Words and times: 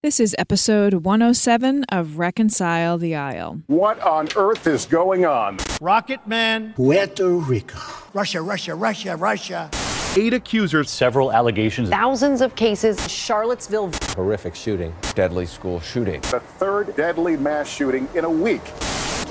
This 0.00 0.20
is 0.20 0.32
episode 0.38 0.94
107 0.94 1.82
of 1.90 2.20
Reconcile 2.20 2.98
the 2.98 3.16
Aisle. 3.16 3.62
What 3.66 3.98
on 3.98 4.28
earth 4.36 4.68
is 4.68 4.86
going 4.86 5.26
on? 5.26 5.56
Rocket 5.80 6.24
Man. 6.24 6.72
Puerto 6.74 7.28
Rico. 7.28 7.80
Russia, 8.14 8.40
Russia, 8.40 8.76
Russia, 8.76 9.16
Russia. 9.16 9.68
Eight 10.16 10.34
accusers. 10.34 10.88
Several 10.88 11.32
allegations. 11.32 11.88
Thousands 11.88 12.42
of 12.42 12.54
cases. 12.54 13.10
Charlottesville. 13.10 13.90
Horrific 14.14 14.54
shooting. 14.54 14.94
Deadly 15.16 15.46
school 15.46 15.80
shooting. 15.80 16.20
The 16.20 16.38
third 16.58 16.94
deadly 16.94 17.36
mass 17.36 17.68
shooting 17.68 18.06
in 18.14 18.24
a 18.24 18.30
week. 18.30 18.62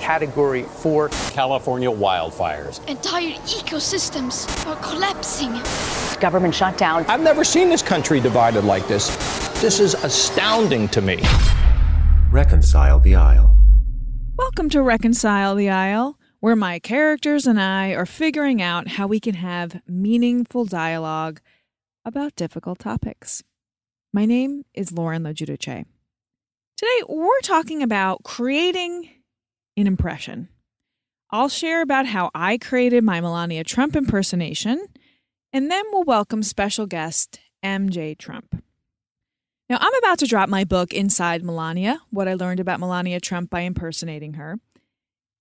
Category 0.02 0.64
4. 0.64 1.08
California 1.32 1.90
wildfires. 1.90 2.86
Entire 2.90 3.32
ecosystems 3.46 4.46
are 4.68 4.76
collapsing. 4.84 5.54
Government 6.20 6.54
shutdown. 6.54 7.06
I've 7.08 7.22
never 7.22 7.46
seen 7.46 7.70
this 7.70 7.82
country 7.82 8.20
divided 8.20 8.66
like 8.66 8.86
this. 8.90 9.47
This 9.60 9.80
is 9.80 9.96
astounding 9.96 10.88
to 10.90 11.02
me. 11.02 11.20
Reconcile 12.30 13.00
the 13.00 13.16
Aisle. 13.16 13.58
Welcome 14.38 14.70
to 14.70 14.84
Reconcile 14.84 15.56
the 15.56 15.68
Aisle, 15.68 16.20
where 16.42 16.56
my 16.56 16.78
characters 16.78 17.48
and 17.48 17.60
I 17.60 17.96
are 17.96 18.06
figuring 18.06 18.62
out 18.62 18.88
how 18.88 19.08
we 19.08 19.20
can 19.20 19.34
have 19.34 19.82
meaningful 19.88 20.66
dialogue 20.66 21.42
about 22.06 22.36
difficult 22.36 22.78
topics. 22.78 23.42
My 24.14 24.26
name 24.26 24.64
is 24.76 24.92
Lauren 24.92 25.24
LoGiudice. 25.24 25.86
Today, 26.78 27.04
we're 27.10 27.42
talking 27.42 27.82
about 27.82 28.24
creating 28.24 29.10
an 29.76 29.88
impression. 29.88 30.50
I'll 31.32 31.50
share 31.50 31.82
about 31.82 32.06
how 32.06 32.30
I 32.36 32.60
created 32.60 33.04
my 33.04 33.22
Melania 33.22 33.64
Trump 33.64 33.96
impersonation, 33.96 34.86
and 35.52 35.72
then 35.72 35.84
we'll 35.92 36.04
welcome 36.04 36.44
special 36.44 36.86
guest 36.86 37.40
MJ 37.66 38.16
Trump. 38.16 38.64
Now, 39.70 39.78
I'm 39.82 39.96
about 39.96 40.20
to 40.20 40.28
drop 40.28 40.48
my 40.48 40.64
book, 40.64 40.94
Inside 40.94 41.44
Melania 41.44 42.00
What 42.10 42.28
I 42.28 42.36
Learned 42.36 42.62
About 42.62 42.80
Melania 42.80 43.20
Trump 43.20 43.50
by 43.50 43.62
Impersonating 43.62 44.36
Her. 44.36 44.60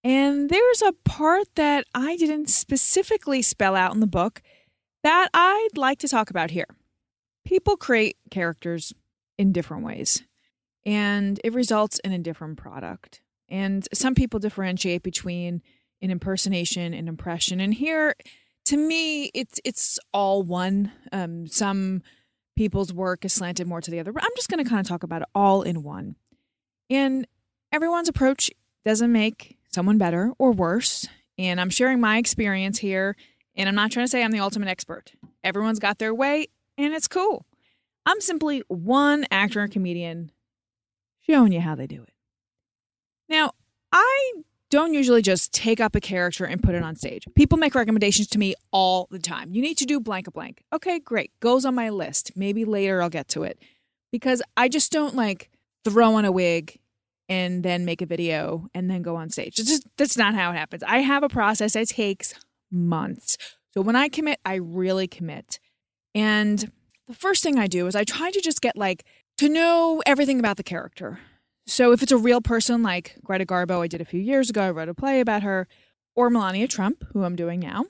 And 0.02 0.50
there's 0.50 0.82
a 0.82 0.92
part 1.04 1.46
that 1.54 1.84
I 1.94 2.16
didn't 2.16 2.48
specifically 2.48 3.40
spell 3.42 3.76
out 3.76 3.94
in 3.94 4.00
the 4.00 4.06
book 4.06 4.42
that 5.04 5.28
I'd 5.32 5.76
like 5.76 6.00
to 6.00 6.08
talk 6.08 6.30
about 6.30 6.50
here. 6.50 6.66
People 7.44 7.76
create 7.76 8.16
characters 8.30 8.92
in 9.38 9.52
different 9.52 9.84
ways, 9.84 10.24
and 10.84 11.40
it 11.44 11.54
results 11.54 12.00
in 12.00 12.12
a 12.12 12.18
different 12.18 12.56
product. 12.56 13.20
And 13.48 13.86
some 13.94 14.16
people 14.16 14.40
differentiate 14.40 15.04
between 15.04 15.62
an 16.02 16.10
impersonation 16.10 16.94
and 16.94 17.08
impression. 17.08 17.60
And 17.60 17.74
here, 17.74 18.16
to 18.66 18.76
me, 18.76 19.26
it's 19.34 19.60
it's 19.64 20.00
all 20.12 20.42
one. 20.42 20.90
Um, 21.12 21.46
some 21.46 22.02
people's 22.56 22.92
work 22.92 23.24
is 23.24 23.32
slanted 23.32 23.66
more 23.66 23.80
to 23.80 23.90
the 23.90 24.00
other. 24.00 24.12
But 24.12 24.24
I'm 24.24 24.30
just 24.36 24.48
going 24.48 24.62
to 24.62 24.68
kind 24.68 24.80
of 24.80 24.88
talk 24.88 25.02
about 25.02 25.22
it 25.22 25.28
all 25.34 25.62
in 25.62 25.82
one. 25.82 26.16
And 26.90 27.26
everyone's 27.70 28.08
approach 28.08 28.50
doesn't 28.84 29.12
make 29.12 29.56
someone 29.72 29.98
better 29.98 30.32
or 30.38 30.52
worse. 30.52 31.06
And 31.38 31.60
I'm 31.60 31.70
sharing 31.70 32.00
my 32.00 32.18
experience 32.18 32.78
here. 32.78 33.16
And 33.54 33.68
I'm 33.68 33.74
not 33.74 33.90
trying 33.90 34.04
to 34.06 34.10
say 34.10 34.22
I'm 34.22 34.32
the 34.32 34.40
ultimate 34.40 34.68
expert. 34.68 35.12
Everyone's 35.42 35.78
got 35.78 35.98
their 35.98 36.14
way, 36.14 36.48
and 36.76 36.92
it's 36.92 37.08
cool. 37.08 37.46
I'm 38.04 38.20
simply 38.20 38.62
one 38.68 39.26
actor 39.30 39.60
and 39.60 39.72
comedian 39.72 40.30
showing 41.22 41.52
you 41.52 41.60
how 41.60 41.74
they 41.74 41.86
do 41.86 42.02
it. 42.02 42.12
Now, 43.28 43.52
I 43.92 44.32
don't 44.76 44.92
usually 44.92 45.22
just 45.22 45.54
take 45.54 45.80
up 45.80 45.94
a 45.94 46.00
character 46.00 46.44
and 46.44 46.62
put 46.62 46.74
it 46.74 46.82
on 46.82 46.96
stage. 46.96 47.24
People 47.34 47.56
make 47.56 47.74
recommendations 47.74 48.28
to 48.28 48.38
me 48.38 48.54
all 48.72 49.08
the 49.10 49.18
time. 49.18 49.54
You 49.54 49.62
need 49.62 49.78
to 49.78 49.86
do 49.86 49.98
blank 50.00 50.26
a 50.26 50.30
blank. 50.30 50.62
Okay, 50.70 50.98
great. 50.98 51.30
Goes 51.40 51.64
on 51.64 51.74
my 51.74 51.88
list. 51.88 52.32
Maybe 52.36 52.66
later 52.66 53.00
I'll 53.00 53.08
get 53.08 53.26
to 53.28 53.42
it. 53.42 53.58
Because 54.12 54.42
I 54.54 54.68
just 54.68 54.92
don't 54.92 55.14
like 55.14 55.50
throw 55.82 56.16
on 56.16 56.26
a 56.26 56.30
wig 56.30 56.78
and 57.26 57.62
then 57.62 57.86
make 57.86 58.02
a 58.02 58.06
video 58.06 58.68
and 58.74 58.90
then 58.90 59.00
go 59.00 59.16
on 59.16 59.30
stage. 59.30 59.58
It's 59.58 59.70
just 59.70 59.86
that's 59.96 60.18
not 60.18 60.34
how 60.34 60.50
it 60.50 60.56
happens. 60.56 60.82
I 60.82 60.98
have 60.98 61.22
a 61.22 61.28
process 61.30 61.72
that 61.72 61.88
takes 61.88 62.34
months. 62.70 63.38
So 63.72 63.80
when 63.80 63.96
I 63.96 64.10
commit, 64.10 64.40
I 64.44 64.56
really 64.56 65.06
commit. 65.06 65.58
And 66.14 66.70
the 67.08 67.14
first 67.14 67.42
thing 67.42 67.58
I 67.58 67.66
do 67.66 67.86
is 67.86 67.96
I 67.96 68.04
try 68.04 68.30
to 68.30 68.40
just 68.42 68.60
get 68.60 68.76
like 68.76 69.06
to 69.38 69.48
know 69.48 70.02
everything 70.04 70.38
about 70.38 70.58
the 70.58 70.62
character. 70.62 71.18
So 71.66 71.90
if 71.90 72.02
it's 72.02 72.12
a 72.12 72.16
real 72.16 72.40
person 72.40 72.82
like 72.82 73.16
Greta 73.24 73.44
Garbo, 73.44 73.82
I 73.82 73.88
did 73.88 74.00
a 74.00 74.04
few 74.04 74.20
years 74.20 74.50
ago, 74.50 74.62
I 74.62 74.70
wrote 74.70 74.88
a 74.88 74.94
play 74.94 75.20
about 75.20 75.42
her, 75.42 75.66
or 76.14 76.30
Melania 76.30 76.68
Trump, 76.68 77.04
who 77.12 77.24
I'm 77.24 77.34
doing 77.34 77.58
now, 77.60 77.86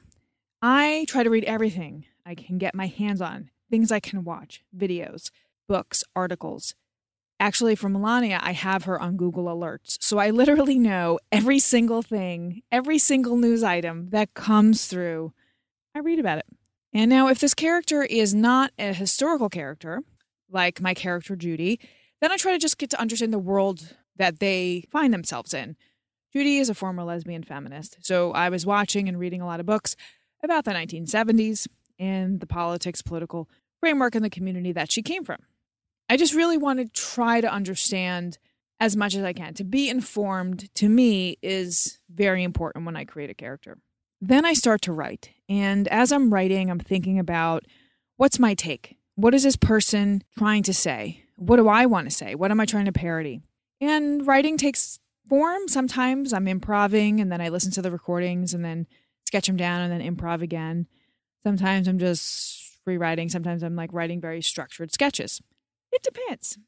I 0.62 1.04
try 1.08 1.22
to 1.22 1.30
read 1.30 1.44
everything 1.44 2.06
I 2.24 2.34
can 2.34 2.56
get 2.56 2.74
my 2.74 2.86
hands 2.86 3.20
on, 3.20 3.50
things 3.70 3.92
I 3.92 4.00
can 4.00 4.24
watch, 4.24 4.64
videos, 4.76 5.30
books, 5.68 6.02
articles. 6.16 6.74
Actually, 7.38 7.74
for 7.74 7.90
Melania, 7.90 8.40
I 8.42 8.52
have 8.52 8.84
her 8.84 8.98
on 8.98 9.18
Google 9.18 9.44
Alerts. 9.44 9.98
So 10.00 10.16
I 10.16 10.30
literally 10.30 10.78
know 10.78 11.18
every 11.30 11.58
single 11.58 12.00
thing, 12.00 12.62
every 12.72 12.96
single 12.98 13.36
news 13.36 13.62
item 13.62 14.08
that 14.08 14.32
comes 14.32 14.86
through. 14.86 15.34
I 15.94 15.98
read 15.98 16.18
about 16.18 16.38
it. 16.38 16.46
And 16.94 17.10
now, 17.10 17.28
if 17.28 17.40
this 17.40 17.52
character 17.52 18.02
is 18.02 18.34
not 18.34 18.72
a 18.78 18.94
historical 18.94 19.50
character, 19.50 20.02
like 20.50 20.80
my 20.80 20.94
character 20.94 21.36
Judy, 21.36 21.78
then 22.20 22.32
I 22.32 22.36
try 22.36 22.52
to 22.52 22.58
just 22.58 22.78
get 22.78 22.90
to 22.90 23.00
understand 23.00 23.32
the 23.32 23.38
world 23.38 23.96
that 24.16 24.40
they 24.40 24.84
find 24.90 25.12
themselves 25.12 25.52
in. 25.52 25.76
Judy 26.32 26.58
is 26.58 26.68
a 26.68 26.74
former 26.74 27.04
lesbian 27.04 27.42
feminist, 27.42 27.98
so 28.00 28.32
I 28.32 28.48
was 28.48 28.66
watching 28.66 29.08
and 29.08 29.18
reading 29.18 29.40
a 29.40 29.46
lot 29.46 29.60
of 29.60 29.66
books 29.66 29.96
about 30.42 30.64
the 30.64 30.72
1970s 30.72 31.66
and 31.98 32.40
the 32.40 32.46
politics, 32.46 33.02
political 33.02 33.48
framework, 33.80 34.14
and 34.14 34.24
the 34.24 34.30
community 34.30 34.72
that 34.72 34.92
she 34.92 35.02
came 35.02 35.24
from. 35.24 35.38
I 36.08 36.16
just 36.16 36.34
really 36.34 36.56
want 36.56 36.78
to 36.78 36.88
try 36.88 37.40
to 37.40 37.52
understand 37.52 38.38
as 38.78 38.96
much 38.96 39.14
as 39.14 39.24
I 39.24 39.32
can. 39.32 39.54
To 39.54 39.64
be 39.64 39.88
informed, 39.88 40.72
to 40.74 40.88
me, 40.88 41.38
is 41.42 41.98
very 42.10 42.42
important 42.42 42.84
when 42.84 42.96
I 42.96 43.04
create 43.04 43.30
a 43.30 43.34
character. 43.34 43.78
Then 44.20 44.44
I 44.44 44.52
start 44.52 44.82
to 44.82 44.92
write. 44.92 45.30
And 45.48 45.88
as 45.88 46.12
I'm 46.12 46.32
writing, 46.32 46.70
I'm 46.70 46.78
thinking 46.78 47.18
about 47.18 47.64
what's 48.16 48.38
my 48.38 48.54
take? 48.54 48.96
What 49.14 49.34
is 49.34 49.42
this 49.42 49.56
person 49.56 50.22
trying 50.36 50.62
to 50.64 50.74
say? 50.74 51.22
What 51.36 51.56
do 51.56 51.68
I 51.68 51.86
want 51.86 52.08
to 52.08 52.14
say? 52.14 52.34
What 52.34 52.50
am 52.50 52.60
I 52.60 52.66
trying 52.66 52.86
to 52.86 52.92
parody? 52.92 53.40
And 53.80 54.26
writing 54.26 54.56
takes 54.56 54.98
form. 55.28 55.68
Sometimes 55.68 56.32
I'm 56.32 56.48
improving 56.48 57.20
and 57.20 57.30
then 57.30 57.40
I 57.40 57.48
listen 57.48 57.70
to 57.72 57.82
the 57.82 57.90
recordings 57.90 58.54
and 58.54 58.64
then 58.64 58.86
sketch 59.26 59.46
them 59.46 59.56
down 59.56 59.82
and 59.82 59.92
then 59.92 60.16
improv 60.16 60.42
again. 60.42 60.86
Sometimes 61.44 61.88
I'm 61.88 61.98
just 61.98 62.78
rewriting. 62.86 63.28
Sometimes 63.28 63.62
I'm 63.62 63.76
like 63.76 63.92
writing 63.92 64.20
very 64.20 64.42
structured 64.42 64.92
sketches. 64.92 65.42
It 65.92 66.02
depends. 66.02 66.58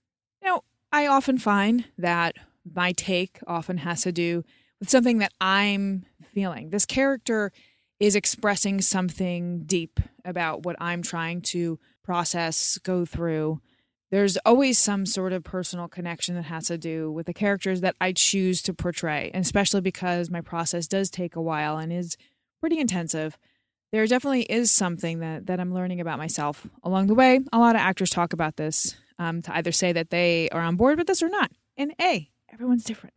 Now, 0.43 0.63
I 0.93 1.07
often 1.07 1.39
find 1.39 1.87
that 1.97 2.37
my 2.75 2.93
take 2.93 3.41
often 3.47 3.79
has 3.79 4.03
to 4.03 4.13
do 4.13 4.45
with 4.81 4.91
something 4.91 5.19
that 5.19 5.33
I'm 5.41 6.05
feeling. 6.35 6.71
This 6.71 6.87
character 6.87 7.53
is 7.99 8.15
expressing 8.15 8.81
something 8.81 9.65
deep 9.65 10.01
about 10.25 10.65
what 10.65 10.77
I'm 10.81 11.03
trying 11.03 11.43
to 11.43 11.79
process, 12.05 12.79
go 12.79 13.05
through. 13.05 13.61
There's 14.11 14.39
always 14.39 14.79
some 14.79 15.05
sort 15.05 15.33
of 15.33 15.45
personal 15.45 15.87
connection 15.87 16.35
that 16.37 16.47
has 16.47 16.69
to 16.69 16.79
do 16.79 17.11
with 17.13 17.27
the 17.27 17.35
characters 17.35 17.83
that 17.83 17.95
I 18.01 18.13
choose 18.13 18.63
to 18.63 18.73
portray, 18.73 19.31
especially 19.35 19.83
because 19.83 20.31
my 20.31 20.41
process 20.41 20.87
does 20.87 21.11
take 21.11 21.37
a 21.37 21.43
while 21.43 21.77
and 21.77 21.93
is 21.93 22.17
pretty 22.61 22.79
intensive. 22.79 23.37
There 23.93 24.07
definitely 24.07 24.43
is 24.43 24.71
something 24.71 25.21
that, 25.21 25.47
that 25.47 25.61
I'm 25.61 25.75
learning 25.75 26.01
about 26.01 26.19
myself 26.19 26.67
along 26.83 27.09
the 27.09 27.15
way. 27.15 27.41
A 27.53 27.59
lot 27.59 27.75
of 27.75 27.81
actors 27.81 28.11
talk 28.11 28.33
about 28.33 28.57
this 28.57 28.97
um, 29.19 29.43
to 29.43 29.57
either 29.57 29.73
say 29.73 29.93
that 29.93 30.11
they 30.11 30.49
are 30.51 30.63
on 30.63 30.77
board 30.77 30.99
with 30.99 31.07
this 31.07 31.23
or 31.23 31.29
not. 31.29 31.51
And 31.77 31.95
A, 32.01 32.31
everyone's 32.53 32.85
different. 32.85 33.15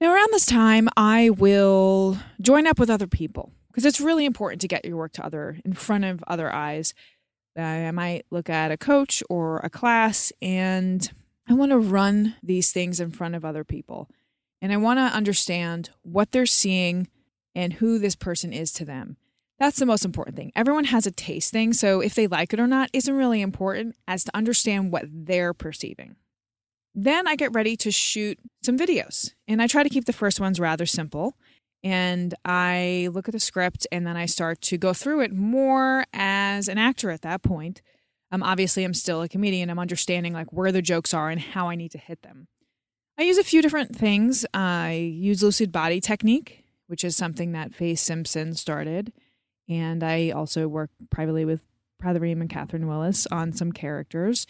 Now, 0.00 0.12
around 0.12 0.28
this 0.30 0.46
time, 0.46 0.88
I 0.96 1.30
will 1.30 2.18
join 2.40 2.66
up 2.66 2.78
with 2.78 2.90
other 2.90 3.06
people 3.06 3.50
because 3.68 3.84
it's 3.84 4.00
really 4.00 4.26
important 4.26 4.60
to 4.60 4.68
get 4.68 4.84
your 4.84 4.96
work 4.96 5.12
to 5.12 5.24
other 5.24 5.58
in 5.64 5.72
front 5.72 6.04
of 6.04 6.22
other 6.26 6.52
eyes. 6.52 6.92
I 7.56 7.90
might 7.90 8.26
look 8.30 8.50
at 8.50 8.70
a 8.70 8.76
coach 8.76 9.22
or 9.28 9.58
a 9.58 9.70
class 9.70 10.32
and 10.42 11.10
I 11.48 11.54
want 11.54 11.70
to 11.70 11.78
run 11.78 12.36
these 12.42 12.72
things 12.72 13.00
in 13.00 13.10
front 13.10 13.34
of 13.34 13.44
other 13.44 13.64
people. 13.64 14.08
And 14.60 14.72
I 14.72 14.76
want 14.76 14.98
to 14.98 15.16
understand 15.16 15.90
what 16.02 16.32
they're 16.32 16.46
seeing 16.46 17.08
and 17.54 17.74
who 17.74 17.98
this 17.98 18.16
person 18.16 18.52
is 18.52 18.72
to 18.72 18.84
them. 18.84 19.16
That's 19.58 19.78
the 19.78 19.86
most 19.86 20.04
important 20.04 20.36
thing. 20.36 20.52
Everyone 20.54 20.84
has 20.84 21.06
a 21.06 21.10
taste 21.10 21.50
thing, 21.50 21.72
so 21.72 22.00
if 22.00 22.14
they 22.14 22.26
like 22.26 22.52
it 22.52 22.60
or 22.60 22.66
not 22.66 22.90
isn't 22.92 23.14
really 23.14 23.40
important 23.40 23.96
as 24.06 24.24
to 24.24 24.36
understand 24.36 24.92
what 24.92 25.06
they're 25.10 25.54
perceiving. 25.54 26.16
Then 26.94 27.26
I 27.26 27.36
get 27.36 27.54
ready 27.54 27.76
to 27.78 27.90
shoot 27.90 28.38
some 28.62 28.78
videos, 28.78 29.32
and 29.48 29.62
I 29.62 29.66
try 29.66 29.82
to 29.82 29.88
keep 29.88 30.04
the 30.04 30.12
first 30.12 30.40
ones 30.40 30.60
rather 30.60 30.84
simple. 30.84 31.36
And 31.86 32.34
I 32.44 33.10
look 33.12 33.28
at 33.28 33.32
the 33.32 33.38
script 33.38 33.86
and 33.92 34.04
then 34.04 34.16
I 34.16 34.26
start 34.26 34.60
to 34.62 34.76
go 34.76 34.92
through 34.92 35.20
it 35.20 35.32
more 35.32 36.04
as 36.12 36.66
an 36.66 36.78
actor 36.78 37.12
at 37.12 37.22
that 37.22 37.44
point. 37.44 37.80
Um, 38.32 38.42
obviously, 38.42 38.82
I'm 38.82 38.92
still 38.92 39.22
a 39.22 39.28
comedian. 39.28 39.70
I'm 39.70 39.78
understanding 39.78 40.32
like 40.32 40.52
where 40.52 40.72
the 40.72 40.82
jokes 40.82 41.14
are 41.14 41.30
and 41.30 41.40
how 41.40 41.68
I 41.68 41.76
need 41.76 41.92
to 41.92 41.98
hit 41.98 42.22
them. 42.22 42.48
I 43.16 43.22
use 43.22 43.38
a 43.38 43.44
few 43.44 43.62
different 43.62 43.94
things. 43.94 44.44
I 44.52 44.94
use 44.94 45.44
lucid 45.44 45.70
body 45.70 46.00
technique, 46.00 46.64
which 46.88 47.04
is 47.04 47.14
something 47.14 47.52
that 47.52 47.72
Fay 47.72 47.94
Simpson 47.94 48.54
started. 48.54 49.12
And 49.68 50.02
I 50.02 50.30
also 50.30 50.66
work 50.66 50.90
privately 51.08 51.44
with 51.44 51.60
Pratham 52.02 52.40
and 52.40 52.50
Catherine 52.50 52.88
Willis 52.88 53.28
on 53.28 53.52
some 53.52 53.70
characters. 53.70 54.44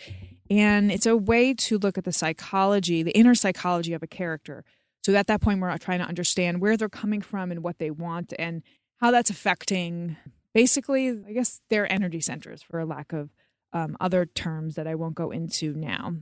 And 0.48 0.90
it's 0.90 1.04
a 1.04 1.14
way 1.14 1.52
to 1.52 1.76
look 1.76 1.98
at 1.98 2.04
the 2.04 2.12
psychology, 2.12 3.02
the 3.02 3.12
inner 3.12 3.34
psychology 3.34 3.92
of 3.92 4.02
a 4.02 4.06
character. 4.06 4.64
So 5.06 5.14
at 5.14 5.28
that 5.28 5.40
point, 5.40 5.60
we're 5.60 5.78
trying 5.78 6.00
to 6.00 6.04
understand 6.04 6.60
where 6.60 6.76
they're 6.76 6.88
coming 6.88 7.22
from 7.22 7.52
and 7.52 7.62
what 7.62 7.78
they 7.78 7.92
want 7.92 8.32
and 8.40 8.64
how 8.96 9.12
that's 9.12 9.30
affecting 9.30 10.16
basically, 10.52 11.10
I 11.10 11.32
guess, 11.32 11.60
their 11.70 11.90
energy 11.92 12.20
centers, 12.20 12.60
for 12.60 12.80
a 12.80 12.84
lack 12.84 13.12
of 13.12 13.30
um, 13.72 13.96
other 14.00 14.26
terms 14.26 14.74
that 14.74 14.88
I 14.88 14.96
won't 14.96 15.14
go 15.14 15.30
into 15.30 15.74
now. 15.74 16.14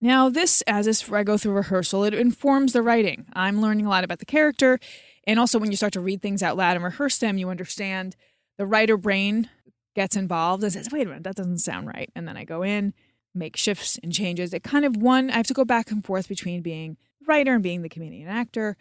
Now, 0.00 0.30
this, 0.30 0.62
as 0.62 0.86
this, 0.86 1.12
I 1.12 1.22
go 1.22 1.36
through 1.36 1.52
rehearsal, 1.52 2.02
it 2.04 2.14
informs 2.14 2.72
the 2.72 2.80
writing. 2.80 3.26
I'm 3.34 3.60
learning 3.60 3.84
a 3.84 3.90
lot 3.90 4.04
about 4.04 4.20
the 4.20 4.24
character. 4.24 4.80
And 5.26 5.38
also, 5.38 5.58
when 5.58 5.70
you 5.70 5.76
start 5.76 5.92
to 5.92 6.00
read 6.00 6.22
things 6.22 6.42
out 6.42 6.56
loud 6.56 6.76
and 6.76 6.84
rehearse 6.84 7.18
them, 7.18 7.36
you 7.36 7.50
understand 7.50 8.16
the 8.56 8.64
writer 8.64 8.96
brain 8.96 9.50
gets 9.94 10.16
involved 10.16 10.62
and 10.62 10.72
says, 10.72 10.88
wait 10.90 11.06
a 11.06 11.10
minute, 11.10 11.24
that 11.24 11.36
doesn't 11.36 11.58
sound 11.58 11.88
right. 11.88 12.10
And 12.16 12.26
then 12.26 12.38
I 12.38 12.44
go 12.44 12.62
in, 12.62 12.94
make 13.34 13.58
shifts 13.58 13.98
and 14.02 14.14
changes. 14.14 14.54
It 14.54 14.62
kind 14.62 14.86
of 14.86 14.96
one, 14.96 15.28
I 15.30 15.36
have 15.36 15.46
to 15.48 15.52
go 15.52 15.66
back 15.66 15.90
and 15.90 16.02
forth 16.02 16.26
between 16.26 16.62
being 16.62 16.96
writer 17.26 17.54
and 17.54 17.62
being 17.62 17.82
the 17.82 17.88
comedian 17.88 18.28
actor. 18.28 18.76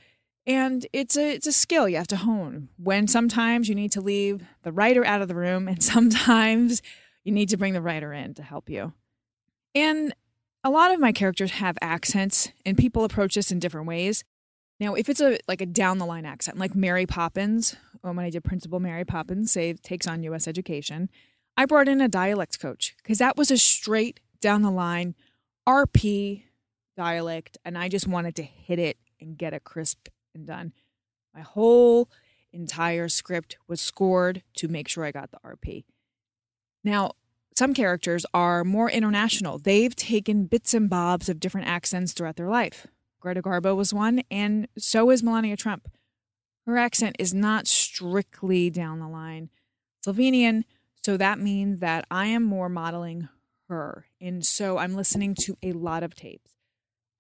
And 0.45 0.85
it's 0.91 1.17
a 1.17 1.33
it's 1.35 1.47
a 1.47 1.53
skill 1.53 1.87
you 1.87 1.97
have 1.97 2.07
to 2.07 2.17
hone. 2.17 2.69
When 2.77 3.07
sometimes 3.07 3.69
you 3.69 3.75
need 3.75 3.91
to 3.93 4.01
leave 4.01 4.43
the 4.63 4.71
writer 4.71 5.05
out 5.05 5.21
of 5.21 5.27
the 5.27 5.35
room, 5.35 5.67
and 5.67 5.81
sometimes 5.95 6.81
you 7.23 7.31
need 7.31 7.49
to 7.49 7.57
bring 7.57 7.73
the 7.73 7.81
writer 7.81 8.11
in 8.11 8.33
to 8.33 8.43
help 8.43 8.69
you. 8.69 8.93
And 9.73 10.13
a 10.63 10.69
lot 10.69 10.93
of 10.93 10.99
my 10.99 11.11
characters 11.11 11.51
have 11.51 11.77
accents, 11.81 12.51
and 12.65 12.77
people 12.77 13.03
approach 13.03 13.35
this 13.35 13.51
in 13.51 13.59
different 13.59 13.87
ways. 13.87 14.23
Now, 14.79 14.95
if 14.95 15.07
it's 15.07 15.21
a 15.21 15.37
like 15.47 15.61
a 15.61 15.65
down 15.65 15.97
the 15.97 16.05
line 16.05 16.25
accent, 16.25 16.57
like 16.57 16.75
Mary 16.75 17.05
Poppins, 17.05 17.75
oh, 18.03 18.11
when 18.11 18.25
I 18.25 18.29
did 18.29 18.43
Principal 18.43 18.79
Mary 18.79 19.05
Poppins, 19.05 19.51
say 19.51 19.73
takes 19.73 20.07
on 20.07 20.23
U.S. 20.23 20.47
education, 20.47 21.09
I 21.55 21.65
brought 21.65 21.87
in 21.87 22.01
a 22.01 22.09
dialect 22.09 22.59
coach 22.59 22.95
because 22.97 23.19
that 23.19 23.37
was 23.37 23.51
a 23.51 23.57
straight 23.57 24.19
down 24.41 24.61
the 24.61 24.71
line 24.71 25.15
RP 25.67 26.43
dialect, 26.95 27.57
and 27.65 27.77
I 27.77 27.89
just 27.89 28.07
wanted 28.07 28.35
to 28.35 28.43
hit 28.43 28.79
it 28.79 28.97
and 29.19 29.37
get 29.37 29.53
it 29.53 29.63
crisp 29.63 30.07
and 30.33 30.45
done. 30.45 30.73
My 31.33 31.41
whole 31.41 32.09
entire 32.51 33.09
script 33.09 33.57
was 33.67 33.81
scored 33.81 34.43
to 34.57 34.67
make 34.67 34.87
sure 34.87 35.03
I 35.03 35.11
got 35.11 35.31
the 35.31 35.39
RP. 35.45 35.85
Now, 36.83 37.11
some 37.55 37.73
characters 37.73 38.25
are 38.33 38.63
more 38.63 38.89
international. 38.89 39.59
They've 39.59 39.95
taken 39.95 40.45
bits 40.45 40.73
and 40.73 40.89
bobs 40.89 41.29
of 41.29 41.39
different 41.39 41.67
accents 41.67 42.13
throughout 42.13 42.35
their 42.35 42.49
life. 42.49 42.87
Greta 43.19 43.41
Garbo 43.41 43.75
was 43.75 43.93
one, 43.93 44.23
and 44.29 44.67
so 44.77 45.09
is 45.09 45.23
Melania 45.23 45.55
Trump. 45.55 45.87
Her 46.65 46.77
accent 46.77 47.15
is 47.19 47.33
not 47.33 47.67
strictly 47.67 48.69
down 48.69 48.99
the 48.99 49.07
line 49.07 49.49
Slovenian, 50.05 50.63
so 51.03 51.17
that 51.17 51.39
means 51.39 51.79
that 51.79 52.05
I 52.11 52.27
am 52.27 52.43
more 52.43 52.69
modeling 52.69 53.29
her. 53.69 54.05
And 54.19 54.45
so 54.45 54.77
I'm 54.77 54.95
listening 54.95 55.35
to 55.35 55.57
a 55.61 55.71
lot 55.73 56.03
of 56.03 56.15
tapes. 56.15 56.52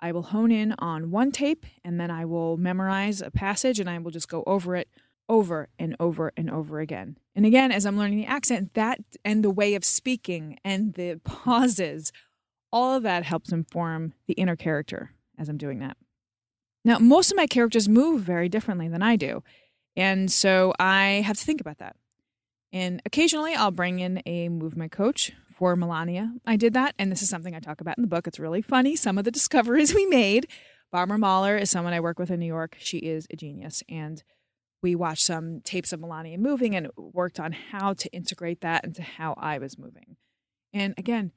I 0.03 0.11
will 0.11 0.23
hone 0.23 0.51
in 0.51 0.75
on 0.79 1.11
one 1.11 1.31
tape 1.31 1.65
and 1.81 1.97
then 1.97 2.11
I 2.11 2.25
will 2.25 2.57
memorize 2.57 3.21
a 3.21 3.31
passage 3.31 3.79
and 3.79 3.89
I 3.89 3.97
will 3.99 4.11
just 4.11 4.27
go 4.27 4.43
over 4.45 4.75
it 4.75 4.89
over 5.29 5.69
and 5.79 5.95
over 5.97 6.33
and 6.35 6.49
over 6.51 6.81
again. 6.81 7.17
And 7.33 7.45
again, 7.45 7.71
as 7.71 7.85
I'm 7.85 7.97
learning 7.97 8.17
the 8.17 8.25
accent, 8.25 8.73
that 8.73 8.99
and 9.23 9.45
the 9.45 9.49
way 9.49 9.75
of 9.75 9.85
speaking 9.85 10.59
and 10.65 10.93
the 10.95 11.21
pauses, 11.23 12.11
all 12.69 12.97
of 12.97 13.03
that 13.03 13.23
helps 13.23 13.53
inform 13.53 14.13
the 14.27 14.33
inner 14.33 14.57
character 14.57 15.11
as 15.39 15.47
I'm 15.47 15.57
doing 15.57 15.79
that. 15.79 15.95
Now, 16.83 16.99
most 16.99 17.31
of 17.31 17.37
my 17.37 17.47
characters 17.47 17.87
move 17.87 18.23
very 18.23 18.49
differently 18.49 18.89
than 18.89 19.01
I 19.01 19.15
do. 19.15 19.41
And 19.95 20.29
so 20.29 20.73
I 20.79 21.23
have 21.25 21.37
to 21.37 21.45
think 21.45 21.61
about 21.61 21.77
that. 21.77 21.95
And 22.73 23.01
occasionally 23.05 23.53
I'll 23.53 23.71
bring 23.71 23.99
in 23.99 24.21
a 24.25 24.49
movement 24.49 24.91
coach 24.91 25.31
for 25.63 25.77
Melania. 25.77 26.33
I 26.45 26.57
did 26.57 26.73
that, 26.73 26.93
and 26.99 27.09
this 27.09 27.21
is 27.21 27.29
something 27.29 27.55
I 27.55 27.61
talk 27.61 27.79
about 27.79 27.97
in 27.97 28.01
the 28.01 28.09
book. 28.09 28.27
It's 28.27 28.37
really 28.37 28.61
funny. 28.61 28.97
Some 28.97 29.17
of 29.17 29.23
the 29.23 29.31
discoveries 29.39 29.95
we 29.95 30.05
made. 30.05 30.45
Barbara 30.91 31.17
Mahler 31.17 31.55
is 31.55 31.69
someone 31.69 31.93
I 31.93 32.01
work 32.01 32.19
with 32.19 32.29
in 32.29 32.41
New 32.41 32.47
York. 32.47 32.75
She 32.79 32.97
is 32.97 33.27
a 33.31 33.37
genius. 33.37 33.81
And 33.87 34.21
we 34.81 34.93
watched 34.93 35.23
some 35.23 35.61
tapes 35.61 35.93
of 35.93 36.01
Melania 36.01 36.37
moving 36.37 36.75
and 36.75 36.89
worked 36.97 37.39
on 37.39 37.53
how 37.53 37.93
to 37.93 38.11
integrate 38.11 38.59
that 38.59 38.83
into 38.83 39.03
how 39.03 39.35
I 39.37 39.57
was 39.57 39.79
moving. 39.79 40.17
And 40.73 40.95
again, 40.97 41.31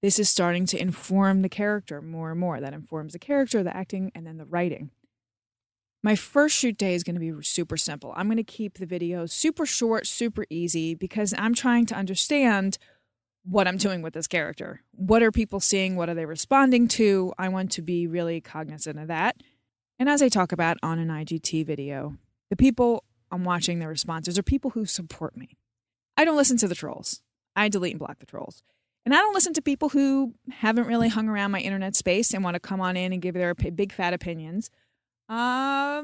this 0.00 0.20
is 0.20 0.30
starting 0.30 0.64
to 0.66 0.80
inform 0.80 1.42
the 1.42 1.48
character 1.48 2.00
more 2.00 2.30
and 2.30 2.38
more. 2.38 2.60
That 2.60 2.74
informs 2.74 3.14
the 3.14 3.18
character, 3.18 3.64
the 3.64 3.76
acting, 3.76 4.12
and 4.14 4.24
then 4.24 4.36
the 4.36 4.46
writing. 4.46 4.90
My 6.04 6.14
first 6.14 6.56
shoot 6.56 6.78
day 6.78 6.94
is 6.94 7.02
going 7.02 7.16
to 7.16 7.20
be 7.20 7.32
super 7.42 7.76
simple. 7.76 8.12
I'm 8.14 8.28
going 8.28 8.36
to 8.36 8.44
keep 8.44 8.78
the 8.78 8.86
videos 8.86 9.30
super 9.30 9.66
short, 9.66 10.06
super 10.06 10.46
easy, 10.50 10.94
because 10.94 11.34
I'm 11.36 11.52
trying 11.52 11.86
to 11.86 11.96
understand 11.96 12.78
what 13.44 13.66
I'm 13.66 13.76
doing 13.76 14.02
with 14.02 14.14
this 14.14 14.26
character. 14.26 14.82
What 14.92 15.22
are 15.22 15.32
people 15.32 15.60
seeing? 15.60 15.96
What 15.96 16.08
are 16.08 16.14
they 16.14 16.26
responding 16.26 16.88
to? 16.88 17.32
I 17.38 17.48
want 17.48 17.72
to 17.72 17.82
be 17.82 18.06
really 18.06 18.40
cognizant 18.40 18.98
of 18.98 19.08
that. 19.08 19.36
And 19.98 20.08
as 20.08 20.22
I 20.22 20.28
talk 20.28 20.52
about 20.52 20.78
on 20.82 20.98
an 20.98 21.08
IGTV 21.08 21.66
video, 21.66 22.16
the 22.50 22.56
people 22.56 23.04
I'm 23.30 23.44
watching 23.44 23.78
their 23.78 23.88
responses 23.88 24.38
are 24.38 24.42
people 24.42 24.70
who 24.70 24.84
support 24.84 25.36
me. 25.36 25.56
I 26.16 26.24
don't 26.24 26.36
listen 26.36 26.56
to 26.58 26.68
the 26.68 26.74
trolls. 26.74 27.22
I 27.56 27.68
delete 27.68 27.92
and 27.92 27.98
block 27.98 28.18
the 28.18 28.26
trolls. 28.26 28.62
And 29.04 29.14
I 29.14 29.18
don't 29.18 29.34
listen 29.34 29.54
to 29.54 29.62
people 29.62 29.88
who 29.88 30.34
haven't 30.50 30.86
really 30.86 31.08
hung 31.08 31.28
around 31.28 31.50
my 31.50 31.60
internet 31.60 31.96
space 31.96 32.32
and 32.32 32.44
want 32.44 32.54
to 32.54 32.60
come 32.60 32.80
on 32.80 32.96
in 32.96 33.12
and 33.12 33.20
give 33.20 33.34
their 33.34 33.54
big 33.54 33.92
fat 33.92 34.12
opinions 34.12 34.70
uh, 35.28 36.02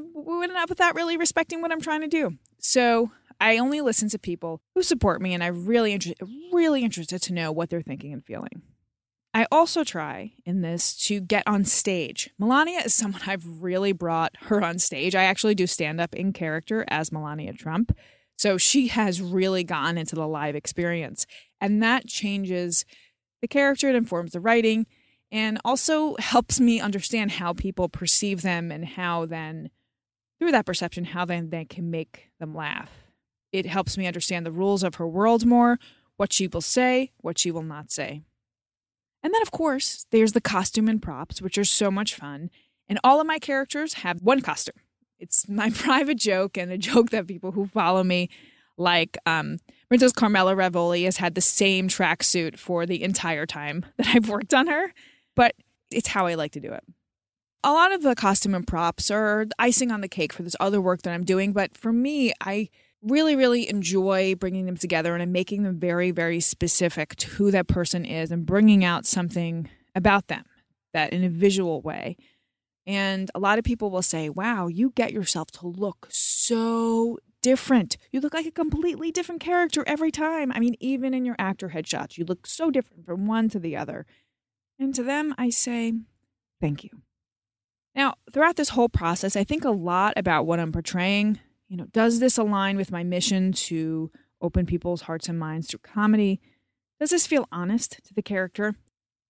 up 0.57 0.69
without 0.69 0.95
really 0.95 1.17
respecting 1.17 1.61
what 1.61 1.71
I'm 1.71 1.81
trying 1.81 2.01
to 2.01 2.09
do. 2.09 2.39
So 2.59 3.13
I 3.41 3.59
only 3.59 3.81
listen 3.81 4.09
to 4.11 4.19
people 4.19 4.61
who 4.75 4.83
support 4.83 5.23
me, 5.23 5.35
and 5.35 5.43
I'm 5.43 5.67
really 5.67 5.93
inter- 5.93 6.15
really 6.53 6.83
interested 6.83 7.23
to 7.23 7.33
know 7.33 7.53
what 7.53 7.71
they're 7.71 7.83
thinking 7.83 8.13
and 8.13 8.25
feeling. 8.25 8.63
I 9.35 9.47
also 9.53 9.85
try 9.85 10.33
in 10.45 10.63
this 10.63 10.97
to 11.07 11.21
get 11.21 11.45
on 11.47 11.65
stage. 11.65 12.31
Melania 12.39 12.81
is 12.81 12.95
someone 12.95 13.23
I've 13.27 13.45
really 13.47 13.93
brought 13.93 14.35
her 14.45 14.65
on 14.65 14.79
stage. 14.79 15.15
I 15.15 15.25
actually 15.25 15.55
do 15.55 15.67
stand 15.67 16.01
up 16.01 16.15
in 16.15 16.33
character 16.33 16.85
as 16.89 17.13
Melania 17.13 17.53
Trump. 17.53 17.97
So 18.37 18.57
she 18.57 18.89
has 18.89 19.21
really 19.21 19.65
gotten 19.65 19.99
into 19.99 20.15
the 20.15 20.27
live 20.27 20.57
experience. 20.57 21.27
And 21.61 21.83
that 21.83 22.07
changes 22.07 22.85
the 23.43 23.49
character, 23.49 23.89
it 23.89 23.95
informs 23.95 24.33
the 24.33 24.41
writing, 24.41 24.87
and 25.31 25.61
also 25.65 26.17
helps 26.19 26.59
me 26.59 26.81
understand 26.81 27.33
how 27.33 27.53
people 27.53 27.89
perceive 27.89 28.43
them 28.43 28.73
and 28.73 28.85
how 28.85 29.27
then, 29.27 29.71
through 30.39 30.53
that 30.53 30.67
perception, 30.67 31.05
how 31.05 31.25
then 31.25 31.51
they 31.51 31.65
can 31.65 31.91
make 31.91 32.31
them 32.41 32.55
laugh. 32.55 32.91
It 33.53 33.67
helps 33.67 33.97
me 33.97 34.07
understand 34.07 34.45
the 34.45 34.53
rules 34.53 34.83
of 34.83 34.97
her 34.97 35.07
world 35.07 35.47
more, 35.47 35.79
what 36.17 36.33
she 36.33 36.47
will 36.47 36.61
say, 36.61 37.13
what 37.19 37.39
she 37.39 37.51
will 37.51 37.63
not 37.63 37.91
say. 37.91 38.23
And 39.23 39.35
then, 39.35 39.43
of 39.43 39.51
course, 39.51 40.07
there's 40.11 40.33
the 40.33 40.41
costume 40.41 40.89
and 40.89 41.03
props, 41.03 41.43
which 41.43 41.59
are 41.59 41.65
so 41.65 41.91
much 41.91 42.15
fun. 42.15 42.51
And 42.89 42.99
all 43.03 43.21
of 43.21 43.27
my 43.27 43.39
characters 43.39 43.95
have 43.95 44.23
one 44.23 44.41
costume. 44.41 44.77
It's 45.19 45.49
my 45.49 45.71
private 45.71 46.19
joke 46.19 46.57
and 46.57 46.71
a 46.71 46.79
joke 46.79 47.11
that 47.11 47.27
people 47.27 47.53
who 47.53 47.67
follow 47.67 48.05
me 48.05 48.29
like. 48.77 49.19
Um, 49.27 49.59
Princess 49.89 50.13
Carmela 50.13 50.55
Ravoli 50.55 51.05
has 51.05 51.17
had 51.17 51.35
the 51.35 51.41
same 51.41 51.89
tracksuit 51.89 52.59
for 52.59 52.87
the 52.87 53.03
entire 53.03 53.47
time 53.47 53.87
that 53.97 54.09
I've 54.09 54.29
worked 54.29 54.55
on 54.55 54.67
her, 54.67 54.93
but 55.35 55.55
it's 55.91 56.09
how 56.09 56.27
I 56.27 56.35
like 56.35 56.53
to 56.53 56.61
do 56.61 56.73
it. 56.73 56.85
A 57.65 57.73
lot 57.73 57.93
of 57.93 58.03
the 58.03 58.15
costume 58.15 58.55
and 58.55 58.67
props 58.67 59.11
are 59.11 59.47
icing 59.59 59.91
on 59.91 60.01
the 60.01 60.09
cake 60.09 60.33
for 60.33 60.43
this 60.43 60.55
other 60.61 60.81
work 60.81 61.03
that 61.03 61.13
I'm 61.13 61.25
doing, 61.25 61.53
but 61.53 61.77
for 61.77 61.93
me, 61.93 62.33
I 62.41 62.69
really, 63.09 63.37
really 63.37 63.69
enjoy 63.69 64.35
bringing 64.35 64.67
them 64.67 64.77
together 64.77 65.15
and 65.15 65.23
I'm 65.23 65.33
making 65.33 65.63
them 65.63 65.79
very, 65.79 66.11
very 66.11 66.41
specific 66.41 67.17
to 67.17 67.29
who 67.31 67.51
that 67.51 67.69
person 67.69 68.05
is 68.05 68.31
and 68.31 68.47
bringing 68.47 68.85
out 68.85 69.07
something 69.07 69.69
about 69.95 70.29
them 70.29 70.45
that 70.93 71.13
in 71.13 71.25
a 71.25 71.29
visual 71.29 71.81
way. 71.83 72.17
And 72.87 73.31
a 73.35 73.39
lot 73.39 73.59
of 73.59 73.65
people 73.65 73.91
will 73.91 74.03
say, 74.03 74.29
wow, 74.31 74.67
you 74.67 74.93
get 74.95 75.13
yourself 75.13 75.51
to 75.53 75.67
look 75.67 76.09
so 76.11 77.19
different. 77.43 77.97
You 78.11 78.21
look 78.21 78.35
like 78.35 78.47
a 78.47 78.51
completely 78.51 79.11
different 79.11 79.41
character 79.41 79.85
every 79.87 80.11
time. 80.11 80.51
I 80.53 80.59
mean, 80.59 80.75
even 80.81 81.13
in 81.13 81.25
your 81.25 81.37
actor 81.39 81.69
headshots, 81.69 82.17
you 82.17 82.25
look 82.25 82.47
so 82.47 82.71
different 82.71 83.05
from 83.05 83.27
one 83.27 83.49
to 83.51 83.59
the 83.59 83.77
other. 83.77 84.07
And 84.79 84.95
to 84.95 85.03
them, 85.03 85.35
I 85.37 85.51
say, 85.51 85.93
thank 86.61 86.85
you. 86.85 86.91
Now, 87.95 88.15
throughout 88.33 88.57
this 88.57 88.71
whole 88.71 88.89
process, 88.89 89.37
I 89.37 89.45
think 89.45 89.65
a 89.65 89.71
lot 89.71 90.15
about 90.17 90.47
what 90.47 90.61
I'm 90.61 90.73
portraying 90.73 91.41
you 91.69 91.77
know, 91.77 91.87
does 91.93 92.19
this 92.19 92.39
align 92.39 92.77
with 92.77 92.91
my 92.91 93.05
mission 93.05 93.53
to 93.53 94.11
open 94.41 94.67
people's 94.67 95.03
hearts 95.03 95.29
and 95.29 95.39
minds 95.39 95.69
through 95.69 95.81
comedy? 95.81 96.41
Does 96.99 97.11
this 97.11 97.27
feel 97.27 97.47
honest 97.53 98.01
to 98.05 98.15
the 98.15 98.23
character? 98.23 98.75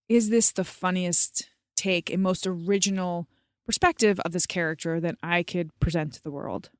Is 0.09 0.31
this 0.31 0.53
the 0.53 0.65
funniest 0.65 1.51
take 1.77 2.11
and 2.11 2.23
most 2.23 2.47
original 2.47 3.29
perspective 3.67 4.19
of 4.21 4.33
this 4.33 4.47
character 4.47 5.01
that 5.01 5.17
I 5.23 5.43
could 5.43 5.79
present 5.81 6.15
to 6.15 6.23
the 6.23 6.31
world? 6.31 6.71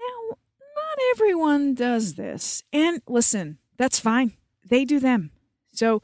Now, 0.00 0.36
not 0.60 0.98
everyone 1.14 1.74
does 1.74 2.14
this. 2.14 2.62
And 2.72 3.02
listen, 3.06 3.58
that's 3.76 4.00
fine. 4.00 4.32
They 4.68 4.84
do 4.84 4.98
them. 4.98 5.30
So 5.72 6.02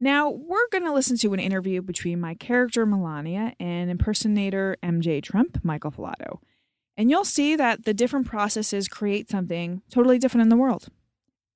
now 0.00 0.30
we're 0.30 0.68
going 0.70 0.84
to 0.84 0.92
listen 0.92 1.16
to 1.18 1.34
an 1.34 1.40
interview 1.40 1.82
between 1.82 2.20
my 2.20 2.34
character 2.34 2.84
Melania 2.84 3.54
and 3.60 3.90
impersonator 3.90 4.76
MJ 4.82 5.22
Trump, 5.22 5.58
Michael 5.62 5.92
Filato. 5.92 6.38
And 6.96 7.10
you'll 7.10 7.24
see 7.24 7.56
that 7.56 7.84
the 7.84 7.94
different 7.94 8.26
processes 8.26 8.88
create 8.88 9.28
something 9.28 9.82
totally 9.90 10.18
different 10.18 10.42
in 10.42 10.48
the 10.48 10.56
world. 10.56 10.88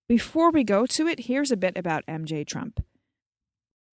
Before 0.09 0.51
we 0.51 0.65
go 0.65 0.87
to 0.87 1.07
it, 1.07 1.21
here's 1.21 1.51
a 1.51 1.57
bit 1.57 1.77
about 1.77 2.05
MJ 2.07 2.47
Trump. 2.47 2.85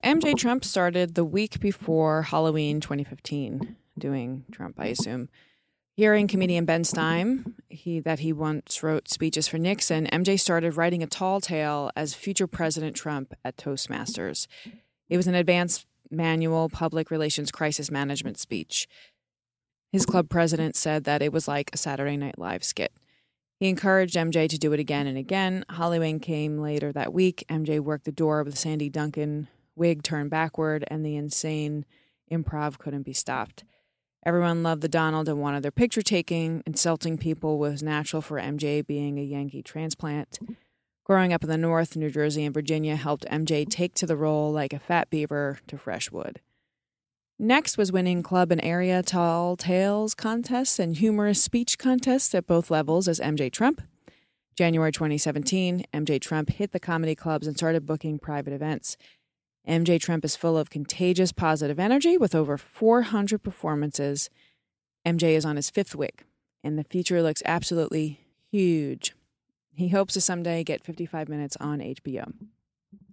MJ 0.04 0.36
Trump 0.36 0.63
started 0.63 1.16
the 1.16 1.25
week 1.25 1.60
before 1.60 2.24
Halloween 2.24 2.82
2015, 2.82 3.75
doing 3.98 4.46
Trump, 4.51 4.75
I 4.80 4.88
assume. 4.88 5.30
Hearing 5.96 6.27
comedian 6.27 6.66
Ben 6.66 6.84
Stein, 6.84 7.56
he 7.70 8.00
that 8.01 8.20
he 8.20 8.32
once 8.32 8.84
wrote 8.84 9.10
speeches 9.10 9.48
for 9.48 9.58
Nixon, 9.58 10.06
MJ 10.08 10.39
started 10.39 10.77
writing 10.77 11.01
a 11.01 11.08
tall 11.08 11.42
tale 11.42 11.89
as 11.96 12.13
future 12.13 12.46
President 12.46 12.96
Trump 12.96 13.34
at 13.44 13.58
Toastmasters. 13.58 14.46
It 15.10 15.18
was 15.18 15.25
an 15.25 15.34
advanced 15.34 15.88
manual 16.12 16.70
public 16.70 17.10
relations 17.10 17.51
crisis 17.51 17.89
management 17.89 18.38
speech. 18.38 18.88
His 19.91 20.06
club 20.06 20.29
president 20.29 20.75
said 20.75 21.06
that 21.06 21.22
it 21.22 21.32
was 21.32 21.48
like 21.48 21.70
a 21.74 21.77
Saturday 21.77 22.17
Night 22.17 22.38
Live 22.38 22.63
skit. 22.63 22.91
He 23.60 23.70
encouraged 23.70 24.15
MJ 24.15 24.48
to 24.50 24.58
do 24.58 24.74
it 24.74 24.79
again 24.79 25.08
and 25.08 25.17
again. 25.17 25.65
Halloween 25.70 26.20
came 26.20 26.60
later 26.60 26.91
that 26.91 27.13
week. 27.13 27.44
MJ 27.50 27.79
worked 27.79 28.06
the 28.06 28.12
door 28.12 28.44
with 28.44 28.58
Sandy 28.58 28.89
Duncan, 28.89 29.48
wig 29.75 30.03
turned 30.03 30.29
backward, 30.29 30.84
and 30.89 31.06
the 31.06 31.15
insane 31.15 31.86
improv 32.32 32.77
couldn't 32.77 33.03
be 33.03 33.13
stopped. 33.13 33.63
Everyone 34.25 34.62
loved 34.62 34.82
the 34.82 34.89
Donald 34.89 35.29
and 35.29 35.39
wanted 35.39 35.63
their 35.63 35.72
picture 35.72 36.01
taking. 36.01 36.62
Insulting 36.67 37.17
people 37.17 37.58
was 37.58 37.82
natural 37.82 38.22
for 38.22 38.39
MJ 38.39 38.86
being 38.86 39.17
a 39.17 39.24
Yankee 39.24 39.63
transplant. 39.63 40.38
Growing 41.06 41.32
up 41.32 41.44
in 41.44 41.50
the 41.50 41.58
North, 41.58 41.96
New 41.96 42.10
Jersey 42.10 42.44
and 42.44 42.53
Virginia 42.53 42.98
helped 42.98 43.25
MJ 43.32 43.67
take 43.67 43.96
to 43.96 44.06
the 44.06 44.17
role 44.17 44.51
like 44.51 44.74
a 44.74 44.79
fat 44.79 45.10
beaver 45.10 45.60
to 45.67 45.77
fresh 45.77 46.12
wood. 46.12 46.41
Next 47.39 47.77
was 47.77 47.91
winning 47.91 48.24
club 48.24 48.51
and 48.51 48.63
area 48.63 49.03
tall 49.03 49.56
tales 49.56 50.15
contests 50.15 50.79
and 50.79 50.96
humorous 50.96 51.39
speech 51.39 51.77
contests 51.77 52.34
at 52.34 52.48
both 52.48 52.72
levels 52.72 53.08
as 53.08 53.20
MJ 53.20 53.51
Trump. 53.51 53.84
January 54.56 54.91
2017, 54.91 55.86
MJ 55.94 56.20
Trump 56.20 56.50
hit 56.50 56.72
the 56.72 56.79
comedy 56.79 57.13
clubs 57.13 57.46
and 57.46 57.56
started 57.56 57.86
booking 57.86 58.17
private 58.17 58.53
events. 58.53 58.98
MJ 59.70 60.00
Trump 60.00 60.25
is 60.25 60.36
full 60.36 60.58
of 60.58 60.72
contagious 60.72 61.32
positive 61.32 61.77
energy 61.77 62.17
with 62.17 62.34
over 62.34 62.58
400 62.58 63.44
performances. 63.44 64.32
MJ 65.06 65.36
is 65.36 65.46
on 65.46 65.58
his 65.58 65.70
fifth 65.70 65.94
wick, 65.94 66.24
and 66.63 66.75
the 66.75 66.84
future 66.84 67.22
looks 67.22 67.44
absolutely 67.46 68.20
huge. 68.51 69.13
He 69.75 69.89
hopes 69.89 70.15
to 70.15 70.22
someday 70.22 70.63
get 70.63 70.84
55 70.84 71.29
minutes 71.29 71.56
on 71.58 71.82
HBO. 71.82 72.34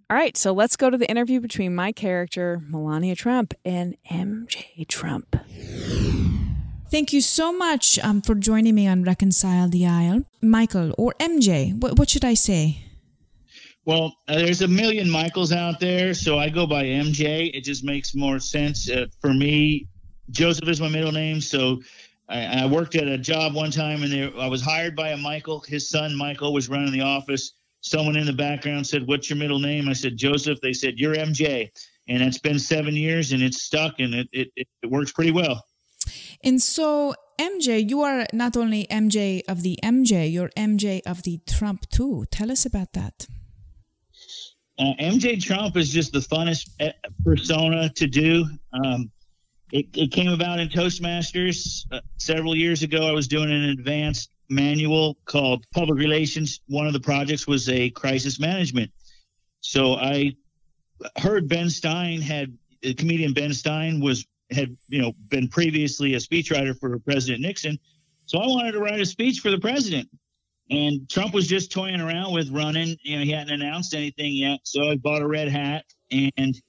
All 0.07 0.15
right, 0.15 0.37
so 0.37 0.53
let's 0.53 0.75
go 0.75 0.91
to 0.91 0.99
the 0.99 1.09
interview 1.09 1.39
between 1.39 1.73
my 1.73 1.91
character, 1.91 2.61
Melania 2.69 3.15
Trump, 3.15 3.55
and 3.65 3.97
MJ 4.11 4.87
Trump. 4.87 5.35
Thank 6.91 7.11
you 7.11 7.21
so 7.21 7.51
much 7.51 7.97
um, 7.97 8.21
for 8.21 8.35
joining 8.35 8.75
me 8.75 8.87
on 8.87 9.03
Reconcile 9.03 9.67
the 9.67 9.87
Aisle. 9.87 10.25
Michael, 10.43 10.93
or 10.99 11.15
MJ, 11.19 11.75
what, 11.81 11.97
what 11.97 12.07
should 12.11 12.23
I 12.23 12.35
say? 12.35 12.83
Well, 13.85 14.15
uh, 14.27 14.35
there's 14.35 14.61
a 14.61 14.67
million 14.67 15.09
Michaels 15.09 15.51
out 15.51 15.79
there, 15.79 16.13
so 16.13 16.37
I 16.37 16.49
go 16.49 16.67
by 16.67 16.83
MJ. 16.83 17.49
It 17.55 17.63
just 17.63 17.83
makes 17.83 18.13
more 18.13 18.37
sense 18.39 18.87
uh, 18.87 19.07
for 19.19 19.33
me. 19.33 19.87
Joseph 20.29 20.69
is 20.69 20.79
my 20.79 20.87
middle 20.87 21.11
name, 21.11 21.41
so 21.41 21.81
I, 22.29 22.61
I 22.61 22.65
worked 22.67 22.93
at 22.93 23.07
a 23.07 23.17
job 23.17 23.55
one 23.55 23.71
time, 23.71 24.03
and 24.03 24.13
there, 24.13 24.31
I 24.39 24.47
was 24.47 24.61
hired 24.61 24.95
by 24.95 25.09
a 25.09 25.17
Michael. 25.17 25.61
His 25.61 25.89
son 25.89 26.15
Michael 26.15 26.53
was 26.53 26.69
running 26.69 26.91
the 26.91 27.01
office. 27.01 27.53
Someone 27.85 28.15
in 28.15 28.25
the 28.25 28.33
background 28.33 28.87
said, 28.87 29.05
"What's 29.05 29.29
your 29.29 29.37
middle 29.37 29.59
name?" 29.59 29.87
I 29.87 29.93
said, 29.93 30.17
"Joseph." 30.17 30.59
They 30.59 30.73
said, 30.73 30.97
"You're 30.97 31.13
MJ," 31.13 31.69
and 32.07 32.23
it's 32.23 32.39
been 32.39 32.57
seven 32.57 32.95
years, 32.95 33.31
and 33.31 33.43
it's 33.43 33.61
stuck, 33.61 33.99
and 33.99 34.15
it 34.15 34.27
it, 34.33 34.49
it 34.55 34.89
works 34.89 35.11
pretty 35.11 35.29
well. 35.29 35.63
And 36.43 36.59
so, 36.59 37.13
MJ, 37.39 37.87
you 37.87 38.01
are 38.01 38.25
not 38.33 38.57
only 38.57 38.87
MJ 38.87 39.43
of 39.47 39.61
the 39.61 39.77
MJ, 39.83 40.31
you're 40.31 40.49
MJ 40.57 41.01
of 41.05 41.21
the 41.21 41.39
Trump 41.47 41.87
too. 41.89 42.25
Tell 42.31 42.51
us 42.51 42.65
about 42.65 42.93
that. 42.93 43.27
Uh, 44.79 44.93
MJ 44.99 45.39
Trump 45.39 45.77
is 45.77 45.91
just 45.91 46.11
the 46.11 46.19
funnest 46.19 46.69
uh, 46.79 46.89
persona 47.23 47.89
to 47.89 48.07
do. 48.07 48.45
Um, 48.73 49.11
it, 49.71 49.85
it, 49.93 50.11
came 50.11 50.31
about 50.31 50.59
in 50.59 50.69
Toastmasters 50.69 51.85
uh, 51.91 52.01
several 52.17 52.55
years 52.55 52.81
ago. 52.81 53.07
I 53.07 53.11
was 53.11 53.27
doing 53.27 53.51
an 53.51 53.65
advanced 53.65 54.31
manual 54.49 55.17
called 55.25 55.65
Public 55.73 55.97
Relations. 55.97 56.61
One 56.67 56.87
of 56.87 56.93
the 56.93 56.99
projects 56.99 57.47
was 57.47 57.69
a 57.69 57.89
crisis 57.91 58.39
management. 58.39 58.91
So 59.61 59.95
I 59.95 60.35
heard 61.17 61.47
Ben 61.47 61.69
Stein 61.69 62.21
had 62.21 62.57
comedian 62.97 63.33
Ben 63.33 63.53
Stein 63.53 63.99
was 63.99 64.25
had 64.51 64.77
you 64.87 65.01
know 65.01 65.11
been 65.29 65.47
previously 65.47 66.13
a 66.13 66.17
speechwriter 66.17 66.77
for 66.79 66.97
President 66.99 67.41
Nixon. 67.41 67.79
So 68.25 68.39
I 68.39 68.47
wanted 68.47 68.73
to 68.73 68.79
write 68.79 68.99
a 68.99 69.05
speech 69.05 69.39
for 69.39 69.51
the 69.51 69.59
president. 69.59 70.09
And 70.71 71.07
Trump 71.09 71.33
was 71.33 71.47
just 71.47 71.71
toying 71.71 72.01
around 72.01 72.33
with 72.33 72.49
running. 72.49 72.97
You 73.03 73.19
know, 73.19 73.23
he 73.23 73.31
hadn't 73.31 73.61
announced 73.61 73.93
anything 73.93 74.33
yet. 74.33 74.59
So 74.63 74.89
I 74.89 74.95
bought 74.95 75.21
a 75.21 75.27
red 75.27 75.47
hat 75.47 75.85
and 76.11 76.59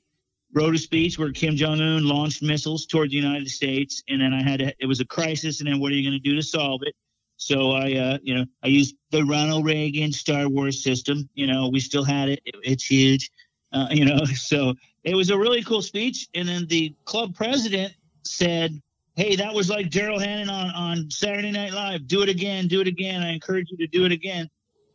wrote 0.53 0.75
a 0.75 0.79
speech 0.79 1.19
where 1.19 1.33
Kim 1.33 1.57
Jong 1.57 1.81
Un 1.81 2.05
launched 2.05 2.43
missiles 2.43 2.87
toward 2.87 3.11
the 3.11 3.17
United 3.17 3.49
States, 3.49 4.03
and 4.09 4.21
then 4.21 4.33
I 4.33 4.43
had 4.43 4.61
to, 4.61 4.75
it 4.79 4.87
was 4.87 5.01
a 5.01 5.05
crisis, 5.05 5.61
and 5.61 5.69
then 5.69 5.81
what 5.81 5.93
are 5.93 5.95
you 5.95 6.09
going 6.09 6.21
to 6.21 6.29
do 6.29 6.35
to 6.37 6.43
solve 6.43 6.81
it? 6.85 6.95
So 7.37 7.73
I, 7.73 7.95
uh, 7.95 8.19
you 8.23 8.35
know, 8.35 8.47
I 8.63 8.69
used 8.69 8.97
the 9.11 9.25
Ronald 9.25 9.65
Reagan 9.65 10.13
Star 10.13 10.49
Wars 10.49 10.83
system. 10.83 11.29
You 11.35 11.47
know, 11.47 11.69
we 11.69 11.81
still 11.81 12.05
had 12.05 12.29
it. 12.29 12.41
it 12.45 12.55
it's 12.63 12.85
huge. 12.85 13.31
Uh, 13.73 13.89
you 13.91 14.05
know, 14.05 14.25
so 14.35 14.75
it 15.05 15.15
was 15.15 15.31
a 15.31 15.39
really 15.39 15.63
cool 15.63 15.83
speech. 15.83 16.29
And 16.35 16.49
then 16.49 16.67
the 16.67 16.95
club 17.05 17.35
president 17.35 17.93
said, 18.25 18.81
hey, 19.17 19.37
that 19.37 19.55
was 19.55 19.71
like 19.71 19.91
Darrell 19.91 20.19
Hammond 20.19 20.51
on, 20.51 20.71
on 20.71 21.11
Saturday 21.11 21.51
Night 21.51 21.73
Live. 21.73 22.07
Do 22.07 22.23
it 22.23 22.29
again, 22.29 22.69
do 22.69 22.81
it 22.81 22.89
again. 22.89 23.23
I 23.23 23.33
encourage 23.33 23.71
you 23.71 23.77
to 23.79 23.87
do 23.87 24.05
it 24.05 24.13
again. 24.13 24.49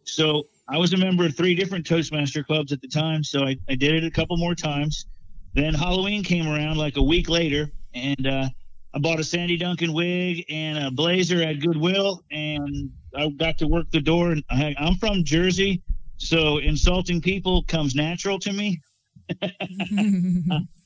So 0.03 0.43
I 0.67 0.77
was 0.77 0.93
a 0.93 0.97
member 0.97 1.25
of 1.25 1.35
three 1.35 1.55
different 1.55 1.85
Toastmaster 1.85 2.43
clubs 2.43 2.71
at 2.71 2.81
the 2.81 2.87
time, 2.87 3.23
so 3.23 3.43
I, 3.43 3.57
I 3.69 3.75
did 3.75 3.93
it 3.95 4.03
a 4.03 4.11
couple 4.11 4.37
more 4.37 4.55
times. 4.55 5.05
Then 5.53 5.73
Halloween 5.73 6.23
came 6.23 6.47
around 6.47 6.77
like 6.77 6.97
a 6.97 7.03
week 7.03 7.29
later, 7.29 7.71
and 7.93 8.25
uh, 8.25 8.49
I 8.93 8.99
bought 8.99 9.19
a 9.19 9.23
Sandy 9.23 9.57
Duncan 9.57 9.93
wig 9.93 10.45
and 10.49 10.77
a 10.77 10.91
blazer 10.91 11.41
at 11.41 11.59
Goodwill, 11.61 12.23
and 12.29 12.91
I 13.15 13.29
got 13.29 13.57
to 13.59 13.67
work 13.67 13.89
the 13.91 14.01
door. 14.01 14.31
And 14.31 14.43
I, 14.49 14.75
I'm 14.77 14.95
from 14.95 15.23
Jersey, 15.23 15.81
so 16.17 16.57
insulting 16.57 17.21
people 17.21 17.63
comes 17.63 17.95
natural 17.95 18.37
to 18.39 18.51
me. 18.51 18.81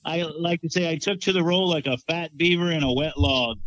I 0.05 0.21
like 0.21 0.61
to 0.61 0.69
say 0.69 0.89
I 0.89 0.97
took 0.97 1.19
to 1.21 1.33
the 1.33 1.43
role 1.43 1.67
like 1.67 1.87
a 1.87 1.97
fat 1.97 2.37
beaver 2.37 2.71
in 2.71 2.83
a 2.83 2.93
wet 2.93 3.17
log. 3.17 3.57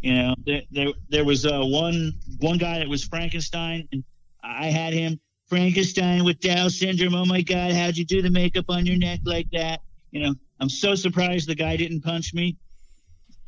You 0.00 0.14
know, 0.14 0.34
there 0.46 0.62
there, 0.70 0.88
there 1.08 1.24
was 1.24 1.44
uh, 1.44 1.60
one 1.62 2.12
one 2.38 2.58
guy 2.58 2.78
that 2.78 2.88
was 2.88 3.02
Frankenstein, 3.04 3.88
and 3.90 4.04
I 4.44 4.66
had 4.66 4.92
him 4.92 5.18
Frankenstein 5.48 6.24
with 6.24 6.38
Down 6.38 6.70
syndrome. 6.70 7.14
Oh 7.14 7.24
my 7.24 7.42
God, 7.42 7.72
how'd 7.72 7.96
you 7.96 8.04
do 8.04 8.22
the 8.22 8.30
makeup 8.30 8.66
on 8.68 8.86
your 8.86 8.96
neck 8.96 9.20
like 9.24 9.48
that? 9.52 9.80
You 10.12 10.22
know, 10.22 10.34
I'm 10.60 10.68
so 10.68 10.94
surprised 10.94 11.48
the 11.48 11.56
guy 11.56 11.76
didn't 11.76 12.02
punch 12.02 12.32
me. 12.32 12.56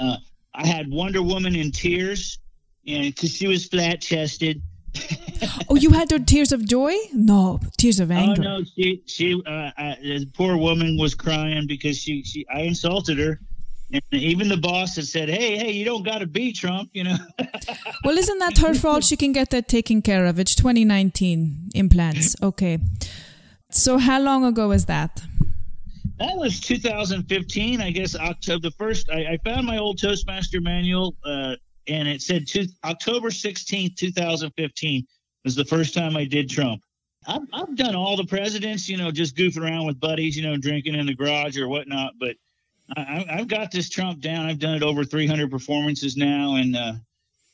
Uh, 0.01 0.17
I 0.55 0.67
had 0.67 0.91
Wonder 0.91 1.23
Woman 1.23 1.55
in 1.55 1.71
tears, 1.71 2.39
and 2.87 3.15
because 3.15 3.35
she 3.35 3.47
was 3.47 3.67
flat 3.67 4.01
chested. 4.01 4.63
oh, 5.69 5.77
you 5.77 5.91
had 5.91 6.09
tears 6.27 6.53
of 6.53 6.67
joy? 6.67 6.95
No, 7.13 7.61
tears 7.79 8.01
of 8.01 8.11
anger. 8.11 8.43
Oh 8.43 8.59
no, 8.59 8.65
she 8.65 9.03
she 9.07 9.41
uh, 9.47 9.71
I, 9.77 9.97
the 10.03 10.27
poor 10.35 10.57
woman 10.57 10.99
was 10.99 11.15
crying 11.15 11.67
because 11.67 11.97
she 11.97 12.25
she 12.25 12.47
I 12.53 12.61
insulted 12.61 13.19
her. 13.19 13.41
And 13.93 14.03
even 14.13 14.49
the 14.49 14.57
boss 14.57 14.97
had 14.97 15.07
said, 15.07 15.29
"Hey, 15.29 15.57
hey, 15.57 15.73
you 15.73 15.85
don't 15.85 16.05
got 16.05 16.19
to 16.19 16.27
be 16.27 16.53
Trump," 16.53 16.91
you 16.93 17.03
know. 17.05 17.17
well, 18.05 18.17
isn't 18.17 18.39
that 18.39 18.59
her 18.59 18.73
fault? 18.75 19.03
She 19.03 19.17
can 19.17 19.33
get 19.33 19.51
that 19.51 19.67
taken 19.67 20.01
care 20.01 20.27
of. 20.27 20.39
It's 20.39 20.55
2019 20.55 21.71
implants. 21.75 22.37
Okay. 22.41 22.79
So, 23.71 23.99
how 23.99 24.21
long 24.21 24.45
ago 24.45 24.69
was 24.69 24.87
that? 24.87 25.23
That 26.21 26.37
was 26.37 26.61
2015, 26.61 27.81
I 27.81 27.91
guess. 27.91 28.15
October 28.15 28.61
the 28.61 28.71
first. 28.73 29.09
I, 29.09 29.25
I 29.25 29.39
found 29.43 29.67
my 29.67 29.79
old 29.79 29.99
Toastmaster 29.99 30.61
manual, 30.61 31.17
uh, 31.25 31.57
and 31.89 32.07
it 32.07 32.21
said 32.21 32.47
two, 32.47 32.67
October 32.85 33.31
16th, 33.31 33.97
2015 33.97 35.07
was 35.45 35.55
the 35.55 35.65
first 35.65 35.95
time 35.95 36.19
I 36.19 36.27
did 36.27 36.51
Trump. 36.51 36.83
I've, 37.27 37.49
I've 37.55 37.75
done 37.75 37.95
all 37.95 38.19
the 38.19 38.27
presidents, 38.27 38.87
you 38.87 38.99
know, 38.99 39.11
just 39.11 39.35
goofing 39.35 39.63
around 39.63 39.87
with 39.87 39.99
buddies, 39.99 40.37
you 40.37 40.43
know, 40.43 40.59
drinking 40.59 40.95
in 40.95 41.07
the 41.07 41.15
garage 41.15 41.57
or 41.57 41.69
whatnot. 41.69 42.13
But 42.21 42.37
I, 42.99 43.25
have 43.29 43.49
got 43.49 43.71
this 43.71 43.89
Trump 43.89 44.21
down. 44.21 44.45
I've 44.45 44.59
done 44.59 44.75
it 44.75 44.83
over 44.83 45.05
300 45.05 45.51
performances 45.51 46.19
now, 46.19 46.57
and 46.57 46.77
uh, 46.77 46.93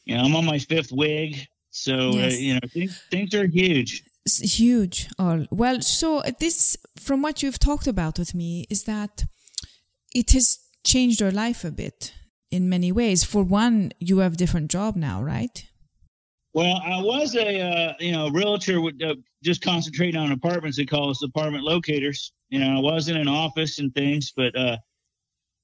you 0.07 0.17
know, 0.17 0.25
I'm 0.25 0.35
on 0.35 0.45
my 0.45 0.59
fifth 0.59 0.91
wig. 0.91 1.47
So 1.71 2.11
yes. 2.15 2.33
uh, 2.33 2.37
you 2.37 2.55
know, 2.55 2.61
things, 2.69 3.01
things 3.13 3.33
are 3.33 3.47
huge. 3.47 4.03
Huge. 4.27 5.09
All 5.19 5.47
well. 5.51 5.81
So 5.81 6.23
this, 6.41 6.77
from 6.99 7.23
what 7.23 7.43
you've 7.43 7.59
talked 7.59 7.87
about 7.87 8.19
with 8.19 8.35
me, 8.35 8.67
is 8.69 8.85
that 8.85 9.25
it 10.15 10.33
has 10.33 10.59
changed 10.85 11.21
your 11.21 11.31
life 11.31 11.65
a 11.65 11.71
bit 11.71 12.13
in 12.51 12.69
many 12.69 12.91
ways. 12.91 13.25
For 13.25 13.43
one, 13.43 13.93
you 13.99 14.19
have 14.19 14.35
a 14.35 14.37
different 14.37 14.71
job 14.71 14.97
now, 14.97 15.23
right? 15.23 15.65
Well, 16.55 16.81
I 16.85 17.03
was 17.03 17.37
a 17.37 17.61
uh, 17.61 17.93
you 18.01 18.13
know 18.13 18.31
realtor 18.31 18.81
with 18.81 19.01
uh, 19.03 19.15
just 19.45 19.63
concentrating 19.63 20.21
on 20.21 20.33
apartments. 20.33 20.77
They 20.77 20.87
call 20.87 21.11
us 21.11 21.23
apartment 21.23 21.65
locators. 21.65 22.33
You 22.49 22.61
know, 22.61 22.79
I 22.79 22.81
wasn't 22.81 23.19
in 23.19 23.29
an 23.29 23.35
office 23.35 23.79
and 23.79 23.95
things, 23.95 24.33
but 24.35 24.57
uh, 24.57 24.77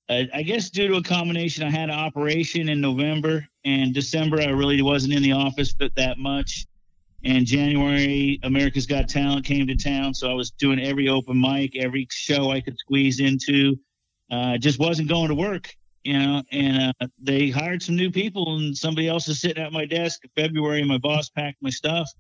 I 0.09 0.43
guess 0.43 0.69
due 0.69 0.89
to 0.89 0.97
a 0.97 1.03
combination, 1.03 1.65
I 1.65 1.71
had 1.71 1.89
an 1.89 1.99
operation 1.99 2.69
in 2.69 2.81
November 2.81 3.47
and 3.65 3.95
December. 3.95 4.41
I 4.41 4.51
really 4.51 4.83
wasn't 4.83 5.15
in 5.15 5.23
the 5.23 5.33
office 5.33 5.73
but 5.73 5.95
that 5.95 6.19
much, 6.19 6.67
And 7.25 7.47
January, 7.47 8.41
America's 8.43 8.87
Got 8.87 9.09
Talent 9.09 9.45
came 9.45 9.67
to 9.69 9.77
town, 9.77 10.13
so 10.13 10.31
I 10.31 10.35
was 10.35 10.51
doing 10.51 10.81
every 10.81 11.09
open 11.09 11.41
mic, 11.41 11.77
every 11.77 12.09
show 12.11 12.51
I 12.51 12.61
could 12.61 12.77
squeeze 12.79 13.21
into. 13.21 13.77
Uh, 14.31 14.59
just 14.59 14.81
wasn't 14.81 15.09
going 15.09 15.29
to 15.29 15.35
work, 15.35 15.73
you 16.03 16.19
know. 16.19 16.43
And 16.51 16.95
uh, 17.01 17.07
they 17.23 17.51
hired 17.51 17.83
some 17.83 17.95
new 17.95 18.11
people, 18.11 18.57
and 18.57 18.77
somebody 18.77 19.09
else 19.09 19.29
is 19.29 19.41
sitting 19.41 19.63
at 19.63 19.73
my 19.73 19.85
desk 19.85 20.21
in 20.25 20.31
February. 20.43 20.81
And 20.81 20.89
my 20.89 20.99
boss 20.99 21.29
packed 21.29 21.63
my 21.63 21.71
stuff 21.71 22.11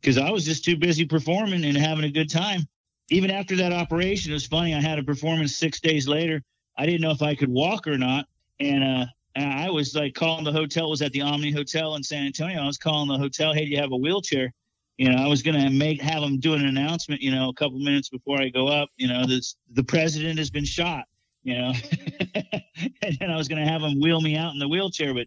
because 0.00 0.18
I 0.18 0.30
was 0.30 0.44
just 0.44 0.64
too 0.64 0.76
busy 0.76 1.06
performing 1.06 1.64
and 1.64 1.76
having 1.76 2.04
a 2.04 2.10
good 2.10 2.28
time. 2.28 2.62
Even 3.10 3.30
after 3.30 3.56
that 3.56 3.72
operation, 3.72 4.32
it 4.32 4.34
was 4.34 4.46
funny. 4.46 4.74
I 4.74 4.80
had 4.80 4.98
a 4.98 5.02
performance 5.02 5.56
six 5.56 5.80
days 5.80 6.06
later. 6.06 6.42
I 6.76 6.84
didn't 6.84 7.00
know 7.00 7.10
if 7.10 7.22
I 7.22 7.34
could 7.34 7.50
walk 7.50 7.86
or 7.86 7.96
not, 7.96 8.26
and 8.60 8.84
uh, 8.84 9.06
I 9.36 9.70
was 9.70 9.94
like 9.94 10.14
calling 10.14 10.44
the 10.44 10.52
hotel. 10.52 10.90
Was 10.90 11.02
at 11.02 11.12
the 11.12 11.22
Omni 11.22 11.52
Hotel 11.52 11.94
in 11.96 12.02
San 12.02 12.26
Antonio. 12.26 12.60
I 12.60 12.66
was 12.66 12.78
calling 12.78 13.08
the 13.08 13.18
hotel. 13.18 13.52
Hey, 13.52 13.64
do 13.64 13.70
you 13.70 13.78
have 13.78 13.92
a 13.92 13.96
wheelchair? 13.96 14.52
You 14.98 15.10
know, 15.10 15.22
I 15.22 15.26
was 15.26 15.42
gonna 15.42 15.70
make 15.70 16.00
have 16.02 16.20
them 16.20 16.38
do 16.38 16.54
an 16.54 16.66
announcement. 16.66 17.22
You 17.22 17.30
know, 17.30 17.48
a 17.48 17.54
couple 17.54 17.78
minutes 17.78 18.08
before 18.08 18.40
I 18.40 18.48
go 18.48 18.68
up. 18.68 18.90
You 18.96 19.08
know, 19.08 19.26
this 19.26 19.56
the 19.72 19.84
president 19.84 20.38
has 20.38 20.50
been 20.50 20.64
shot. 20.64 21.04
You 21.42 21.58
know, 21.58 21.72
and 23.02 23.18
then 23.18 23.30
I 23.30 23.36
was 23.36 23.48
gonna 23.48 23.66
have 23.66 23.80
them 23.80 24.00
wheel 24.00 24.20
me 24.20 24.36
out 24.36 24.52
in 24.52 24.58
the 24.58 24.68
wheelchair, 24.68 25.14
but 25.14 25.26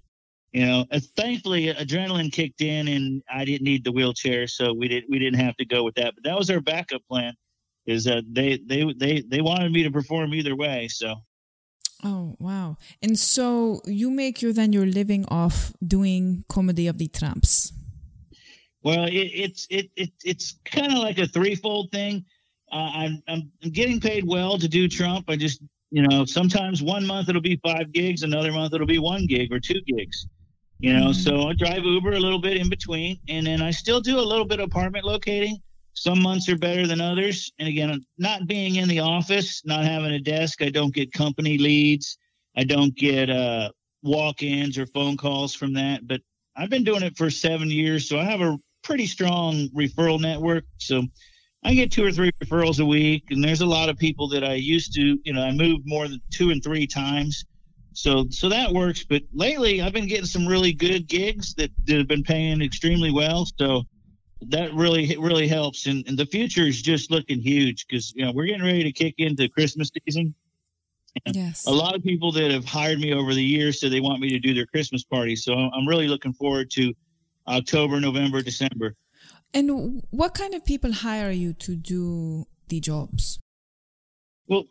you 0.51 0.65
know, 0.65 0.85
uh, 0.89 0.99
thankfully 1.17 1.65
adrenaline 1.73 2.31
kicked 2.31 2.61
in 2.61 2.87
and 2.87 3.21
I 3.29 3.43
didn't 3.43 3.65
need 3.65 3.83
the 3.83 3.91
wheelchair, 3.91 4.47
so 4.47 4.71
we 4.71 4.87
didn't 4.87 5.09
we 5.09 5.19
didn't 5.19 5.39
have 5.39 5.57
to 5.57 5.65
go 5.65 5.83
with 5.83 5.95
that. 5.95 6.13
But 6.15 6.23
that 6.23 6.37
was 6.37 6.49
our 6.49 6.61
backup 6.61 7.01
plan. 7.09 7.33
Is 7.85 8.05
that 8.05 8.23
they 8.31 8.59
they 8.65 8.93
they 8.93 9.21
they 9.27 9.41
wanted 9.41 9.71
me 9.71 9.83
to 9.83 9.91
perform 9.91 10.33
either 10.33 10.55
way, 10.55 10.87
so 10.87 11.15
Oh 12.03 12.35
wow! 12.39 12.77
And 13.01 13.17
so 13.17 13.81
you 13.85 14.11
make 14.11 14.41
your 14.41 14.53
then 14.53 14.73
your 14.73 14.85
living 14.85 15.25
off 15.27 15.73
doing 15.85 16.43
comedy 16.49 16.87
of 16.87 16.97
the 16.97 17.07
Trumps. 17.07 17.71
Well, 18.83 19.05
it, 19.05 19.13
it's 19.13 19.67
it, 19.69 19.89
it 19.95 20.11
it's 20.23 20.59
kind 20.65 20.91
of 20.91 20.99
like 20.99 21.17
a 21.17 21.27
threefold 21.27 21.91
thing. 21.91 22.25
Uh, 22.71 22.91
I'm 22.93 23.23
I'm 23.27 23.51
getting 23.71 23.99
paid 23.99 24.25
well 24.27 24.57
to 24.57 24.67
do 24.67 24.87
Trump. 24.87 25.29
I 25.29 25.35
just 25.35 25.61
you 25.89 26.05
know 26.07 26.25
sometimes 26.25 26.83
one 26.83 27.05
month 27.05 27.29
it'll 27.29 27.41
be 27.41 27.59
five 27.63 27.91
gigs, 27.93 28.23
another 28.23 28.51
month 28.51 28.73
it'll 28.73 28.87
be 28.87 28.99
one 28.99 29.25
gig 29.25 29.51
or 29.51 29.59
two 29.59 29.81
gigs. 29.87 30.27
You 30.79 30.93
know, 30.93 31.09
mm-hmm. 31.09 31.13
so 31.13 31.47
I 31.47 31.53
drive 31.53 31.83
Uber 31.83 32.11
a 32.11 32.19
little 32.19 32.41
bit 32.41 32.57
in 32.57 32.69
between, 32.69 33.19
and 33.29 33.47
then 33.47 33.61
I 33.61 33.71
still 33.71 34.01
do 34.01 34.19
a 34.19 34.21
little 34.21 34.45
bit 34.45 34.59
of 34.59 34.65
apartment 34.65 35.05
locating 35.05 35.61
some 35.95 36.21
months 36.21 36.49
are 36.49 36.57
better 36.57 36.85
than 36.85 36.99
others. 36.99 37.51
And 37.57 37.67
again, 37.69 38.05
not 38.17 38.47
being 38.47 38.75
in 38.75 38.89
the 38.89 38.99
office, 38.99 39.61
not 39.65 39.85
having 39.85 40.11
a 40.11 40.19
desk, 40.19 40.61
I 40.61 40.69
don't 40.69 40.93
get 40.93 41.13
company 41.13 41.57
leads. 41.57 42.17
I 42.57 42.65
don't 42.65 42.93
get 42.95 43.29
uh, 43.29 43.71
walk 44.03 44.43
ins 44.43 44.77
or 44.77 44.85
phone 44.87 45.15
calls 45.15 45.55
from 45.55 45.73
that. 45.73 46.05
But 46.05 46.21
I've 46.55 46.69
been 46.69 46.83
doing 46.83 47.01
it 47.01 47.17
for 47.17 47.29
seven 47.29 47.71
years. 47.71 48.09
So 48.09 48.19
I 48.19 48.25
have 48.25 48.41
a 48.41 48.57
pretty 48.83 49.07
strong 49.07 49.69
referral 49.69 50.19
network. 50.19 50.65
So 50.77 51.01
I 51.63 51.73
get 51.73 51.93
two 51.93 52.05
or 52.05 52.11
three 52.11 52.31
referrals 52.43 52.81
a 52.81 52.85
week. 52.85 53.23
And 53.29 53.41
there's 53.41 53.61
a 53.61 53.65
lot 53.65 53.87
of 53.87 53.97
people 53.97 54.27
that 54.29 54.43
I 54.43 54.55
used 54.55 54.93
to, 54.95 55.17
you 55.23 55.33
know, 55.33 55.41
I 55.41 55.51
moved 55.51 55.83
more 55.85 56.09
than 56.09 56.21
two 56.29 56.51
and 56.51 56.61
three 56.61 56.87
times. 56.87 57.45
So, 57.93 58.25
so 58.29 58.49
that 58.49 58.73
works. 58.73 59.05
But 59.05 59.23
lately, 59.33 59.81
I've 59.81 59.93
been 59.93 60.07
getting 60.07 60.25
some 60.25 60.45
really 60.45 60.73
good 60.73 61.07
gigs 61.07 61.53
that, 61.55 61.71
that 61.85 61.97
have 61.97 62.07
been 62.09 62.23
paying 62.23 62.61
extremely 62.61 63.11
well. 63.11 63.47
So, 63.57 63.83
that 64.49 64.73
really 64.73 65.15
really 65.17 65.47
helps. 65.47 65.85
And, 65.85 66.05
and 66.07 66.17
the 66.17 66.25
future 66.25 66.63
is 66.63 66.81
just 66.81 67.11
looking 67.11 67.39
huge 67.39 67.85
because 67.87 68.13
you 68.15 68.25
know 68.25 68.31
we're 68.31 68.45
getting 68.45 68.63
ready 68.63 68.83
to 68.83 68.91
kick 68.91 69.15
into 69.17 69.49
christmas 69.49 69.89
season. 70.05 70.35
Yes. 71.25 71.65
a 71.65 71.71
lot 71.71 71.95
of 71.95 72.03
people 72.03 72.33
that 72.33 72.51
have 72.51 72.65
hired 72.65 72.99
me 72.99 73.13
over 73.13 73.33
the 73.33 73.41
years 73.41 73.79
said 73.79 73.89
they 73.89 74.01
want 74.01 74.19
me 74.19 74.27
to 74.29 74.39
do 74.39 74.53
their 74.53 74.65
christmas 74.65 75.03
party. 75.03 75.35
So 75.35 75.53
i'm 75.53 75.87
really 75.87 76.07
looking 76.07 76.33
forward 76.33 76.69
to 76.71 76.93
october 77.47 77.99
november 77.99 78.41
december. 78.41 78.95
And 79.53 80.03
what 80.09 80.33
kind 80.33 80.53
of 80.53 80.65
people 80.65 80.91
hire 80.91 81.31
you 81.31 81.53
to 81.53 81.77
do 81.77 82.45
the 82.67 82.81
jobs? 82.81 83.39
Well 84.47 84.65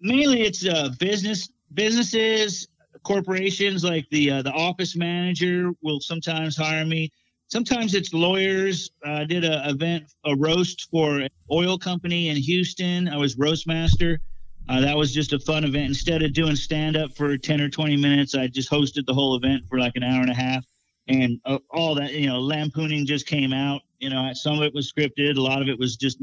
mainly 0.00 0.42
it's 0.42 0.66
uh, 0.66 0.90
business 0.98 1.50
businesses 1.74 2.66
corporations 3.02 3.84
like 3.84 4.06
the 4.10 4.30
uh, 4.30 4.42
the 4.42 4.52
office 4.52 4.96
manager 4.96 5.70
will 5.82 6.00
sometimes 6.00 6.56
hire 6.56 6.84
me 6.84 7.10
sometimes 7.50 7.94
it's 7.94 8.14
lawyers. 8.14 8.90
I 9.04 9.24
did 9.24 9.44
a 9.44 9.68
event, 9.68 10.12
a 10.24 10.34
roast 10.34 10.88
for 10.90 11.18
an 11.18 11.28
oil 11.50 11.78
company 11.78 12.28
in 12.28 12.36
Houston. 12.36 13.08
I 13.08 13.16
was 13.16 13.36
roast 13.36 13.66
master. 13.66 14.20
Uh, 14.68 14.80
that 14.80 14.96
was 14.96 15.12
just 15.12 15.32
a 15.32 15.38
fun 15.40 15.64
event. 15.64 15.86
Instead 15.86 16.22
of 16.22 16.32
doing 16.32 16.54
stand 16.54 16.96
up 16.96 17.16
for 17.16 17.36
10 17.36 17.60
or 17.60 17.68
20 17.68 17.96
minutes, 17.96 18.34
I 18.34 18.46
just 18.46 18.70
hosted 18.70 19.04
the 19.06 19.14
whole 19.14 19.36
event 19.36 19.64
for 19.68 19.78
like 19.78 19.96
an 19.96 20.02
hour 20.02 20.20
and 20.22 20.30
a 20.30 20.34
half. 20.34 20.64
And 21.08 21.40
uh, 21.44 21.58
all 21.70 21.96
that, 21.96 22.12
you 22.12 22.28
know, 22.28 22.40
lampooning 22.40 23.04
just 23.04 23.26
came 23.26 23.52
out. 23.52 23.82
You 23.98 24.10
know, 24.10 24.30
some 24.34 24.58
of 24.58 24.62
it 24.62 24.72
was 24.72 24.92
scripted, 24.92 25.36
a 25.36 25.40
lot 25.40 25.60
of 25.60 25.68
it 25.68 25.78
was 25.78 25.96
just 25.96 26.22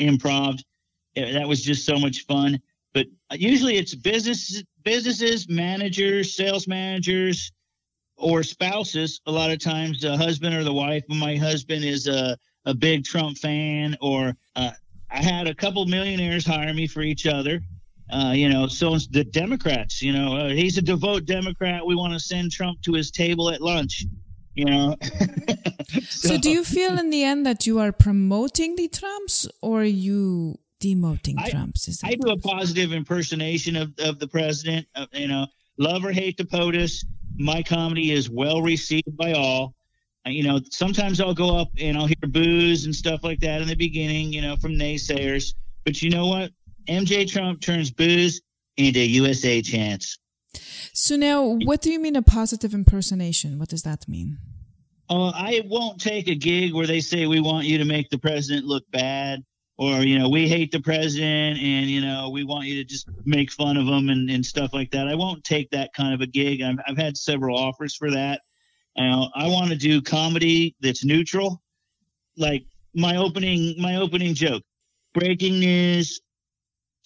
improv. 0.00 0.58
That 1.16 1.48
was 1.48 1.62
just 1.62 1.84
so 1.84 1.98
much 1.98 2.24
fun. 2.26 2.60
But 2.94 3.06
usually 3.32 3.76
it's 3.76 3.94
business, 3.94 4.62
businesses, 4.84 5.48
managers, 5.48 6.36
sales 6.36 6.68
managers, 6.68 7.52
or 8.18 8.42
spouses. 8.42 9.20
A 9.26 9.32
lot 9.32 9.50
of 9.50 9.58
times, 9.60 10.00
the 10.00 10.16
husband 10.16 10.54
or 10.54 10.64
the 10.64 10.72
wife. 10.72 11.04
My 11.08 11.36
husband 11.36 11.84
is 11.84 12.06
a 12.06 12.36
a 12.64 12.74
big 12.74 13.04
Trump 13.04 13.38
fan, 13.38 13.96
or 14.00 14.34
uh, 14.54 14.70
I 15.10 15.22
had 15.22 15.48
a 15.48 15.54
couple 15.54 15.86
millionaires 15.86 16.46
hire 16.46 16.74
me 16.74 16.86
for 16.86 17.00
each 17.00 17.26
other. 17.26 17.60
Uh, 18.10 18.32
you 18.34 18.48
know, 18.48 18.66
so 18.66 18.96
the 19.10 19.24
Democrats, 19.24 20.00
you 20.00 20.12
know, 20.12 20.36
uh, 20.36 20.48
he's 20.48 20.78
a 20.78 20.82
devout 20.82 21.26
Democrat. 21.26 21.84
We 21.84 21.94
want 21.94 22.14
to 22.14 22.20
send 22.20 22.52
Trump 22.52 22.80
to 22.82 22.92
his 22.94 23.10
table 23.10 23.50
at 23.50 23.60
lunch. 23.60 24.04
You 24.54 24.64
know. 24.64 24.96
so, 26.08 26.28
so, 26.28 26.38
do 26.38 26.50
you 26.50 26.64
feel 26.64 26.98
in 26.98 27.10
the 27.10 27.22
end 27.22 27.46
that 27.46 27.66
you 27.66 27.78
are 27.78 27.92
promoting 27.92 28.76
the 28.76 28.88
Trumps, 28.88 29.46
or 29.62 29.82
are 29.82 29.84
you 29.84 30.58
demoting 30.80 31.36
I, 31.38 31.50
Trumps? 31.50 32.02
I 32.02 32.14
do 32.14 32.30
a 32.30 32.38
positive 32.38 32.92
impersonation 32.92 33.76
of, 33.76 33.92
of 33.98 34.18
the 34.18 34.26
president. 34.26 34.86
Uh, 34.94 35.06
you 35.12 35.28
know, 35.28 35.46
love 35.78 36.04
or 36.04 36.12
hate 36.12 36.36
the 36.36 36.44
POTUS 36.44 37.04
my 37.38 37.62
comedy 37.62 38.12
is 38.12 38.28
well 38.28 38.60
received 38.60 39.16
by 39.16 39.32
all. 39.32 39.74
You 40.26 40.42
know, 40.42 40.60
sometimes 40.70 41.20
I'll 41.20 41.32
go 41.32 41.56
up 41.56 41.68
and 41.78 41.96
I'll 41.96 42.06
hear 42.06 42.28
boos 42.28 42.84
and 42.84 42.94
stuff 42.94 43.24
like 43.24 43.40
that 43.40 43.62
in 43.62 43.68
the 43.68 43.76
beginning, 43.76 44.32
you 44.32 44.42
know, 44.42 44.56
from 44.56 44.72
naysayers. 44.72 45.54
But 45.84 46.02
you 46.02 46.10
know 46.10 46.26
what? 46.26 46.50
MJ 46.86 47.30
Trump 47.30 47.62
turns 47.62 47.90
boos 47.90 48.42
into 48.76 49.00
USA 49.00 49.62
chants. 49.62 50.18
So 50.92 51.16
now, 51.16 51.56
what 51.64 51.80
do 51.80 51.90
you 51.90 51.98
mean 51.98 52.16
a 52.16 52.22
positive 52.22 52.74
impersonation? 52.74 53.58
What 53.58 53.68
does 53.68 53.82
that 53.82 54.06
mean? 54.06 54.38
Uh, 55.08 55.28
I 55.28 55.62
won't 55.64 55.98
take 55.98 56.28
a 56.28 56.34
gig 56.34 56.74
where 56.74 56.86
they 56.86 57.00
say 57.00 57.26
we 57.26 57.40
want 57.40 57.66
you 57.66 57.78
to 57.78 57.84
make 57.84 58.10
the 58.10 58.18
president 58.18 58.66
look 58.66 58.84
bad 58.90 59.42
or 59.78 60.02
you 60.02 60.18
know 60.18 60.28
we 60.28 60.48
hate 60.48 60.72
the 60.72 60.80
president 60.80 61.58
and 61.60 61.86
you 61.86 62.00
know 62.00 62.28
we 62.28 62.44
want 62.44 62.66
you 62.66 62.74
to 62.74 62.84
just 62.84 63.08
make 63.24 63.50
fun 63.50 63.76
of 63.76 63.86
him 63.86 64.10
and, 64.10 64.28
and 64.28 64.44
stuff 64.44 64.74
like 64.74 64.90
that. 64.90 65.08
I 65.08 65.14
won't 65.14 65.44
take 65.44 65.70
that 65.70 65.94
kind 65.94 66.12
of 66.12 66.20
a 66.20 66.26
gig. 66.26 66.60
I've, 66.60 66.78
I've 66.86 66.98
had 66.98 67.16
several 67.16 67.56
offers 67.56 67.94
for 67.94 68.10
that. 68.10 68.42
Uh, 68.98 69.28
i 69.36 69.46
want 69.46 69.70
to 69.70 69.76
do 69.76 70.02
comedy 70.02 70.74
that's 70.80 71.04
neutral. 71.04 71.62
Like 72.36 72.66
my 72.94 73.16
opening 73.16 73.80
my 73.80 73.96
opening 73.96 74.34
joke 74.34 74.64
breaking 75.14 75.58
news 75.58 76.20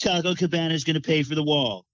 taco 0.00 0.34
cabana 0.34 0.74
is 0.74 0.84
going 0.84 0.94
to 0.94 1.00
pay 1.00 1.22
for 1.22 1.34
the 1.34 1.44
wall. 1.44 1.84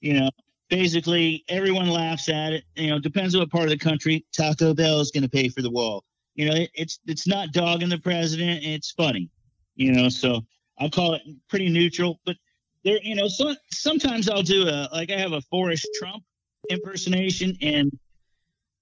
You 0.00 0.14
know 0.14 0.30
basically 0.70 1.44
everyone 1.48 1.90
laughs 1.90 2.30
at 2.30 2.54
it. 2.54 2.64
You 2.76 2.88
know 2.88 2.98
depends 2.98 3.34
on 3.34 3.42
what 3.42 3.50
part 3.50 3.64
of 3.64 3.70
the 3.70 3.78
country 3.78 4.24
taco 4.32 4.72
bell 4.72 5.00
is 5.00 5.10
going 5.10 5.22
to 5.22 5.28
pay 5.28 5.50
for 5.50 5.60
the 5.60 5.70
wall. 5.70 6.02
You 6.34 6.48
know 6.48 6.56
it, 6.56 6.70
it's 6.72 6.98
it's 7.06 7.26
not 7.26 7.52
dogging 7.52 7.90
the 7.90 7.98
president. 7.98 8.64
It's 8.64 8.90
funny 8.90 9.28
you 9.76 9.92
know. 9.92 10.08
So 10.08 10.44
I'll 10.78 10.90
call 10.90 11.14
it 11.14 11.22
pretty 11.48 11.68
neutral. 11.68 12.20
But 12.24 12.36
there, 12.84 12.98
you 13.02 13.14
know, 13.14 13.28
so, 13.28 13.54
sometimes 13.70 14.28
I'll 14.28 14.42
do 14.42 14.68
a 14.68 14.88
like 14.92 15.10
I 15.10 15.18
have 15.18 15.32
a 15.32 15.40
Forrest 15.42 15.88
Trump 15.98 16.22
impersonation, 16.70 17.56
and 17.60 17.90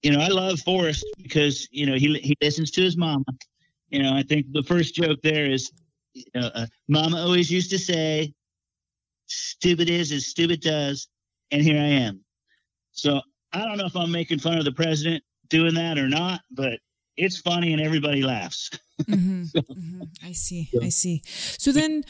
you 0.03 0.13
know 0.13 0.21
I 0.21 0.29
love 0.29 0.61
Forrest 0.61 1.05
because 1.23 1.69
you 1.71 1.87
know 1.87 1.95
he 1.95 2.19
he 2.19 2.37
listens 2.43 2.71
to 2.73 2.83
his 2.83 2.97
mama. 2.97 3.25
You 3.91 4.03
know, 4.03 4.15
I 4.15 4.23
think 4.23 4.47
the 4.53 4.63
first 4.63 4.95
joke 4.95 5.21
there 5.23 5.51
is, 5.51 5.71
you 6.15 6.25
know, 6.35 6.51
uh, 6.55 6.67
Mama 6.89 7.19
always 7.19 7.51
used 7.51 7.71
to 7.71 7.79
say, 7.79 8.33
"Stupid 9.27 9.91
is 9.91 10.13
as 10.13 10.27
stupid 10.27 10.61
does," 10.61 11.09
and 11.51 11.63
here 11.63 11.79
I 11.79 11.89
am. 12.07 12.25
So 12.93 13.21
I 13.53 13.65
don't 13.65 13.77
know 13.79 13.87
if 13.87 13.97
I'm 13.97 14.11
making 14.11 14.39
fun 14.39 14.59
of 14.59 14.65
the 14.65 14.73
president 14.73 15.23
doing 15.49 15.75
that 15.75 15.99
or 15.99 16.09
not, 16.09 16.41
but 16.51 16.79
it's 17.17 17.39
funny 17.39 17.73
and 17.73 17.83
everybody 17.83 18.23
laughs. 18.23 18.71
mm-hmm, 19.03 19.43
mm-hmm. 19.59 20.03
I 20.23 20.33
see. 20.33 20.71
I 20.81 20.89
see. 20.89 21.23
So 21.27 21.73
then 21.73 22.05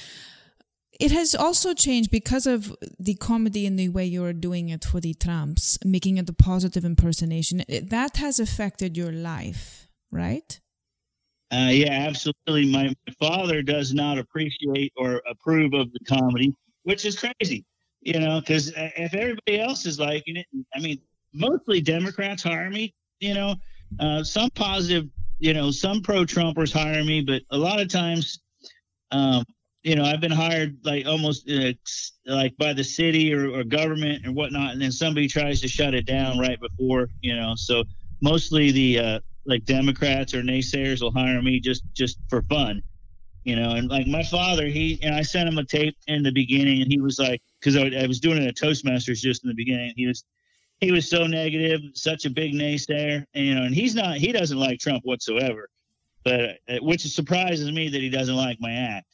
it 1.01 1.11
has 1.11 1.35
also 1.35 1.75
changed 1.75 2.11
because 2.11 2.47
of 2.47 2.75
the 2.99 3.15
comedy 3.15 3.67
and 3.67 3.79
the 3.79 3.89
way 3.89 4.05
you're 4.05 4.33
doing 4.33 4.69
it 4.69 4.85
for 4.85 5.01
the 5.01 5.15
Trumps, 5.15 5.79
making 5.85 6.19
it 6.19 6.29
a 6.29 6.33
positive 6.33 6.85
impersonation. 6.85 7.63
That 7.69 8.19
has 8.19 8.39
affected 8.39 8.97
your 8.97 9.13
life, 9.13 9.89
right? 10.11 10.61
Uh, 11.53 11.69
yeah, 11.71 12.07
absolutely. 12.09 12.67
My, 12.67 12.95
my 13.07 13.15
father 13.21 13.63
does 13.63 13.93
not 13.93 14.19
appreciate 14.19 14.93
or 14.97 15.23
approve 15.29 15.75
of 15.75 15.93
the 15.93 16.01
comedy, 16.07 16.55
which 16.85 17.05
is 17.05 17.19
crazy, 17.19 17.65
you 18.01 18.19
know, 18.19 18.41
because 18.41 18.73
if 18.77 19.13
everybody 19.13 19.61
else 19.61 19.85
is 19.85 19.99
liking 19.99 20.37
it, 20.37 20.47
I 20.75 20.81
mean, 20.81 20.99
mostly 21.35 21.81
Democrats 21.81 22.43
hire 22.43 22.71
me, 22.71 22.95
you 23.21 23.35
know, 23.35 23.57
uh, 24.01 24.23
some 24.25 24.51
positive 24.51 25.09
you 25.43 25.53
know, 25.53 25.73
some 25.73 26.03
pro 26.03 26.25
Trumpers 26.25 26.73
hire 26.73 27.03
me, 27.03 27.21
but 27.21 27.43
a 27.51 27.59
lot 27.59 27.81
of 27.81 27.89
times, 27.89 28.39
um, 29.11 29.45
you 29.83 29.97
know, 29.97 30.05
I've 30.05 30.21
been 30.21 30.31
hired 30.31 30.79
like 30.85 31.05
almost 31.05 31.51
uh, 31.51 31.73
like 32.27 32.57
by 32.59 32.73
the 32.73 32.85
city 32.85 33.35
or, 33.35 33.51
or 33.51 33.65
government 33.65 34.25
and 34.25 34.37
whatnot, 34.37 34.71
and 34.71 34.81
then 34.81 34.93
somebody 34.93 35.27
tries 35.27 35.61
to 35.63 35.69
shut 35.69 35.95
it 35.95 36.07
down 36.07 36.39
right 36.39 36.61
before, 36.61 37.09
you 37.23 37.35
know. 37.35 37.55
So 37.57 37.83
mostly 38.21 38.71
the 38.71 38.99
uh, 39.01 39.21
like 39.45 39.65
Democrats 39.65 40.33
or 40.33 40.43
naysayers 40.43 41.03
will 41.03 41.11
hire 41.11 41.43
me 41.43 41.59
just 41.59 41.83
just 41.93 42.19
for 42.29 42.43
fun, 42.43 42.81
you 43.43 43.57
know. 43.57 43.73
And 43.73 43.91
like 43.91 44.07
my 44.07 44.23
father, 44.23 44.67
he 44.67 45.01
and 45.03 45.13
I 45.13 45.23
sent 45.23 45.49
him 45.49 45.59
a 45.59 45.65
tape 45.65 45.97
in 46.07 46.23
the 46.23 46.31
beginning, 46.31 46.83
and 46.83 46.93
he 46.93 47.01
was 47.01 47.19
like, 47.19 47.43
because 47.59 47.77
I, 47.77 47.91
I 48.01 48.07
was 48.07 48.21
doing 48.21 48.41
it 48.41 48.47
at 48.47 48.55
Toastmasters 48.55 49.19
just 49.19 49.43
in 49.43 49.49
the 49.49 49.57
beginning, 49.57 49.93
he 49.97 50.07
was 50.07 50.23
he 50.83 50.91
was 50.91 51.09
so 51.09 51.29
negative, 51.29 51.81
such 51.95 52.27
a 52.27 52.31
big 52.31 52.55
naysayer, 52.55 53.25
and, 53.35 53.47
you 53.47 53.55
know, 53.55 53.63
and 53.63 53.75
he's 53.75 53.95
not 53.95 54.17
he 54.17 54.33
doesn't 54.33 54.59
like 54.59 54.81
Trump 54.81 55.05
whatsoever, 55.05 55.69
but 56.25 56.59
uh, 56.69 56.79
which 56.81 57.03
surprises 57.03 57.71
me 57.71 57.89
that 57.89 58.01
he 58.01 58.11
doesn't 58.11 58.35
like 58.35 58.59
my 58.61 58.73
act. 58.73 59.07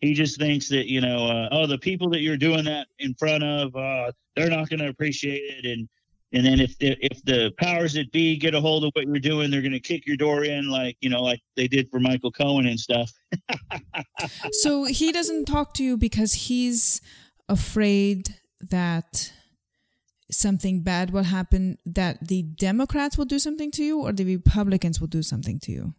He 0.00 0.14
just 0.14 0.38
thinks 0.38 0.70
that 0.70 0.90
you 0.90 1.02
know 1.02 1.26
uh, 1.26 1.48
oh 1.52 1.66
the 1.66 1.76
people 1.76 2.08
that 2.10 2.20
you're 2.20 2.38
doing 2.38 2.64
that 2.64 2.88
in 2.98 3.14
front 3.14 3.44
of 3.44 3.76
uh, 3.76 4.12
they're 4.34 4.48
not 4.48 4.70
going 4.70 4.80
to 4.80 4.88
appreciate 4.88 5.42
it. 5.42 5.66
And 5.66 5.86
and 6.32 6.46
then 6.46 6.58
if 6.58 6.78
the, 6.78 6.96
if 7.04 7.22
the 7.24 7.52
powers 7.58 7.92
that 7.94 8.10
be 8.12 8.38
get 8.38 8.54
a 8.54 8.60
hold 8.60 8.84
of 8.84 8.90
what 8.94 9.06
you're 9.06 9.18
doing 9.18 9.50
they're 9.50 9.62
going 9.62 9.72
to 9.72 9.80
kick 9.80 10.06
your 10.06 10.16
door 10.16 10.44
in 10.44 10.70
like 10.70 10.96
you 11.00 11.10
know 11.10 11.22
like 11.22 11.40
they 11.56 11.66
did 11.66 11.90
for 11.90 12.00
michael 12.00 12.32
cohen 12.32 12.66
and 12.66 12.80
stuff. 12.80 13.12
So 14.52 14.84
he 14.84 15.12
doesn't 15.12 15.46
talk 15.46 15.72
to 15.74 15.84
you 15.84 15.96
because 15.96 16.34
he's 16.34 17.00
afraid 17.48 18.36
that 18.60 19.32
something 20.30 20.82
bad 20.82 21.10
will 21.10 21.24
happen 21.24 21.78
that 21.84 22.28
the 22.28 22.42
democrats 22.42 23.18
will 23.18 23.24
do 23.24 23.38
something 23.38 23.70
to 23.70 23.84
you 23.84 24.00
or 24.00 24.12
the 24.12 24.24
republicans 24.24 25.00
will 25.00 25.08
do 25.08 25.22
something 25.22 25.58
to 25.60 25.72
you 25.72 25.94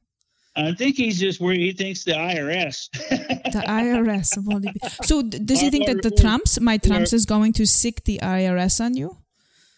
I 0.55 0.73
think 0.73 0.97
he's 0.97 1.19
just 1.19 1.39
where 1.39 1.53
he 1.53 1.71
thinks 1.71 2.03
the 2.03 2.11
IRS. 2.11 2.89
the 2.91 3.63
IRS 3.65 4.37
of 4.37 4.49
all 4.49 4.59
the. 4.59 4.73
So 5.03 5.21
does 5.21 5.61
he 5.61 5.69
think 5.69 5.87
that 5.87 6.01
the 6.01 6.11
Trumps, 6.11 6.59
my 6.59 6.77
Trumps, 6.77 7.13
is 7.13 7.25
going 7.25 7.53
to 7.53 7.65
sick 7.65 8.03
the 8.03 8.19
IRS 8.21 8.83
on 8.83 8.97
you? 8.97 9.17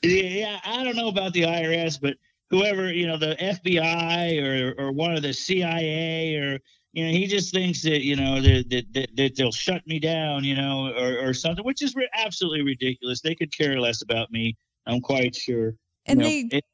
Yeah, 0.02 0.60
I 0.66 0.84
don't 0.84 0.96
know 0.96 1.10
about 1.10 1.34
the 1.34 1.44
IRS, 1.44 2.02
but 2.02 2.18
whoever 2.50 2.92
you 2.92 3.08
know, 3.08 3.18
the 3.18 3.36
FBI 3.40 4.42
or 4.42 4.84
or 4.84 4.92
one 4.92 5.14
of 5.16 5.22
the 5.22 5.34
CIA 5.34 6.36
or 6.38 6.60
you 6.94 7.06
know, 7.06 7.12
he 7.12 7.26
just 7.26 7.52
thinks 7.52 7.82
that 7.82 8.04
you 8.04 8.16
know 8.16 8.40
that 8.40 8.86
that, 8.94 9.08
that 9.18 9.36
they'll 9.36 9.52
shut 9.52 9.86
me 9.88 10.00
down, 10.00 10.44
you 10.44 10.56
know, 10.56 10.94
or 10.96 11.28
or 11.28 11.34
something, 11.34 11.66
which 11.66 11.82
is 11.82 11.96
absolutely 12.16 12.62
ridiculous. 12.62 13.20
They 13.20 13.36
could 13.36 13.56
care 13.56 13.80
less 13.80 14.04
about 14.04 14.32
me. 14.32 14.56
I'm 14.86 15.02
quite 15.02 15.36
sure. 15.36 15.74
And 16.06 16.22
you 16.22 16.24
know, 16.24 16.50
they 16.52 16.58
it, 16.58 16.66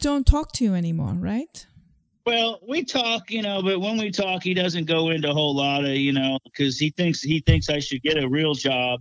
don't 0.00 0.26
talk 0.26 0.52
to 0.52 0.64
you 0.64 0.74
anymore, 0.74 1.12
right? 1.12 1.66
Well, 2.24 2.58
we 2.66 2.84
talk, 2.84 3.30
you 3.30 3.42
know, 3.42 3.62
but 3.62 3.80
when 3.80 3.98
we 3.98 4.10
talk, 4.10 4.42
he 4.42 4.54
doesn't 4.54 4.86
go 4.86 5.10
into 5.10 5.30
a 5.30 5.32
whole 5.32 5.54
lot 5.54 5.84
of, 5.84 5.92
you 5.92 6.12
know, 6.12 6.38
because 6.44 6.78
he 6.78 6.90
thinks 6.90 7.20
he 7.20 7.40
thinks 7.40 7.68
I 7.68 7.78
should 7.78 8.02
get 8.02 8.22
a 8.22 8.28
real 8.28 8.54
job. 8.54 9.00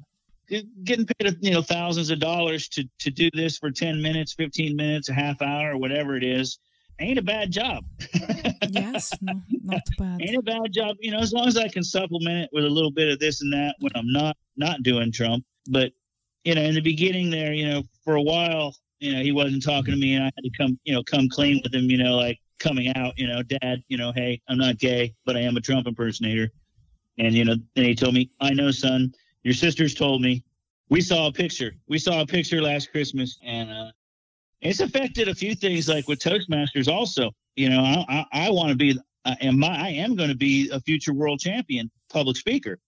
Getting 0.83 1.07
paid, 1.07 1.37
you 1.41 1.51
know, 1.51 1.63
thousands 1.63 2.11
of 2.11 2.19
dollars 2.19 2.67
to 2.69 2.83
to 2.99 3.09
do 3.09 3.29
this 3.33 3.57
for 3.57 3.71
ten 3.71 4.01
minutes, 4.01 4.33
fifteen 4.33 4.75
minutes, 4.75 5.09
a 5.09 5.13
half 5.13 5.41
hour, 5.41 5.71
or 5.71 5.77
whatever 5.77 6.15
it 6.17 6.23
is, 6.23 6.59
ain't 6.99 7.19
a 7.19 7.23
bad 7.23 7.51
job. 7.51 7.83
yes, 8.69 9.13
no, 9.21 9.41
not 9.63 9.81
bad. 9.97 10.21
Ain't 10.21 10.37
a 10.37 10.41
bad 10.41 10.71
job, 10.71 10.97
you 10.99 11.11
know, 11.11 11.19
as 11.19 11.33
long 11.33 11.47
as 11.47 11.57
I 11.57 11.67
can 11.67 11.83
supplement 11.83 12.43
it 12.43 12.49
with 12.53 12.65
a 12.65 12.69
little 12.69 12.91
bit 12.91 13.09
of 13.09 13.19
this 13.19 13.41
and 13.41 13.51
that 13.53 13.75
when 13.79 13.91
I'm 13.95 14.11
not 14.11 14.37
not 14.57 14.83
doing 14.83 15.11
Trump. 15.11 15.45
But 15.69 15.91
you 16.43 16.55
know, 16.55 16.61
in 16.61 16.75
the 16.75 16.81
beginning 16.81 17.29
there, 17.29 17.53
you 17.53 17.67
know, 17.67 17.83
for 18.03 18.15
a 18.15 18.21
while, 18.21 18.75
you 18.99 19.13
know, 19.13 19.21
he 19.21 19.31
wasn't 19.31 19.63
talking 19.63 19.93
to 19.93 19.99
me, 19.99 20.15
and 20.15 20.23
I 20.23 20.27
had 20.27 20.43
to 20.43 20.51
come, 20.57 20.79
you 20.83 20.93
know, 20.93 21.03
come 21.03 21.27
clean 21.29 21.59
with 21.63 21.73
him, 21.73 21.89
you 21.89 21.97
know, 21.97 22.15
like 22.15 22.39
coming 22.59 22.95
out, 22.95 23.13
you 23.17 23.27
know, 23.27 23.41
dad, 23.43 23.83
you 23.87 23.97
know, 23.97 24.11
hey, 24.13 24.41
I'm 24.47 24.57
not 24.57 24.77
gay, 24.77 25.13
but 25.25 25.35
I 25.35 25.41
am 25.41 25.57
a 25.57 25.61
Trump 25.61 25.87
impersonator. 25.87 26.51
And, 27.17 27.33
you 27.33 27.45
know, 27.45 27.55
then 27.75 27.85
he 27.85 27.95
told 27.95 28.13
me, 28.13 28.29
I 28.41 28.51
know, 28.51 28.71
son, 28.71 29.13
your 29.43 29.53
sisters 29.53 29.93
told 29.93 30.21
me. 30.21 30.43
We 30.89 31.01
saw 31.01 31.27
a 31.27 31.31
picture. 31.31 31.73
We 31.87 31.97
saw 31.97 32.21
a 32.21 32.25
picture 32.27 32.61
last 32.61 32.91
Christmas, 32.91 33.39
and 33.43 33.71
uh, 33.71 33.91
it's 34.61 34.79
affected 34.79 35.27
a 35.27 35.35
few 35.35 35.55
things, 35.55 35.87
like 35.87 36.07
with 36.07 36.19
Toastmasters. 36.19 36.91
Also, 36.91 37.31
you 37.55 37.69
know, 37.69 37.81
I, 37.81 38.25
I, 38.33 38.47
I 38.47 38.49
want 38.51 38.69
to 38.69 38.75
be, 38.75 38.97
I 39.25 39.37
am, 39.41 39.63
I 39.63 39.89
am 39.89 40.15
going 40.15 40.29
to 40.29 40.35
be 40.35 40.69
a 40.71 40.79
future 40.79 41.13
world 41.13 41.39
champion 41.39 41.89
public 42.11 42.37
speaker. 42.37 42.79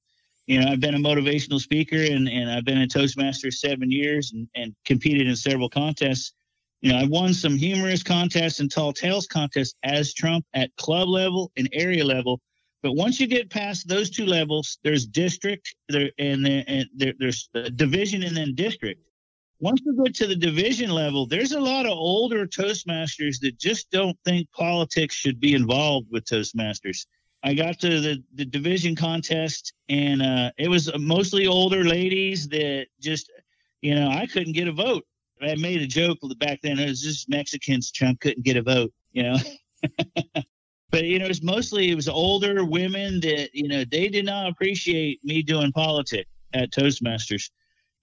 You 0.45 0.61
know, 0.61 0.71
I've 0.71 0.79
been 0.79 0.95
a 0.95 0.99
motivational 0.99 1.59
speaker, 1.59 1.97
and, 1.97 2.27
and 2.29 2.49
I've 2.49 2.63
been 2.63 2.77
in 2.77 2.87
Toastmasters 2.87 3.55
seven 3.55 3.91
years, 3.91 4.31
and, 4.31 4.47
and 4.55 4.73
competed 4.85 5.27
in 5.27 5.35
several 5.35 5.69
contests 5.69 6.33
you 6.81 6.91
know, 6.91 6.99
I've 6.99 7.09
won 7.09 7.33
some 7.33 7.55
humorous 7.57 8.03
contests 8.03 8.59
and 8.59 8.69
tall 8.69 8.93
tales 8.93 9.25
contests 9.25 9.73
as 9.83 10.13
Trump 10.13 10.45
at 10.53 10.75
club 10.75 11.07
level 11.07 11.51
and 11.57 11.67
area 11.73 12.05
level. 12.05 12.39
But 12.83 12.93
once 12.93 13.19
you 13.19 13.25
get 13.25 13.49
past 13.49 13.87
those 13.87 14.11
two 14.11 14.25
levels, 14.25 14.77
there's 14.83 15.07
district 15.07 15.75
there 15.89 16.11
and, 16.19 16.45
there, 16.45 16.63
and 16.67 16.85
there, 16.95 17.13
there's 17.17 17.49
division 17.75 18.23
and 18.23 18.37
then 18.37 18.53
district. 18.53 19.01
Once 19.59 19.81
you 19.85 20.03
get 20.03 20.13
to 20.15 20.27
the 20.27 20.35
division 20.35 20.91
level, 20.91 21.25
there's 21.25 21.53
a 21.53 21.59
lot 21.59 21.85
of 21.85 21.91
older 21.91 22.45
Toastmasters 22.45 23.39
that 23.39 23.57
just 23.57 23.89
don't 23.89 24.17
think 24.23 24.51
politics 24.51 25.15
should 25.15 25.39
be 25.39 25.55
involved 25.55 26.07
with 26.11 26.25
Toastmasters. 26.25 27.05
I 27.43 27.53
got 27.53 27.79
to 27.79 27.99
the, 27.99 28.23
the 28.35 28.45
division 28.45 28.95
contest, 28.95 29.73
and 29.89 30.21
uh, 30.21 30.51
it 30.57 30.69
was 30.69 30.91
mostly 30.99 31.47
older 31.47 31.83
ladies 31.83 32.47
that 32.49 32.87
just, 33.01 33.31
you 33.81 33.95
know, 33.95 34.09
I 34.09 34.27
couldn't 34.27 34.53
get 34.53 34.67
a 34.67 34.71
vote. 34.71 35.05
I 35.41 35.55
made 35.55 35.81
a 35.81 35.87
joke 35.87 36.19
back 36.39 36.59
then. 36.61 36.79
It 36.79 36.89
was 36.89 37.01
just 37.01 37.29
Mexicans. 37.29 37.91
Trump 37.91 38.19
couldn't 38.19 38.43
get 38.43 38.57
a 38.57 38.63
vote, 38.63 38.91
you 39.11 39.23
know. 39.23 39.37
but 40.89 41.03
you 41.03 41.19
know, 41.19 41.27
it's 41.27 41.43
mostly 41.43 41.91
it 41.91 41.95
was 41.95 42.07
older 42.07 42.65
women 42.65 43.19
that 43.21 43.49
you 43.53 43.67
know 43.67 43.83
they 43.89 44.07
did 44.07 44.25
not 44.25 44.49
appreciate 44.49 45.23
me 45.23 45.43
doing 45.43 45.71
politics 45.71 46.29
at 46.53 46.71
Toastmasters. 46.71 47.49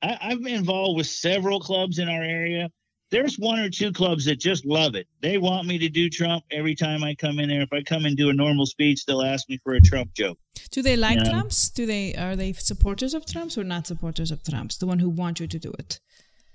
I, 0.04 0.18
I've 0.20 0.42
been 0.42 0.54
involved 0.54 0.98
with 0.98 1.06
several 1.06 1.58
clubs 1.60 1.98
in 1.98 2.08
our 2.08 2.22
area. 2.22 2.68
There's 3.10 3.38
one 3.38 3.58
or 3.58 3.70
two 3.70 3.92
clubs 3.92 4.24
that 4.26 4.40
just 4.40 4.66
love 4.66 4.94
it. 4.96 5.06
They 5.20 5.38
want 5.38 5.66
me 5.66 5.78
to 5.78 5.88
do 5.88 6.10
Trump 6.10 6.44
every 6.50 6.74
time 6.74 7.04
I 7.04 7.14
come 7.14 7.38
in 7.38 7.48
there. 7.48 7.62
If 7.62 7.72
I 7.72 7.82
come 7.82 8.04
and 8.06 8.16
do 8.16 8.28
a 8.28 8.32
normal 8.32 8.66
speech, 8.66 9.06
they'll 9.06 9.22
ask 9.22 9.48
me 9.48 9.58
for 9.62 9.74
a 9.74 9.80
Trump 9.80 10.12
joke. 10.14 10.38
Do 10.70 10.82
they 10.82 10.96
like 10.96 11.18
you 11.18 11.24
know? 11.24 11.30
Trumps? 11.30 11.70
Do 11.70 11.86
they 11.86 12.14
are 12.14 12.36
they 12.36 12.52
supporters 12.52 13.14
of 13.14 13.24
Trumps 13.24 13.56
or 13.56 13.64
not 13.64 13.86
supporters 13.86 14.30
of 14.30 14.42
Trumps? 14.42 14.78
The 14.78 14.86
one 14.86 14.98
who 14.98 15.08
want 15.08 15.40
you 15.40 15.46
to 15.46 15.58
do 15.58 15.72
it. 15.78 16.00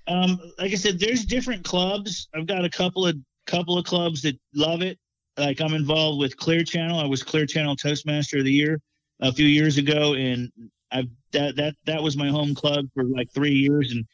Um, 0.06 0.38
like 0.58 0.72
I 0.72 0.76
said, 0.76 0.98
there's 0.98 1.24
different 1.24 1.64
clubs. 1.64 2.28
I've 2.34 2.46
got 2.46 2.64
a 2.64 2.70
couple 2.70 3.06
of 3.06 3.16
couple 3.46 3.78
of 3.78 3.84
clubs 3.84 4.22
that 4.22 4.38
love 4.54 4.82
it. 4.82 4.98
Like 5.38 5.60
I'm 5.60 5.74
involved 5.74 6.20
with 6.20 6.36
Clear 6.36 6.62
Channel. 6.62 7.00
I 7.00 7.06
was 7.06 7.22
Clear 7.22 7.46
Channel 7.46 7.76
Toastmaster 7.76 8.38
of 8.38 8.44
the 8.44 8.52
Year 8.52 8.80
a 9.20 9.32
few 9.32 9.46
years 9.46 9.78
ago, 9.78 10.14
and 10.14 10.50
I 10.92 11.08
that 11.32 11.56
that 11.56 11.74
that 11.86 12.02
was 12.02 12.16
my 12.16 12.28
home 12.28 12.54
club 12.54 12.86
for 12.94 13.04
like 13.04 13.30
three 13.32 13.54
years. 13.54 13.92
And 13.92 14.04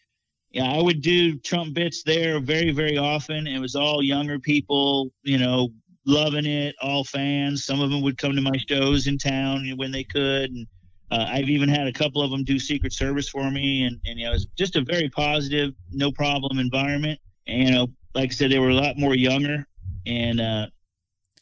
yeah, 0.51 0.73
I 0.73 0.81
would 0.81 1.03
do 1.03 1.39
Trump 1.39 1.75
bits 1.75 2.03
there 2.03 2.41
very 2.41 2.73
very 2.73 2.99
often. 2.99 3.47
It 3.47 3.59
was 3.59 3.75
all 3.75 4.03
younger 4.03 4.39
people, 4.39 5.11
you 5.23 5.39
know, 5.39 5.71
loving 6.07 6.47
it, 6.47 6.75
all 6.81 7.05
fans. 7.05 7.65
Some 7.65 7.81
of 7.81 7.91
them 7.91 8.03
would 8.03 8.19
come 8.19 8.35
to 8.35 8.43
my 8.43 8.57
shows 8.69 9.07
in 9.07 9.19
town 9.19 9.69
when 9.77 9.91
they 9.91 10.05
could, 10.05 10.51
and 10.51 10.67
uh, 11.11 11.27
I've 11.29 11.49
even 11.49 11.69
had 11.69 11.87
a 11.87 11.93
couple 11.93 12.23
of 12.23 12.31
them 12.31 12.45
do 12.45 12.59
Secret 12.59 12.93
Service 12.93 13.29
for 13.29 13.51
me, 13.51 13.85
and, 13.85 14.01
and 14.07 14.19
you 14.19 14.27
know, 14.27 14.37
just 14.57 14.77
a 14.77 14.83
very 14.83 15.09
positive, 15.09 15.73
no 15.93 16.11
problem 16.11 16.59
environment. 16.59 17.21
And, 17.47 17.69
you 17.69 17.71
know, 17.75 17.87
like 18.15 18.31
I 18.31 18.33
said, 18.33 18.51
they 18.51 18.59
were 18.59 18.71
a 18.71 18.75
lot 18.75 18.99
more 18.99 19.15
younger, 19.15 19.67
and 20.07 20.41
uh, 20.41 20.67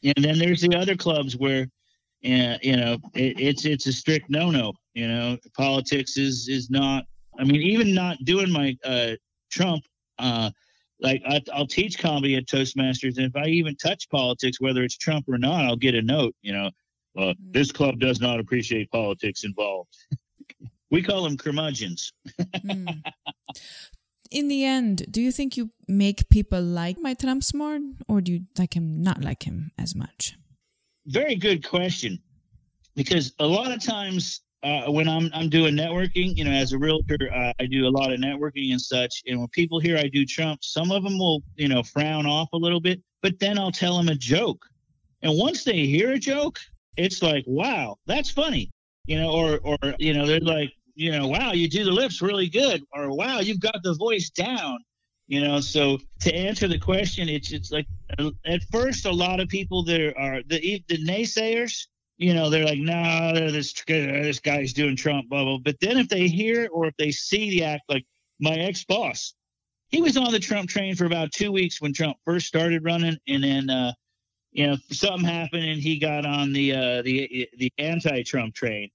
and 0.03 0.25
then 0.25 0.39
there's 0.39 0.61
the 0.61 0.77
other 0.77 0.97
clubs 0.97 1.37
where, 1.37 1.67
uh, 2.25 2.59
you 2.63 2.77
know, 2.77 2.95
it, 3.15 3.39
it's 3.39 3.65
it's 3.65 3.87
a 3.87 3.93
strict 3.93 4.31
no 4.31 4.51
no. 4.51 4.73
You 4.95 5.09
know, 5.09 5.39
politics 5.57 6.17
is 6.17 6.49
is 6.49 6.71
not. 6.71 7.05
I 7.39 7.45
mean, 7.45 7.61
even 7.63 7.95
not 7.95 8.19
doing 8.25 8.51
my 8.51 8.77
uh, 8.85 9.13
Trump. 9.51 9.85
Uh, 10.19 10.51
like 11.01 11.23
I, 11.27 11.41
I'll 11.53 11.67
teach 11.67 11.99
comedy 11.99 12.37
at 12.37 12.47
Toastmasters, 12.47 13.19
and 13.19 13.27
if 13.27 13.37
I 13.37 13.47
even 13.49 13.77
touch 13.77 14.09
politics, 14.09 14.61
whether 14.61 14.83
it's 14.85 14.97
Trump 14.97 15.27
or 15.29 15.39
not, 15.39 15.65
I'll 15.65 15.77
get 15.77 15.95
a 15.95 16.03
note. 16.03 16.35
You 16.41 16.53
know, 16.53 16.71
uh, 17.19 17.35
this 17.51 17.73
club 17.73 17.99
does 17.99 18.21
not 18.21 18.41
appreciate 18.41 18.91
politics 18.91 19.45
involved. 19.45 19.91
we 20.91 21.03
call 21.03 21.25
them 21.25 21.37
curmudgeons. 21.37 22.13
mm. 22.41 23.03
In 24.31 24.49
the 24.49 24.65
end, 24.65 25.07
do 25.11 25.21
you 25.21 25.31
think 25.31 25.57
you 25.57 25.71
make 25.87 26.29
people 26.29 26.61
like 26.61 26.99
my 26.99 27.15
Trump 27.15 27.43
more, 27.55 27.79
or 28.09 28.21
do 28.21 28.33
you 28.33 28.41
like 28.59 28.75
him 28.75 29.01
not 29.01 29.23
like 29.23 29.45
him 29.45 29.71
as 29.79 29.95
much? 29.95 30.37
Very 31.07 31.37
good 31.37 31.67
question. 31.67 32.19
Because 32.97 33.33
a 33.41 33.47
lot 33.47 33.73
of 33.73 33.83
times 33.83 34.41
uh, 34.65 34.91
when 34.91 35.09
I'm 35.09 35.31
I'm 35.35 35.51
doing 35.51 35.77
networking, 35.77 36.35
you 36.37 36.45
know, 36.45 36.51
as 36.51 36.73
a 36.73 36.79
realtor, 36.79 37.19
uh, 37.35 37.53
I 37.61 37.67
do 37.67 37.87
a 37.87 37.91
lot 37.91 38.13
of 38.13 38.19
networking 38.19 38.71
and 38.73 38.81
such. 38.81 39.23
And 39.27 39.39
when 39.39 39.49
people 39.49 39.79
hear 39.79 39.99
I 39.99 40.09
do 40.09 40.25
Trump, 40.25 40.65
some 40.65 40.91
of 40.91 41.03
them 41.05 41.19
will, 41.19 41.43
you 41.57 41.69
know, 41.69 41.83
frown 41.83 42.25
off 42.25 42.49
a 42.55 42.57
little 42.57 42.81
bit. 42.81 43.03
But 43.21 43.39
then 43.39 43.59
I'll 43.59 43.71
tell 43.73 43.97
them 43.97 44.09
a 44.09 44.15
joke, 44.15 44.65
and 45.23 45.39
once 45.39 45.65
they 45.65 45.87
hear 45.87 46.13
a 46.13 46.19
joke, 46.19 46.59
it's 46.97 47.23
like, 47.23 47.45
wow, 47.47 47.97
that's 48.07 48.31
funny, 48.31 48.71
you 49.07 49.19
know, 49.19 49.31
or 49.31 49.59
or 49.63 49.79
you 49.99 50.15
know, 50.15 50.27
they're 50.27 50.41
like, 50.41 50.73
you 50.95 51.11
know, 51.13 51.29
wow, 51.29 51.53
you 51.53 51.69
do 51.69 51.85
the 51.85 51.91
lips 51.91 52.23
really 52.23 52.49
good, 52.49 52.83
or 52.93 53.15
wow, 53.15 53.41
you've 53.41 53.61
got 53.61 53.83
the 53.83 53.95
voice 53.95 54.31
down, 54.31 54.79
You 55.27 55.41
know, 55.41 55.61
so 55.61 55.99
to 56.21 56.35
answer 56.35 56.69
the 56.69 56.79
question, 56.79 57.29
it's 57.31 57.51
it's 57.51 57.73
like 57.73 57.87
at 58.19 58.63
first 58.71 59.07
a 59.07 59.11
lot 59.11 59.41
of 59.41 59.49
people 59.49 59.83
there 59.83 60.17
are 60.19 60.43
the 60.43 60.85
the 60.89 60.99
naysayers. 60.99 61.87
You 62.19 62.35
know, 62.35 62.51
they're 62.51 62.67
like, 62.67 62.79
nah, 62.79 63.33
this 63.33 63.73
this 63.87 64.41
guy's 64.41 64.73
doing 64.73 64.97
Trump, 64.97 65.31
blah. 65.31 65.59
But 65.59 65.81
then 65.81 65.97
if 65.97 66.09
they 66.09 66.29
hear 66.29 66.69
or 66.71 66.87
if 66.87 66.97
they 66.99 67.11
see 67.11 67.51
the 67.51 67.65
act, 67.65 67.85
like 67.89 68.05
my 68.39 68.55
ex 68.55 68.85
boss, 68.85 69.35
he 69.89 70.03
was 70.03 70.17
on 70.17 70.31
the 70.31 70.39
Trump 70.39 70.69
train 70.69 70.95
for 70.95 71.07
about 71.07 71.33
two 71.33 71.51
weeks 71.51 71.81
when 71.81 71.93
Trump 71.95 72.19
first 72.25 72.47
started 72.47 72.85
running, 72.85 73.17
and 73.27 73.43
then 73.43 73.71
uh, 73.71 73.93
you 74.53 74.67
know 74.67 74.77
something 74.91 75.25
happened 75.27 75.65
and 75.65 75.81
he 75.81 75.99
got 75.99 76.27
on 76.27 76.53
the 76.53 76.73
uh, 76.73 77.03
the 77.03 77.49
the 77.57 77.73
anti-Trump 77.79 78.55
train. 78.55 78.91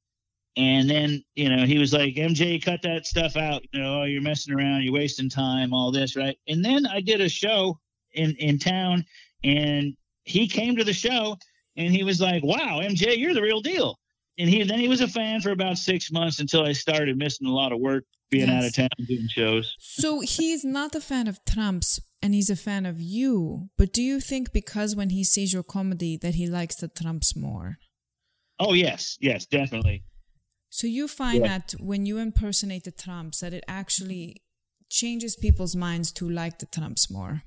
And 0.59 0.89
then, 0.89 1.23
you 1.35 1.47
know, 1.47 1.65
he 1.65 1.77
was 1.77 1.93
like, 1.93 2.15
MJ, 2.15 2.61
cut 2.61 2.81
that 2.81 3.05
stuff 3.05 3.37
out. 3.37 3.63
You 3.71 3.81
know, 3.81 4.01
oh, 4.01 4.03
you're 4.03 4.21
messing 4.21 4.53
around, 4.53 4.83
you're 4.83 4.93
wasting 4.93 5.29
time, 5.29 5.73
all 5.73 5.89
this, 5.89 6.17
right? 6.17 6.37
And 6.49 6.65
then 6.65 6.85
I 6.85 6.99
did 6.99 7.21
a 7.21 7.29
show 7.29 7.79
in, 8.11 8.35
in 8.35 8.59
town 8.59 9.05
and 9.41 9.95
he 10.25 10.49
came 10.49 10.75
to 10.75 10.83
the 10.83 10.91
show 10.91 11.37
and 11.77 11.95
he 11.95 12.03
was 12.03 12.19
like, 12.19 12.43
Wow, 12.43 12.81
MJ, 12.83 13.17
you're 13.17 13.33
the 13.33 13.41
real 13.41 13.61
deal. 13.61 13.97
And 14.37 14.49
he 14.49 14.63
then 14.63 14.79
he 14.79 14.89
was 14.89 14.99
a 14.99 15.07
fan 15.07 15.39
for 15.39 15.51
about 15.51 15.77
six 15.77 16.11
months 16.11 16.39
until 16.39 16.65
I 16.65 16.73
started 16.73 17.17
missing 17.17 17.47
a 17.47 17.53
lot 17.53 17.71
of 17.71 17.79
work 17.79 18.03
being 18.29 18.49
yes. 18.49 18.57
out 18.57 18.67
of 18.67 18.75
town 18.75 19.07
doing 19.07 19.29
shows. 19.29 19.73
So 19.79 20.19
he's 20.19 20.65
not 20.65 20.93
a 20.93 20.99
fan 20.99 21.29
of 21.29 21.39
Trump's 21.45 22.01
and 22.21 22.33
he's 22.33 22.49
a 22.49 22.57
fan 22.57 22.85
of 22.85 22.99
you. 22.99 23.69
But 23.77 23.93
do 23.93 24.03
you 24.03 24.19
think 24.19 24.51
because 24.51 24.93
when 24.93 25.11
he 25.11 25.23
sees 25.23 25.53
your 25.53 25.63
comedy 25.63 26.17
that 26.17 26.35
he 26.35 26.47
likes 26.47 26.75
the 26.75 26.89
Trumps 26.89 27.33
more? 27.33 27.77
Oh 28.59 28.73
yes, 28.73 29.17
yes, 29.21 29.45
definitely. 29.45 30.03
So 30.69 30.87
you 30.87 31.07
find 31.07 31.41
yeah. 31.41 31.59
that 31.59 31.73
when 31.79 32.05
you 32.05 32.17
impersonate 32.17 32.83
the 32.83 32.91
Trumps, 32.91 33.39
that 33.39 33.53
it 33.53 33.63
actually 33.67 34.43
changes 34.89 35.35
people's 35.35 35.75
minds 35.75 36.11
to 36.13 36.29
like 36.29 36.59
the 36.59 36.65
Trumps 36.65 37.09
more. 37.09 37.43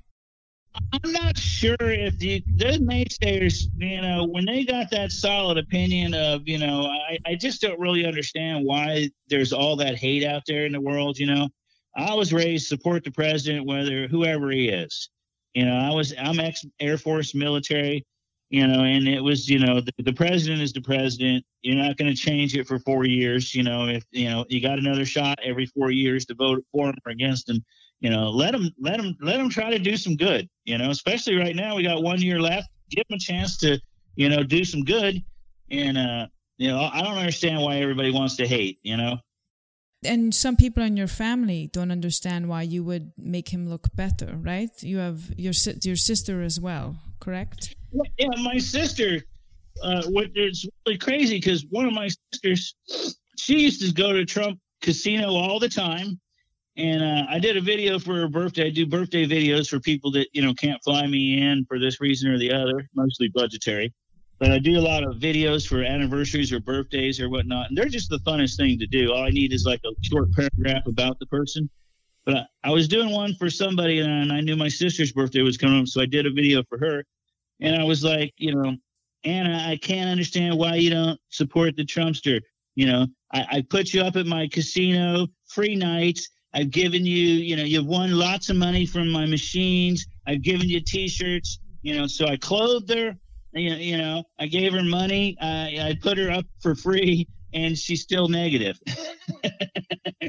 I'm 0.91 1.11
not 1.11 1.37
sure 1.37 1.75
if 1.79 2.17
the 2.17 2.43
the 2.55 2.79
naysayers, 2.79 3.65
you 3.77 4.01
know, 4.01 4.25
when 4.25 4.45
they 4.45 4.63
got 4.63 4.89
that 4.89 5.11
solid 5.11 5.57
opinion 5.57 6.15
of, 6.15 6.47
you 6.47 6.57
know, 6.57 6.87
I, 6.87 7.19
I 7.25 7.35
just 7.35 7.61
don't 7.61 7.79
really 7.79 8.05
understand 8.05 8.65
why 8.65 9.09
there's 9.27 9.53
all 9.53 9.75
that 9.77 9.97
hate 9.97 10.23
out 10.23 10.43
there 10.47 10.65
in 10.65 10.71
the 10.71 10.81
world. 10.81 11.19
You 11.19 11.27
know, 11.27 11.49
I 11.95 12.15
was 12.15 12.33
raised 12.33 12.67
support 12.67 13.03
the 13.03 13.11
president, 13.11 13.67
whether 13.67 14.07
whoever 14.07 14.49
he 14.49 14.69
is. 14.69 15.09
You 15.53 15.65
know, 15.65 15.75
I 15.75 15.93
was 15.93 16.13
I'm 16.17 16.39
ex 16.39 16.65
Air 16.79 16.97
Force 16.97 17.35
military 17.35 18.05
you 18.53 18.67
know, 18.67 18.83
and 18.83 19.07
it 19.07 19.19
was, 19.19 19.49
you 19.49 19.57
know, 19.57 19.81
the, 19.81 19.91
the 19.97 20.13
president 20.13 20.61
is 20.61 20.71
the 20.71 20.81
president. 20.81 21.43
You're 21.63 21.83
not 21.83 21.97
going 21.97 22.13
to 22.13 22.15
change 22.15 22.55
it 22.55 22.67
for 22.67 22.77
four 22.77 23.03
years. 23.03 23.55
You 23.55 23.63
know, 23.63 23.87
if 23.87 24.05
you 24.11 24.29
know 24.29 24.45
you 24.47 24.61
got 24.61 24.77
another 24.77 25.05
shot 25.05 25.39
every 25.43 25.65
four 25.65 25.89
years 25.89 26.23
to 26.27 26.35
vote 26.35 26.63
for 26.71 26.89
him 26.89 26.95
or 27.03 27.13
against 27.13 27.49
him, 27.49 27.65
you 27.99 28.11
know, 28.11 28.29
let 28.29 28.53
him, 28.53 28.69
let 28.79 28.99
him, 28.99 29.17
let 29.21 29.39
him 29.39 29.49
try 29.49 29.71
to 29.71 29.79
do 29.79 29.97
some 29.97 30.15
good. 30.15 30.47
You 30.65 30.77
know, 30.77 30.91
especially 30.91 31.35
right 31.35 31.55
now, 31.55 31.75
we 31.75 31.81
got 31.81 32.03
one 32.03 32.21
year 32.21 32.39
left. 32.39 32.69
Give 32.91 33.03
him 33.09 33.15
a 33.15 33.19
chance 33.19 33.57
to, 33.57 33.79
you 34.17 34.29
know, 34.29 34.43
do 34.43 34.63
some 34.63 34.83
good. 34.83 35.23
And 35.71 35.97
uh, 35.97 36.27
you 36.59 36.67
know, 36.67 36.87
I 36.93 37.01
don't 37.01 37.17
understand 37.17 37.59
why 37.59 37.77
everybody 37.77 38.11
wants 38.11 38.35
to 38.35 38.47
hate. 38.47 38.77
You 38.83 38.97
know. 38.97 39.17
And 40.05 40.35
some 40.35 40.57
people 40.57 40.83
in 40.83 40.95
your 40.95 41.07
family 41.07 41.71
don't 41.73 41.89
understand 41.89 42.49
why 42.49 42.61
you 42.61 42.83
would 42.83 43.13
make 43.17 43.49
him 43.49 43.67
look 43.67 43.87
better, 43.95 44.37
right? 44.39 44.69
You 44.83 44.99
have 44.99 45.33
your 45.37 45.53
your 45.81 45.95
sister 45.95 46.43
as 46.43 46.59
well, 46.59 46.97
correct? 47.19 47.73
Yeah, 47.93 48.29
my 48.41 48.57
sister. 48.57 49.23
Uh, 49.81 50.03
what 50.03 50.27
it's 50.35 50.65
really 50.85 50.97
crazy 50.97 51.37
because 51.37 51.65
one 51.69 51.85
of 51.85 51.93
my 51.93 52.07
sisters, 52.31 52.75
she 53.39 53.59
used 53.59 53.81
to 53.81 53.91
go 53.91 54.13
to 54.13 54.23
Trump 54.23 54.59
Casino 54.81 55.33
all 55.33 55.59
the 55.59 55.67
time, 55.67 56.19
and 56.77 57.03
uh, 57.03 57.25
I 57.29 57.39
did 57.39 57.57
a 57.57 57.61
video 57.61 57.97
for 57.97 58.13
her 58.15 58.27
birthday. 58.27 58.67
I 58.67 58.69
do 58.69 58.85
birthday 58.85 59.25
videos 59.25 59.67
for 59.67 59.79
people 59.79 60.11
that 60.11 60.27
you 60.31 60.41
know 60.41 60.53
can't 60.53 60.81
fly 60.83 61.05
me 61.07 61.41
in 61.41 61.65
for 61.65 61.79
this 61.79 61.99
reason 61.99 62.29
or 62.29 62.37
the 62.37 62.51
other, 62.53 62.87
mostly 62.95 63.29
budgetary. 63.29 63.93
But 64.39 64.51
I 64.51 64.59
do 64.59 64.77
a 64.77 64.81
lot 64.81 65.03
of 65.03 65.15
videos 65.15 65.67
for 65.67 65.83
anniversaries 65.83 66.51
or 66.51 66.59
birthdays 66.59 67.19
or 67.19 67.29
whatnot, 67.29 67.69
and 67.69 67.77
they're 67.77 67.85
just 67.85 68.09
the 68.09 68.19
funnest 68.19 68.57
thing 68.57 68.77
to 68.79 68.87
do. 68.87 69.11
All 69.11 69.23
I 69.23 69.29
need 69.29 69.53
is 69.53 69.65
like 69.65 69.81
a 69.85 69.91
short 70.01 70.31
paragraph 70.33 70.85
about 70.85 71.17
the 71.19 71.25
person. 71.27 71.69
But 72.25 72.35
I, 72.35 72.45
I 72.65 72.71
was 72.71 72.87
doing 72.87 73.09
one 73.09 73.35
for 73.35 73.49
somebody, 73.49 73.99
and 73.99 74.31
I 74.31 74.39
knew 74.41 74.55
my 74.55 74.69
sister's 74.69 75.11
birthday 75.11 75.41
was 75.41 75.57
coming 75.57 75.81
up, 75.81 75.87
so 75.87 76.01
I 76.01 76.05
did 76.05 76.25
a 76.25 76.31
video 76.31 76.63
for 76.69 76.77
her 76.77 77.03
and 77.63 77.81
I 77.81 77.83
was 77.83 78.03
like, 78.03 78.33
you 78.37 78.53
know, 78.53 78.75
Anna, 79.23 79.65
I 79.67 79.77
can't 79.77 80.09
understand 80.09 80.57
why 80.57 80.75
you 80.75 80.89
don't 80.89 81.19
support 81.29 81.75
the 81.75 81.85
Trumpster. 81.85 82.41
You 82.75 82.87
know, 82.87 83.07
I, 83.33 83.45
I 83.51 83.65
put 83.67 83.93
you 83.93 84.01
up 84.01 84.17
at 84.17 84.25
my 84.25 84.47
casino, 84.47 85.27
free 85.47 85.75
nights. 85.75 86.29
I've 86.53 86.71
given 86.71 87.05
you, 87.05 87.15
you 87.17 87.55
know, 87.55 87.63
you've 87.63 87.85
won 87.85 88.11
lots 88.11 88.49
of 88.49 88.57
money 88.57 88.85
from 88.85 89.09
my 89.09 89.25
machines. 89.25 90.05
I've 90.27 90.41
given 90.41 90.67
you 90.67 90.81
T-shirts. 90.81 91.59
You 91.81 91.97
know, 91.97 92.07
so 92.07 92.27
I 92.27 92.37
clothed 92.37 92.93
her. 92.93 93.15
You, 93.53 93.97
know, 93.97 94.23
I 94.39 94.47
gave 94.47 94.73
her 94.73 94.83
money. 94.83 95.37
I, 95.39 95.77
I 95.79 95.97
put 96.01 96.17
her 96.17 96.31
up 96.31 96.45
for 96.61 96.75
free, 96.75 97.27
and 97.53 97.77
she's 97.77 98.01
still 98.01 98.27
negative. 98.27 98.79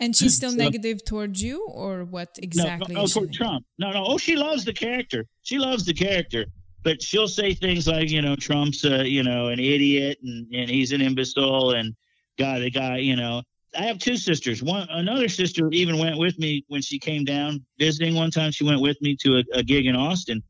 And 0.00 0.14
she's 0.14 0.34
still 0.34 0.50
so, 0.50 0.56
negative 0.56 1.04
towards 1.04 1.42
you, 1.42 1.66
or 1.66 2.04
what 2.04 2.30
exactly? 2.42 2.94
No, 2.94 3.02
no, 3.02 3.06
toward 3.06 3.32
Trump. 3.32 3.64
No, 3.78 3.90
no. 3.92 4.04
Oh, 4.06 4.18
she 4.18 4.36
loves 4.36 4.64
the 4.64 4.72
character. 4.72 5.26
She 5.42 5.58
loves 5.58 5.84
the 5.84 5.94
character, 5.94 6.46
but 6.82 7.02
she'll 7.02 7.28
say 7.28 7.54
things 7.54 7.86
like, 7.86 8.10
you 8.10 8.22
know, 8.22 8.36
Trump's, 8.36 8.84
uh, 8.84 9.02
you 9.06 9.22
know, 9.22 9.48
an 9.48 9.58
idiot, 9.60 10.18
and 10.22 10.52
and 10.54 10.70
he's 10.70 10.92
an 10.92 11.00
imbecile, 11.00 11.72
and 11.72 11.94
God, 12.38 12.62
the 12.62 12.70
guy, 12.70 12.98
you 12.98 13.16
know. 13.16 13.42
I 13.74 13.84
have 13.84 13.98
two 13.98 14.18
sisters. 14.18 14.62
One, 14.62 14.86
another 14.90 15.28
sister 15.28 15.70
even 15.72 15.96
went 15.98 16.18
with 16.18 16.38
me 16.38 16.62
when 16.68 16.82
she 16.82 16.98
came 16.98 17.24
down 17.24 17.64
visiting. 17.78 18.14
One 18.14 18.30
time, 18.30 18.50
she 18.50 18.64
went 18.64 18.82
with 18.82 19.00
me 19.00 19.16
to 19.22 19.38
a, 19.38 19.44
a 19.54 19.62
gig 19.62 19.86
in 19.86 19.96
Austin, 19.96 20.42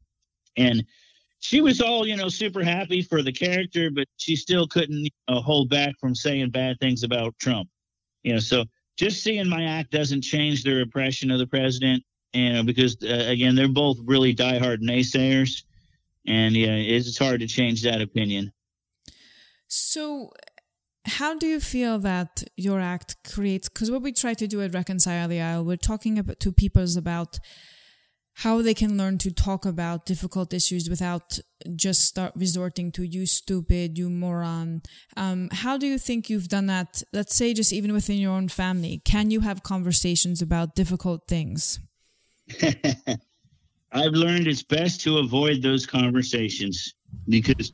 and 0.57 0.85
she 1.43 1.61
was 1.61 1.81
all 1.81 2.07
you 2.07 2.17
know 2.17 2.29
super 2.29 2.63
happy 2.63 3.03
for 3.03 3.23
the 3.23 3.33
character, 3.33 3.91
but 3.91 4.07
she 4.17 4.37
still 4.37 4.67
couldn't 4.67 5.05
you 5.05 5.11
know, 5.29 5.41
hold 5.41 5.69
back 5.69 5.95
from 6.01 6.15
saying 6.15 6.51
bad 6.51 6.79
things 6.81 7.03
about 7.03 7.39
Trump. 7.39 7.69
You 8.23 8.35
know, 8.35 8.39
so 8.39 8.65
just 8.97 9.23
seeing 9.23 9.49
my 9.49 9.65
act 9.65 9.91
doesn't 9.91 10.23
change 10.23 10.65
their 10.65 10.81
impression 10.81 11.31
of 11.31 11.39
the 11.39 11.47
president. 11.47 12.05
You 12.33 12.53
know, 12.53 12.63
because 12.63 12.97
uh, 13.03 13.25
again, 13.29 13.55
they're 13.55 13.69
both 13.69 13.99
really 14.05 14.35
diehard 14.35 14.79
naysayers, 14.81 15.65
and 16.27 16.55
yeah, 16.55 16.75
it's 16.77 17.19
hard 17.19 17.41
to 17.41 17.47
change 17.47 17.83
that 17.83 18.01
opinion. 18.01 18.53
So, 19.69 20.33
how 21.05 21.37
do 21.37 21.47
you 21.47 21.61
feel 21.61 21.99
that 21.99 22.45
your 22.57 22.81
act 22.81 23.17
creates? 23.23 23.69
Because 23.69 23.91
what 23.91 24.01
we 24.01 24.13
try 24.13 24.33
to 24.35 24.47
do 24.47 24.63
at 24.63 24.73
Reconcile 24.73 25.29
the 25.29 25.43
Aisle, 25.43 25.65
we're 25.65 25.77
talking 25.77 26.19
about 26.19 26.41
to 26.41 26.53
people 26.53 26.87
about 26.97 27.39
how 28.35 28.63
they 28.63 28.75
can 28.75 28.97
learn 28.97 29.19
to 29.19 29.31
talk 29.31 29.65
about 29.67 30.07
difficult 30.07 30.55
issues 30.55 30.89
without 30.89 31.39
just 31.77 32.03
start 32.03 32.33
resorting 32.35 32.91
to 32.93 33.03
you 33.03 33.27
stupid 33.27 33.99
you 33.99 34.09
moron. 34.09 34.83
Um, 35.17 35.49
how 35.53 35.77
do 35.77 35.87
you 35.87 35.99
think 35.99 36.31
you've 36.31 36.49
done 36.49 36.67
that 36.67 37.03
let's 37.13 37.37
say 37.37 37.55
just 37.55 37.73
even 37.73 37.93
within 37.93 38.19
your 38.19 38.33
own 38.33 38.49
family? 38.49 39.03
Can 39.05 39.31
you 39.31 39.41
have 39.41 39.63
conversations 39.63 40.41
about 40.41 40.75
difficult 40.75 41.29
things? 41.29 41.79
I've 43.93 44.13
learned 44.13 44.47
it's 44.47 44.63
best 44.63 45.03
to 45.03 45.19
avoid 45.19 45.63
those 45.63 45.87
conversations 45.87 46.95
because 47.29 47.73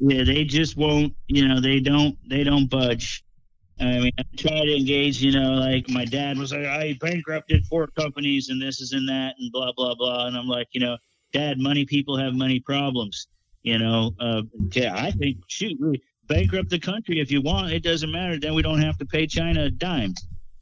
yeah 0.00 0.24
they 0.24 0.44
just 0.44 0.76
won't 0.76 1.14
you 1.28 1.46
know 1.46 1.60
they 1.60 1.80
don't 1.80 2.16
they 2.28 2.42
don't 2.42 2.68
budge 2.68 3.22
I 3.80 3.98
mean, 3.98 4.12
I 4.18 4.22
try 4.36 4.64
to 4.64 4.76
engage, 4.76 5.22
you 5.22 5.32
know, 5.32 5.52
like 5.54 5.88
my 5.88 6.04
dad 6.04 6.36
was 6.36 6.52
like, 6.52 6.66
I 6.66 6.98
bankrupted 7.00 7.64
four 7.66 7.86
companies 7.86 8.50
and 8.50 8.60
this 8.60 8.80
is 8.80 8.92
and 8.92 9.08
that 9.08 9.34
and 9.38 9.50
blah, 9.50 9.72
blah, 9.72 9.94
blah. 9.94 10.26
And 10.26 10.36
I'm 10.36 10.46
like, 10.46 10.68
you 10.72 10.80
know, 10.80 10.98
dad, 11.32 11.58
money 11.58 11.86
people 11.86 12.16
have 12.18 12.34
money 12.34 12.60
problems. 12.60 13.28
You 13.62 13.78
know, 13.78 14.14
uh, 14.20 14.42
yeah, 14.72 14.94
I 14.96 15.10
think, 15.10 15.38
shoot, 15.46 15.78
we 15.80 16.02
bankrupt 16.28 16.70
the 16.70 16.78
country 16.78 17.20
if 17.20 17.30
you 17.30 17.40
want. 17.42 17.72
It 17.72 17.82
doesn't 17.82 18.10
matter. 18.10 18.38
Then 18.38 18.54
we 18.54 18.62
don't 18.62 18.80
have 18.80 18.98
to 18.98 19.06
pay 19.06 19.26
China 19.26 19.64
a 19.64 19.70
dime, 19.70 20.14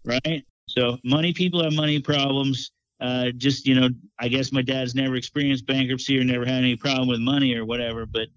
right? 0.04 0.44
So 0.68 0.98
money 1.04 1.32
people 1.32 1.62
have 1.62 1.72
money 1.72 2.00
problems. 2.00 2.70
Uh, 3.00 3.30
just, 3.36 3.66
you 3.66 3.78
know, 3.78 3.88
I 4.18 4.28
guess 4.28 4.52
my 4.52 4.62
dad's 4.62 4.94
never 4.94 5.14
experienced 5.14 5.66
bankruptcy 5.66 6.18
or 6.18 6.24
never 6.24 6.44
had 6.44 6.58
any 6.58 6.76
problem 6.76 7.08
with 7.08 7.20
money 7.20 7.54
or 7.54 7.64
whatever, 7.64 8.06
but 8.06 8.28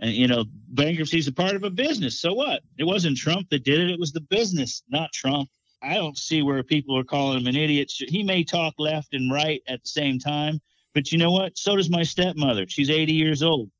and 0.00 0.12
you 0.12 0.28
know, 0.28 0.44
bankruptcy 0.68 1.18
is 1.18 1.28
a 1.28 1.32
part 1.32 1.56
of 1.56 1.64
a 1.64 1.70
business. 1.70 2.20
So 2.20 2.34
what? 2.34 2.62
It 2.78 2.84
wasn't 2.84 3.16
Trump 3.16 3.48
that 3.50 3.64
did 3.64 3.80
it. 3.80 3.90
It 3.90 4.00
was 4.00 4.12
the 4.12 4.20
business, 4.20 4.82
not 4.88 5.12
Trump. 5.12 5.48
I 5.82 5.94
don't 5.94 6.18
see 6.18 6.42
where 6.42 6.62
people 6.62 6.98
are 6.98 7.04
calling 7.04 7.38
him 7.38 7.46
an 7.46 7.56
idiot. 7.56 7.92
He 7.96 8.22
may 8.22 8.44
talk 8.44 8.74
left 8.78 9.14
and 9.14 9.32
right 9.32 9.62
at 9.68 9.82
the 9.82 9.88
same 9.88 10.18
time, 10.18 10.60
but 10.94 11.12
you 11.12 11.18
know 11.18 11.30
what? 11.30 11.56
So 11.56 11.76
does 11.76 11.90
my 11.90 12.02
stepmother. 12.02 12.66
She's 12.68 12.90
80 12.90 13.12
years 13.12 13.42
old. 13.42 13.70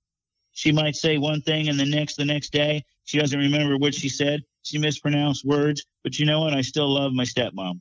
She 0.53 0.73
might 0.73 0.97
say 0.97 1.19
one 1.19 1.43
thing 1.43 1.69
and 1.69 1.79
the 1.79 1.85
next, 1.85 2.17
the 2.17 2.25
next 2.25 2.51
day, 2.51 2.85
she 3.05 3.19
doesn't 3.19 3.39
remember 3.39 3.77
what 3.77 3.95
she 3.95 4.09
said. 4.09 4.43
She 4.63 4.79
mispronounced 4.79 5.45
words, 5.45 5.85
but 6.03 6.19
you 6.19 6.27
know 6.27 6.41
what? 6.41 6.55
I 6.55 6.63
still 6.63 6.93
love 6.93 7.13
my 7.13 7.25
stepmom. 7.25 7.81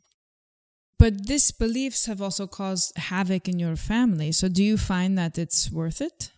But 0.98 1.28
these 1.28 1.52
beliefs 1.52 2.06
have 2.06 2.21
also 2.21 2.48
caused 2.48 2.98
havoc 2.98 3.48
in 3.48 3.60
your 3.60 3.76
family. 3.76 4.32
So 4.32 4.48
do 4.48 4.63
you 4.63 4.78
find 4.78 5.17
that 5.17 5.38
it's 5.38 5.71
worth 5.71 6.02
it? 6.02 6.32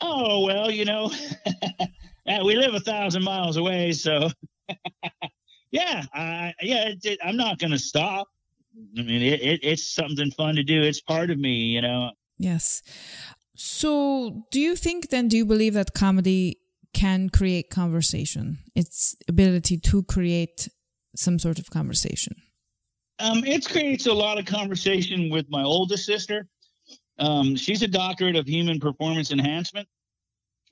Oh 0.00 0.44
well, 0.44 0.70
you 0.70 0.84
know, 0.84 1.10
we 2.44 2.56
live 2.56 2.74
a 2.74 2.80
thousand 2.80 3.24
miles 3.24 3.56
away, 3.56 3.92
so 3.92 4.30
yeah, 5.70 6.04
I, 6.12 6.54
yeah, 6.60 6.88
it, 6.88 7.04
it, 7.04 7.18
I'm 7.24 7.36
not 7.36 7.58
going 7.58 7.72
to 7.72 7.78
stop. 7.78 8.28
I 8.98 9.02
mean, 9.02 9.22
it, 9.22 9.40
it, 9.40 9.60
it's 9.62 9.94
something 9.94 10.30
fun 10.32 10.56
to 10.56 10.64
do. 10.64 10.82
It's 10.82 11.00
part 11.00 11.30
of 11.30 11.38
me, 11.38 11.54
you 11.54 11.80
know. 11.80 12.10
Yes. 12.38 12.82
So, 13.56 14.46
do 14.50 14.58
you 14.58 14.74
think 14.74 15.10
then, 15.10 15.28
do 15.28 15.36
you 15.36 15.46
believe 15.46 15.74
that 15.74 15.94
comedy 15.94 16.58
can 16.92 17.28
create 17.28 17.70
conversation? 17.70 18.58
Its 18.74 19.14
ability 19.28 19.78
to 19.78 20.02
create 20.02 20.68
some 21.14 21.38
sort 21.38 21.58
of 21.58 21.70
conversation? 21.70 22.34
Um, 23.20 23.44
it 23.44 23.68
creates 23.68 24.06
a 24.06 24.12
lot 24.12 24.38
of 24.38 24.44
conversation 24.44 25.30
with 25.30 25.46
my 25.48 25.62
oldest 25.62 26.04
sister. 26.04 26.48
Um, 27.18 27.56
she's 27.56 27.82
a 27.82 27.88
doctorate 27.88 28.36
of 28.36 28.46
human 28.46 28.80
performance 28.80 29.30
enhancement, 29.30 29.88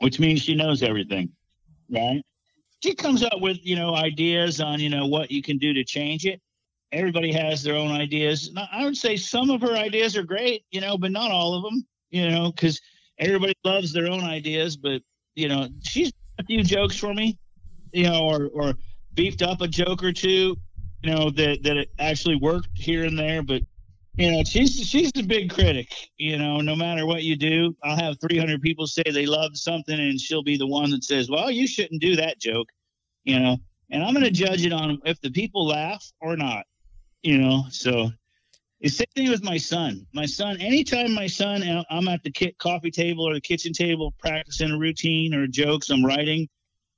which 0.00 0.18
means 0.18 0.42
she 0.42 0.54
knows 0.54 0.82
everything, 0.82 1.30
right? 1.90 2.22
She 2.82 2.94
comes 2.94 3.22
up 3.22 3.40
with, 3.40 3.58
you 3.62 3.76
know, 3.76 3.94
ideas 3.94 4.60
on, 4.60 4.80
you 4.80 4.88
know, 4.88 5.06
what 5.06 5.30
you 5.30 5.40
can 5.40 5.58
do 5.58 5.72
to 5.72 5.84
change 5.84 6.26
it. 6.26 6.40
Everybody 6.90 7.32
has 7.32 7.62
their 7.62 7.76
own 7.76 7.92
ideas. 7.92 8.52
I 8.72 8.84
would 8.84 8.96
say 8.96 9.16
some 9.16 9.50
of 9.50 9.60
her 9.60 9.76
ideas 9.76 10.16
are 10.16 10.24
great, 10.24 10.64
you 10.72 10.80
know, 10.80 10.98
but 10.98 11.12
not 11.12 11.30
all 11.30 11.54
of 11.54 11.62
them, 11.62 11.86
you 12.10 12.28
know, 12.28 12.50
because 12.50 12.80
everybody 13.18 13.54
loves 13.64 13.92
their 13.92 14.08
own 14.08 14.24
ideas. 14.24 14.76
But, 14.76 15.00
you 15.36 15.48
know, 15.48 15.68
she's 15.84 16.12
a 16.38 16.44
few 16.44 16.64
jokes 16.64 16.96
for 16.96 17.14
me, 17.14 17.38
you 17.92 18.02
know, 18.02 18.24
or, 18.24 18.50
or 18.52 18.74
beefed 19.14 19.42
up 19.42 19.60
a 19.60 19.68
joke 19.68 20.02
or 20.02 20.12
two, 20.12 20.56
you 21.02 21.10
know, 21.10 21.30
that, 21.30 21.62
that 21.62 21.86
actually 21.98 22.36
worked 22.36 22.68
here 22.74 23.04
and 23.04 23.18
there. 23.18 23.42
But 23.42 23.62
you 24.14 24.30
know, 24.30 24.42
she's 24.44 24.74
she's 24.74 25.10
the 25.12 25.22
big 25.22 25.50
critic. 25.50 25.88
You 26.18 26.38
know, 26.38 26.60
no 26.60 26.76
matter 26.76 27.06
what 27.06 27.22
you 27.22 27.36
do, 27.36 27.74
I'll 27.82 27.96
have 27.96 28.20
300 28.20 28.60
people 28.60 28.86
say 28.86 29.02
they 29.10 29.26
love 29.26 29.56
something, 29.56 29.98
and 29.98 30.20
she'll 30.20 30.42
be 30.42 30.58
the 30.58 30.66
one 30.66 30.90
that 30.90 31.04
says, 31.04 31.30
"Well, 31.30 31.50
you 31.50 31.66
shouldn't 31.66 32.02
do 32.02 32.16
that 32.16 32.38
joke." 32.38 32.68
You 33.24 33.38
know, 33.38 33.56
and 33.90 34.04
I'm 34.04 34.12
going 34.12 34.24
to 34.24 34.30
judge 34.30 34.66
it 34.66 34.72
on 34.72 34.98
if 35.04 35.20
the 35.20 35.30
people 35.30 35.66
laugh 35.66 36.04
or 36.20 36.36
not. 36.36 36.66
You 37.22 37.38
know, 37.38 37.64
so 37.70 38.10
it's 38.80 38.98
the 38.98 39.04
same 39.04 39.24
thing 39.24 39.30
with 39.30 39.44
my 39.44 39.56
son. 39.56 40.06
My 40.12 40.26
son, 40.26 40.60
anytime 40.60 41.14
my 41.14 41.26
son, 41.26 41.62
I'm 41.88 42.08
at 42.08 42.22
the 42.22 42.54
coffee 42.58 42.90
table 42.90 43.26
or 43.26 43.32
the 43.32 43.40
kitchen 43.40 43.72
table 43.72 44.12
practicing 44.18 44.72
a 44.72 44.78
routine 44.78 45.34
or 45.34 45.46
jokes, 45.46 45.88
I'm 45.88 46.04
writing. 46.04 46.48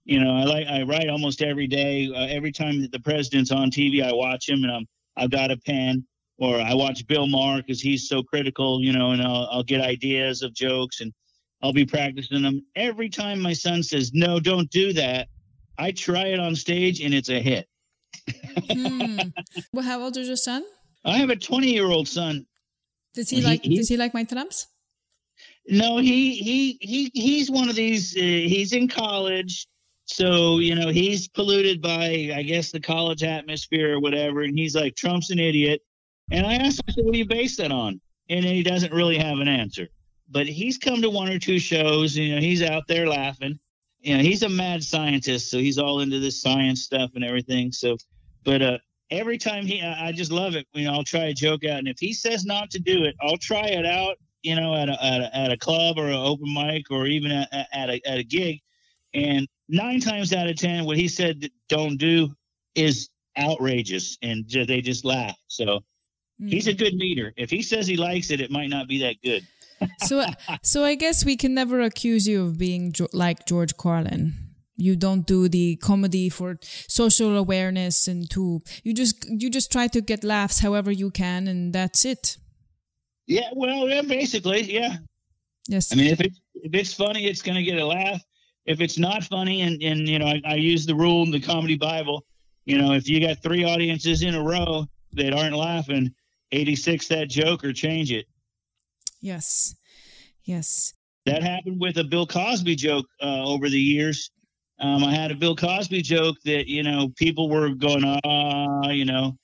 You 0.04 0.18
know, 0.18 0.34
I 0.34 0.44
like 0.44 0.66
I 0.66 0.82
write 0.82 1.08
almost 1.08 1.42
every 1.42 1.68
day. 1.68 2.10
Uh, 2.12 2.26
every 2.26 2.50
time 2.50 2.88
the 2.90 3.00
president's 3.00 3.52
on 3.52 3.70
TV, 3.70 4.02
I 4.02 4.12
watch 4.12 4.48
him, 4.48 4.64
and 4.64 4.72
I'm 4.72 4.86
I've 5.16 5.30
got 5.30 5.52
a 5.52 5.56
pen 5.58 6.04
or 6.38 6.60
I 6.60 6.74
watch 6.74 7.06
Bill 7.06 7.26
Maher 7.26 7.58
because 7.58 7.80
he's 7.80 8.08
so 8.08 8.22
critical, 8.22 8.82
you 8.82 8.92
know, 8.92 9.12
and 9.12 9.22
I'll, 9.22 9.48
I'll 9.50 9.62
get 9.62 9.80
ideas 9.80 10.42
of 10.42 10.52
jokes 10.52 11.00
and 11.00 11.12
I'll 11.62 11.72
be 11.72 11.86
practicing 11.86 12.42
them. 12.42 12.64
Every 12.76 13.08
time 13.08 13.40
my 13.40 13.52
son 13.52 13.82
says, 13.82 14.12
no, 14.12 14.40
don't 14.40 14.70
do 14.70 14.92
that, 14.94 15.28
I 15.78 15.92
try 15.92 16.26
it 16.26 16.40
on 16.40 16.54
stage 16.54 17.00
and 17.00 17.14
it's 17.14 17.30
a 17.30 17.40
hit. 17.40 17.68
hmm. 18.70 19.18
Well, 19.72 19.84
how 19.84 20.02
old 20.02 20.16
is 20.16 20.26
your 20.26 20.36
son? 20.36 20.64
I 21.04 21.18
have 21.18 21.30
a 21.30 21.36
20 21.36 21.72
year 21.72 21.86
old 21.86 22.08
son. 22.08 22.46
Does 23.14 23.30
he 23.30 23.40
like, 23.42 23.62
he, 23.62 23.76
does 23.76 23.88
he 23.88 23.96
like 23.96 24.14
my 24.14 24.24
trumps? 24.24 24.66
No, 25.68 25.98
he, 25.98 26.34
he, 26.34 26.78
he, 26.80 27.10
he's 27.14 27.50
one 27.50 27.68
of 27.68 27.76
these, 27.76 28.16
uh, 28.16 28.20
he's 28.20 28.72
in 28.72 28.88
college. 28.88 29.66
So, 30.06 30.58
you 30.58 30.74
know, 30.74 30.88
he's 30.88 31.28
polluted 31.28 31.80
by, 31.80 32.32
I 32.34 32.42
guess, 32.42 32.70
the 32.70 32.80
college 32.80 33.22
atmosphere 33.22 33.94
or 33.94 34.00
whatever. 34.00 34.42
And 34.42 34.58
he's 34.58 34.74
like, 34.74 34.96
Trump's 34.96 35.30
an 35.30 35.38
idiot. 35.38 35.80
And 36.30 36.46
I 36.46 36.54
asked 36.54 36.80
him, 36.80 36.94
I 36.96 37.02
what 37.02 37.12
do 37.12 37.18
you 37.18 37.26
base 37.26 37.56
that 37.56 37.72
on? 37.72 38.00
And 38.28 38.44
he 38.44 38.62
doesn't 38.62 38.92
really 38.92 39.18
have 39.18 39.38
an 39.38 39.48
answer. 39.48 39.88
But 40.30 40.46
he's 40.46 40.78
come 40.78 41.02
to 41.02 41.10
one 41.10 41.30
or 41.30 41.38
two 41.38 41.58
shows. 41.58 42.16
You 42.16 42.34
know, 42.34 42.40
he's 42.40 42.62
out 42.62 42.84
there 42.88 43.06
laughing. 43.06 43.58
You 44.00 44.16
know, 44.16 44.22
he's 44.22 44.42
a 44.42 44.48
mad 44.48 44.82
scientist, 44.82 45.50
so 45.50 45.58
he's 45.58 45.78
all 45.78 46.00
into 46.00 46.18
this 46.18 46.40
science 46.40 46.82
stuff 46.82 47.10
and 47.14 47.24
everything. 47.24 47.72
So, 47.72 47.96
but 48.44 48.62
uh, 48.62 48.78
every 49.10 49.38
time 49.38 49.66
he, 49.66 49.82
I 49.82 50.12
just 50.12 50.30
love 50.30 50.56
it. 50.56 50.66
You 50.72 50.84
know, 50.84 50.92
I'll 50.92 51.04
try 51.04 51.24
a 51.24 51.34
joke 51.34 51.64
out, 51.64 51.78
and 51.78 51.88
if 51.88 51.98
he 51.98 52.12
says 52.12 52.44
not 52.44 52.70
to 52.70 52.78
do 52.78 53.04
it, 53.04 53.14
I'll 53.22 53.38
try 53.38 53.66
it 53.66 53.86
out. 53.86 54.16
You 54.42 54.56
know, 54.56 54.74
at 54.74 54.90
a 54.90 55.02
at 55.02 55.20
a, 55.22 55.36
at 55.36 55.52
a 55.52 55.56
club 55.56 55.98
or 55.98 56.08
an 56.08 56.14
open 56.16 56.52
mic 56.52 56.90
or 56.90 57.06
even 57.06 57.30
at, 57.30 57.48
at 57.72 57.88
a 57.88 58.00
at 58.06 58.18
a 58.18 58.24
gig, 58.24 58.60
and 59.14 59.48
nine 59.68 60.00
times 60.00 60.34
out 60.34 60.48
of 60.48 60.56
ten, 60.56 60.84
what 60.84 60.98
he 60.98 61.08
said 61.08 61.48
don't 61.70 61.96
do 61.96 62.34
is 62.74 63.08
outrageous, 63.38 64.18
and 64.20 64.44
they 64.50 64.82
just 64.82 65.04
laugh. 65.06 65.36
So 65.48 65.80
Mm-hmm. 66.40 66.48
He's 66.48 66.66
a 66.66 66.70
mm-hmm. 66.70 66.84
good 66.84 66.94
meter. 66.94 67.32
If 67.36 67.50
he 67.50 67.62
says 67.62 67.86
he 67.86 67.96
likes 67.96 68.30
it, 68.30 68.40
it 68.40 68.50
might 68.50 68.68
not 68.68 68.88
be 68.88 69.00
that 69.00 69.16
good. 69.22 69.46
so, 70.04 70.24
so 70.62 70.84
I 70.84 70.94
guess 70.94 71.24
we 71.24 71.36
can 71.36 71.54
never 71.54 71.80
accuse 71.80 72.26
you 72.26 72.42
of 72.44 72.58
being 72.58 72.92
jo- 72.92 73.08
like 73.12 73.46
George 73.46 73.76
Carlin. 73.76 74.34
You 74.76 74.96
don't 74.96 75.24
do 75.24 75.48
the 75.48 75.76
comedy 75.76 76.28
for 76.28 76.58
social 76.88 77.36
awareness 77.36 78.08
and 78.08 78.28
to 78.30 78.60
you 78.82 78.92
just 78.92 79.24
you 79.28 79.48
just 79.48 79.70
try 79.70 79.86
to 79.86 80.00
get 80.00 80.24
laughs 80.24 80.58
however 80.58 80.90
you 80.90 81.12
can, 81.12 81.46
and 81.46 81.72
that's 81.72 82.04
it. 82.04 82.38
Yeah, 83.26 83.50
well, 83.54 83.88
yeah, 83.88 84.02
basically, 84.02 84.62
yeah. 84.62 84.96
Yes. 85.68 85.92
I 85.92 85.96
mean, 85.96 86.08
if 86.08 86.20
it's 86.20 86.40
if 86.54 86.74
it's 86.74 86.92
funny, 86.92 87.26
it's 87.26 87.40
going 87.40 87.56
to 87.56 87.62
get 87.62 87.78
a 87.78 87.86
laugh. 87.86 88.20
If 88.66 88.80
it's 88.80 88.98
not 88.98 89.22
funny, 89.24 89.62
and 89.62 89.80
and 89.82 90.08
you 90.08 90.18
know, 90.18 90.26
I, 90.26 90.42
I 90.44 90.54
use 90.56 90.86
the 90.86 90.94
rule 90.94 91.22
in 91.22 91.30
the 91.30 91.40
comedy 91.40 91.76
Bible. 91.76 92.24
You 92.64 92.78
know, 92.78 92.92
if 92.92 93.08
you 93.08 93.20
got 93.20 93.42
three 93.42 93.64
audiences 93.64 94.22
in 94.22 94.34
a 94.34 94.42
row 94.42 94.86
that 95.12 95.34
aren't 95.34 95.56
laughing, 95.56 96.10
86 96.54 97.08
that 97.08 97.28
joke 97.28 97.64
or 97.64 97.72
change 97.72 98.12
it. 98.12 98.26
Yes. 99.20 99.74
Yes. 100.44 100.94
That 101.26 101.42
happened 101.42 101.80
with 101.80 101.96
a 101.96 102.04
Bill 102.04 102.26
Cosby 102.26 102.76
joke 102.76 103.06
uh, 103.22 103.44
over 103.44 103.68
the 103.68 103.80
years. 103.80 104.30
Um, 104.80 105.04
I 105.04 105.14
had 105.14 105.30
a 105.30 105.34
Bill 105.34 105.56
Cosby 105.56 106.02
joke 106.02 106.36
that, 106.44 106.66
you 106.66 106.82
know, 106.82 107.08
people 107.16 107.48
were 107.48 107.70
going, 107.70 108.04
ah, 108.04 108.90
you 108.90 109.04
know, 109.04 109.36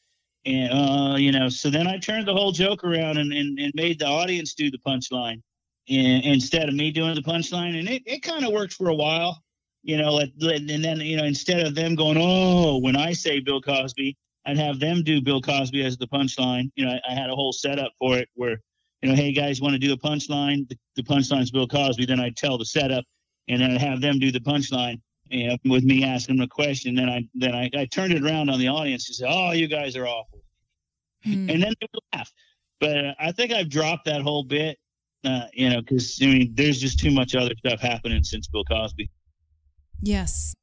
and, 0.45 0.73
uh, 0.73 1.17
you 1.17 1.33
know, 1.33 1.49
so 1.49 1.71
then 1.71 1.87
I 1.87 1.99
turned 1.99 2.27
the 2.27 2.35
whole 2.35 2.53
joke 2.53 2.85
around 2.85 3.19
and, 3.19 3.33
and, 3.33 3.59
and 3.59 3.73
made 3.75 3.99
the 3.99 4.07
audience 4.07 4.55
do 4.55 4.71
the 4.71 4.79
punchline 4.79 5.41
and, 5.89 6.25
instead 6.25 6.69
of 6.69 6.75
me 6.75 6.91
doing 6.91 7.15
the 7.15 7.23
punchline. 7.23 7.79
And 7.79 7.89
it, 7.89 8.03
it 8.07 8.23
kind 8.23 8.45
of 8.45 8.53
worked 8.53 8.75
for 8.75 8.89
a 8.89 8.95
while, 8.95 9.43
you 9.83 9.97
know, 9.97 10.19
and 10.19 10.85
then, 10.85 11.01
you 11.01 11.17
know, 11.17 11.25
instead 11.25 11.67
of 11.67 11.75
them 11.75 11.95
going, 11.95 12.19
oh, 12.21 12.79
when 12.79 12.97
I 12.97 13.13
say 13.13 13.41
Bill 13.41 13.61
Cosby, 13.63 14.17
I'd 14.47 14.57
have 14.57 14.81
them 14.81 15.03
do 15.03 15.21
Bill 15.21 15.41
Cosby 15.41 15.85
as 15.85 15.99
the 15.99 16.07
punchline. 16.07 16.71
You 16.75 16.87
know, 16.87 16.93
I, 16.93 17.13
I 17.13 17.15
had 17.15 17.31
a 17.31 17.35
whole 17.35 17.53
setup 17.53 17.93
for 17.99 18.17
it 18.17 18.29
where, 18.35 18.61
you 19.03 19.11
know, 19.11 19.15
hey 19.15 19.33
guys, 19.33 19.61
want 19.61 19.75
to 19.75 19.79
do 19.79 19.93
a 19.93 19.97
punchline? 19.97 20.69
The, 20.69 20.77
the 20.97 21.03
punchline's 21.03 21.51
Bill 21.51 21.67
Cosby. 21.67 22.07
Then 22.07 22.21
I'd 22.21 22.37
tell 22.37 22.59
the 22.59 22.65
setup, 22.65 23.05
and 23.49 23.61
then 23.61 23.73
I'd 23.73 23.81
have 23.81 24.01
them 24.01 24.19
do 24.19 24.31
the 24.31 24.41
punchline. 24.41 25.01
You 25.29 25.49
know, 25.49 25.57
with 25.67 25.85
me 25.85 26.05
asking 26.05 26.37
them 26.37 26.45
a 26.45 26.49
question. 26.49 26.95
Then 26.95 27.09
I 27.09 27.23
then 27.35 27.55
I, 27.55 27.71
I 27.77 27.87
turned 27.87 28.13
it 28.13 28.23
around 28.23 28.51
on 28.51 28.59
the 28.59 28.69
audience 28.69 29.09
and 29.09 29.17
said, 29.17 29.29
"Oh, 29.31 29.53
you 29.53 29.69
guys 29.69 29.95
are 29.95 30.07
awful," 30.07 30.43
hmm. 31.23 31.49
and 31.49 31.63
then 31.63 31.73
they 31.81 31.87
would 31.95 32.03
laugh. 32.15 32.33
But 32.81 32.97
uh, 32.97 33.15
I 33.21 33.33
think 33.33 33.53
I've 33.53 33.69
dropped 33.69 34.07
that 34.07 34.23
whole 34.23 34.43
bit, 34.43 34.79
uh, 35.25 35.45
you 35.53 35.71
know, 35.71 35.81
because 35.81 36.19
I 36.21 36.27
mean, 36.27 36.53
there's 36.55 36.81
just 36.81 36.99
too 36.99 37.11
much 37.11 37.35
other 37.35 37.55
stuff 37.59 37.81
happening 37.81 38.25
since 38.25 38.49
Bill 38.49 38.65
Cosby. 38.65 39.09
Yes, 40.03 40.55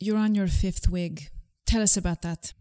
you're 0.00 0.16
on 0.16 0.34
your 0.34 0.48
fifth 0.48 0.88
wig. 0.88 1.28
Tell 1.66 1.82
us 1.82 1.96
about 1.96 2.22
that 2.22 2.52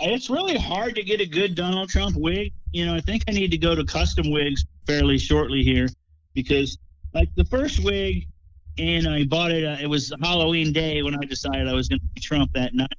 it's 0.00 0.30
really 0.30 0.56
hard 0.56 0.94
to 0.96 1.02
get 1.02 1.20
a 1.20 1.26
good 1.26 1.54
Donald 1.54 1.88
Trump 1.88 2.16
wig. 2.16 2.52
You 2.72 2.86
know, 2.86 2.94
I 2.94 3.00
think 3.00 3.24
I 3.28 3.32
need 3.32 3.50
to 3.50 3.58
go 3.58 3.74
to 3.74 3.84
custom 3.84 4.30
wigs 4.30 4.64
fairly 4.86 5.18
shortly 5.18 5.62
here 5.62 5.88
because, 6.34 6.78
like, 7.14 7.28
the 7.36 7.44
first 7.44 7.84
wig, 7.84 8.26
and 8.78 9.06
I 9.06 9.24
bought 9.24 9.52
it. 9.52 9.64
Uh, 9.64 9.76
it 9.80 9.86
was 9.86 10.12
Halloween 10.22 10.72
day 10.72 11.02
when 11.02 11.14
I 11.14 11.24
decided 11.24 11.68
I 11.68 11.74
was 11.74 11.88
going 11.88 12.00
to 12.00 12.06
be 12.14 12.20
Trump 12.20 12.52
that 12.54 12.74
night, 12.74 12.96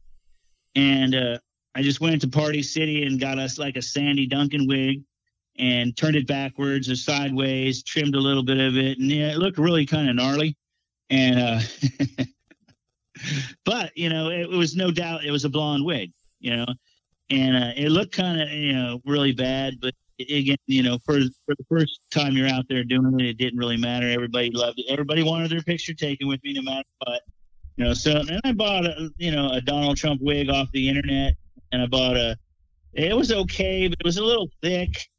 and 0.75 1.15
uh, 1.15 1.37
I 1.75 1.81
just 1.81 1.99
went 1.99 2.21
to 2.21 2.27
Party 2.27 2.61
City 2.61 3.03
and 3.03 3.19
got 3.19 3.39
us 3.39 3.57
like 3.57 3.75
a 3.75 3.81
Sandy 3.81 4.27
Duncan 4.27 4.67
wig, 4.67 5.03
and 5.57 5.97
turned 5.97 6.15
it 6.15 6.27
backwards 6.27 6.89
or 6.89 6.95
sideways, 6.95 7.83
trimmed 7.83 8.15
a 8.15 8.19
little 8.19 8.43
bit 8.43 8.59
of 8.59 8.77
it, 8.77 8.99
and 8.99 9.09
yeah, 9.09 9.31
it 9.31 9.37
looked 9.37 9.57
really 9.57 9.85
kind 9.85 10.09
of 10.09 10.15
gnarly. 10.15 10.55
And 11.09 11.39
uh, 11.39 11.59
but 13.65 13.97
you 13.97 14.09
know, 14.09 14.29
it, 14.29 14.41
it 14.41 14.49
was 14.57 14.75
no 14.75 14.91
doubt 14.91 15.25
it 15.25 15.31
was 15.31 15.43
a 15.43 15.49
blonde 15.49 15.85
wig 15.85 16.11
you 16.43 16.55
know, 16.55 16.65
and 17.29 17.55
uh, 17.55 17.71
it 17.75 17.89
looked 17.89 18.11
kind 18.11 18.39
of 18.41 18.49
you 18.49 18.73
know 18.73 19.01
really 19.05 19.31
bad, 19.31 19.79
but 19.81 19.93
again, 20.19 20.57
you 20.67 20.83
know, 20.83 20.97
for 20.99 21.19
for 21.45 21.55
the 21.57 21.65
first 21.69 22.01
time 22.11 22.35
you're 22.35 22.47
out 22.47 22.65
there 22.69 22.83
doing 22.83 23.19
it, 23.19 23.25
it 23.25 23.37
didn't 23.37 23.57
really 23.57 23.77
matter. 23.77 24.07
Everybody 24.09 24.51
loved 24.51 24.79
it. 24.79 24.85
Everybody 24.89 25.23
wanted 25.23 25.49
their 25.49 25.61
picture 25.61 25.93
taken 25.93 26.27
with 26.27 26.43
me, 26.43 26.53
no 26.53 26.61
matter 26.61 26.83
what. 26.99 27.21
You 27.77 27.85
know, 27.85 27.93
so 27.93 28.23
then 28.23 28.39
I 28.43 28.51
bought 28.51 28.85
a 28.85 29.09
you 29.17 29.31
know 29.31 29.51
a 29.51 29.61
Donald 29.61 29.97
Trump 29.97 30.21
wig 30.21 30.49
off 30.49 30.69
the 30.73 30.87
internet, 30.89 31.33
and 31.71 31.81
I 31.81 31.87
bought 31.87 32.17
a. 32.17 32.37
It 32.93 33.15
was 33.15 33.31
okay, 33.31 33.87
but 33.87 33.97
it 33.99 34.05
was 34.05 34.17
a 34.17 34.23
little 34.23 34.49
thick, 34.61 35.09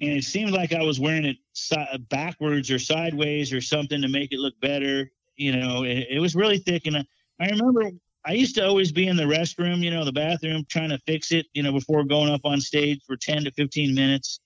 and 0.00 0.10
it 0.10 0.24
seemed 0.24 0.50
like 0.50 0.74
I 0.74 0.82
was 0.82 1.00
wearing 1.00 1.24
it 1.24 1.36
si- 1.54 2.06
backwards 2.10 2.70
or 2.70 2.78
sideways 2.78 3.52
or 3.52 3.60
something 3.60 4.02
to 4.02 4.08
make 4.08 4.32
it 4.32 4.38
look 4.38 4.58
better. 4.60 5.10
You 5.36 5.56
know, 5.56 5.84
it, 5.84 6.08
it 6.10 6.20
was 6.20 6.34
really 6.34 6.58
thick, 6.58 6.86
and 6.86 6.96
I, 6.98 7.06
I 7.40 7.46
remember 7.46 7.90
I 8.24 8.32
used 8.32 8.54
to 8.54 8.66
always 8.66 8.92
be 8.92 9.08
in 9.08 9.16
the 9.16 9.24
restroom, 9.24 9.82
you 9.82 9.90
know, 9.90 10.04
the 10.04 10.12
bathroom, 10.12 10.64
trying 10.68 10.90
to 10.90 10.98
fix 11.06 11.32
it, 11.32 11.46
you 11.54 11.62
know, 11.62 11.72
before 11.72 12.04
going 12.04 12.32
up 12.32 12.42
on 12.44 12.60
stage 12.60 13.00
for 13.06 13.16
10 13.16 13.44
to 13.44 13.50
15 13.52 13.94
minutes. 13.94 14.38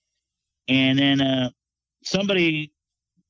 And 0.69 0.99
then 0.99 1.21
uh, 1.21 1.51
somebody, 2.03 2.73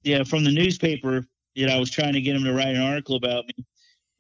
yeah, 0.03 0.23
from 0.23 0.45
the 0.45 0.53
newspaper, 0.53 1.27
know, 1.67 1.75
I 1.75 1.81
was 1.81 1.91
trying 1.91 2.13
to 2.13 2.21
get 2.21 2.37
him 2.37 2.45
to 2.45 2.53
write 2.53 2.75
an 2.77 2.83
article 2.83 3.17
about 3.17 3.47
me. 3.47 3.65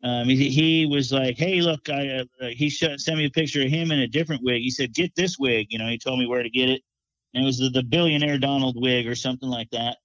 Um, 0.02 0.28
he, 0.28 0.50
he 0.50 0.86
was 0.86 1.12
like, 1.12 1.36
"Hey, 1.36 1.60
look, 1.60 1.88
I 1.88 2.24
uh, 2.40 2.46
he 2.48 2.68
sh- 2.68 2.84
sent 2.96 3.18
me 3.18 3.26
a 3.26 3.30
picture 3.30 3.62
of 3.62 3.68
him 3.68 3.90
in 3.90 4.00
a 4.00 4.06
different 4.06 4.42
wig. 4.42 4.62
He 4.62 4.70
said, 4.70 4.94
get 4.94 5.14
this 5.14 5.38
wig. 5.38 5.68
You 5.70 5.78
know, 5.78 5.88
he 5.88 5.98
told 5.98 6.18
me 6.18 6.26
where 6.26 6.42
to 6.42 6.50
get 6.50 6.68
it, 6.68 6.82
and 7.34 7.42
it 7.42 7.46
was 7.46 7.58
the, 7.58 7.70
the 7.70 7.82
billionaire 7.82 8.38
Donald 8.38 8.76
wig 8.78 9.06
or 9.06 9.14
something 9.14 9.48
like 9.48 9.70
that. 9.70 9.96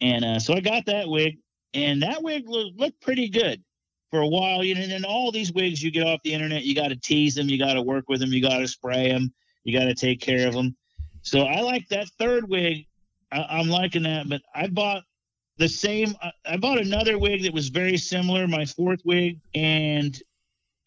And 0.00 0.24
uh, 0.24 0.38
so 0.38 0.54
I 0.54 0.60
got 0.60 0.86
that 0.86 1.08
wig, 1.08 1.38
and 1.74 2.02
that 2.02 2.22
wig 2.22 2.44
looked, 2.48 2.78
looked 2.78 3.00
pretty 3.00 3.28
good 3.28 3.62
for 4.10 4.20
a 4.20 4.28
while. 4.28 4.62
You 4.64 4.74
know, 4.74 4.82
and 4.82 4.90
then 4.90 5.04
all 5.04 5.30
these 5.32 5.52
wigs 5.52 5.82
you 5.82 5.90
get 5.90 6.06
off 6.06 6.22
the 6.22 6.32
internet, 6.32 6.64
you 6.64 6.74
got 6.74 6.88
to 6.88 6.96
tease 6.96 7.34
them, 7.34 7.48
you 7.48 7.58
got 7.58 7.74
to 7.74 7.82
work 7.82 8.08
with 8.08 8.20
them, 8.20 8.32
you 8.32 8.42
got 8.42 8.58
to 8.58 8.68
spray 8.68 9.08
them, 9.08 9.32
you 9.64 9.78
got 9.78 9.86
to 9.86 9.94
take 9.94 10.20
care 10.20 10.46
of 10.46 10.54
them. 10.54 10.76
So 11.22 11.42
I 11.42 11.60
like 11.60 11.88
that 11.88 12.08
third 12.18 12.48
wig. 12.48 12.86
I, 13.32 13.46
I'm 13.50 13.68
liking 13.68 14.02
that, 14.04 14.28
but 14.28 14.42
I 14.54 14.66
bought 14.66 15.04
the 15.58 15.68
same. 15.68 16.14
I 16.46 16.56
bought 16.56 16.80
another 16.80 17.18
wig 17.18 17.42
that 17.42 17.52
was 17.52 17.68
very 17.68 17.96
similar, 17.96 18.48
my 18.48 18.64
fourth 18.64 19.00
wig, 19.04 19.38
and 19.54 20.20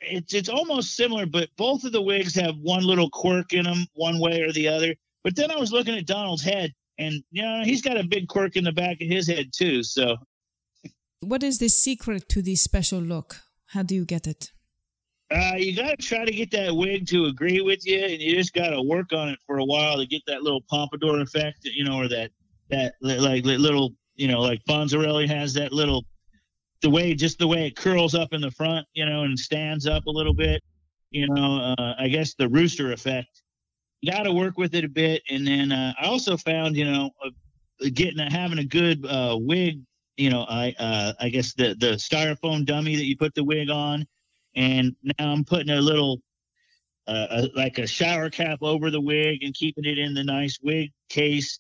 it's 0.01 0.34
it's 0.34 0.49
almost 0.49 0.95
similar, 0.95 1.26
but 1.26 1.49
both 1.57 1.84
of 1.84 1.91
the 1.91 2.01
wigs 2.01 2.36
have 2.36 2.57
one 2.57 2.84
little 2.84 3.09
quirk 3.09 3.53
in 3.53 3.63
them, 3.63 3.86
one 3.93 4.19
way 4.19 4.41
or 4.41 4.51
the 4.51 4.67
other. 4.67 4.95
But 5.24 5.36
then 5.36 5.51
I 5.51 5.55
was 5.55 5.71
looking 5.71 5.95
at 5.95 6.05
Donald's 6.05 6.43
head, 6.43 6.74
and 6.97 7.24
you 7.32 7.43
know 7.43 7.61
he's 7.63 7.82
got 7.82 7.99
a 7.99 8.03
big 8.03 8.28
quirk 8.28 8.55
in 8.55 8.63
the 8.63 8.71
back 8.71 9.01
of 9.01 9.07
his 9.07 9.28
head 9.28 9.51
too. 9.53 9.84
So, 9.84 10.17
what 11.24 11.43
is 11.43 11.59
the 11.59 11.69
secret 11.69 12.30
to 12.30 12.41
this 12.41 12.61
special 12.61 12.99
look? 12.99 13.38
How 13.67 13.84
do 13.84 13.95
you 13.95 14.05
get 14.05 14.28
it? 14.28 14.51
Uh, 15.32 15.55
you 15.57 15.76
got 15.76 15.97
to 15.99 16.05
try 16.05 16.26
to 16.26 16.32
get 16.32 16.51
that 16.51 16.76
wig 16.76 17.07
to 17.07 17.26
agree 17.26 17.61
with 17.61 17.86
you, 17.88 18.03
and 18.03 18.21
you 18.21 18.36
just 18.36 18.53
got 18.53 18.69
to 18.69 18.82
work 18.82 19.13
on 19.13 19.30
it 19.30 19.39
for 19.47 19.57
a 19.57 19.65
while 19.65 19.97
to 19.97 20.05
get 20.05 20.21
that 20.28 20.43
little 20.43 20.61
pompadour 20.69 21.21
effect, 21.21 21.59
you 21.63 21.84
know, 21.84 21.97
or 21.97 22.07
that 22.07 22.30
that 22.69 22.93
like 23.01 23.43
little 23.43 23.95
you 24.15 24.28
know, 24.28 24.41
like 24.41 24.63
Fonzarelli 24.65 25.28
has 25.28 25.53
that 25.55 25.74
little, 25.74 26.05
the 26.82 26.89
way, 26.89 27.13
just 27.13 27.39
the 27.39 27.47
way 27.47 27.67
it 27.67 27.76
curls 27.76 28.13
up 28.15 28.34
in 28.34 28.41
the 28.41 28.51
front, 28.51 28.86
you 28.93 29.05
know, 29.05 29.24
and 29.24 29.38
stands 29.38 29.88
up 29.88 30.05
a 30.05 30.11
little 30.11 30.34
bit. 30.34 30.61
You 31.11 31.28
know, 31.28 31.76
uh, 31.78 31.93
I 31.99 32.07
guess 32.07 32.34
the 32.34 32.49
rooster 32.49 32.91
effect. 32.91 33.41
You 34.01 34.11
got 34.11 34.24
to 34.24 34.34
work 34.34 34.57
with 34.57 34.76
it 34.76 34.84
a 34.84 34.89
bit, 34.89 35.21
and 35.30 35.47
then 35.47 35.71
uh, 35.71 35.93
I 35.99 36.07
also 36.07 36.36
found, 36.38 36.76
you 36.76 36.86
know, 36.86 37.11
getting 37.93 38.19
having 38.19 38.59
a 38.59 38.65
good 38.65 39.05
uh, 39.05 39.38
wig. 39.39 39.82
You 40.18 40.30
know, 40.30 40.45
I 40.47 40.74
uh, 40.78 41.14
I 41.20 41.30
guess 41.30 41.53
the 41.53 41.76
the 41.80 41.93
styrofoam 41.93 42.66
dummy 42.66 42.95
that 42.95 43.05
you 43.05 43.18
put 43.18 43.34
the 43.34 43.43
wig 43.43 43.70
on, 43.70 44.05
and 44.55 44.95
now 45.03 45.32
I'm 45.32 45.43
putting 45.43 45.72
a 45.72 45.82
little 45.82 46.20
uh, 47.07 47.28
a, 47.30 47.49
like 47.55 47.78
a 47.80 47.88
shower 47.88 48.30
cap 48.30 48.59
over 48.61 48.89
the 48.89 49.01
wig 49.01 49.43
and 49.43 49.53
keeping 49.53 49.86
it 49.86 49.97
in 49.97 50.14
the 50.14 50.24
nice 50.24 50.59
wig 50.61 50.91
case 51.09 51.59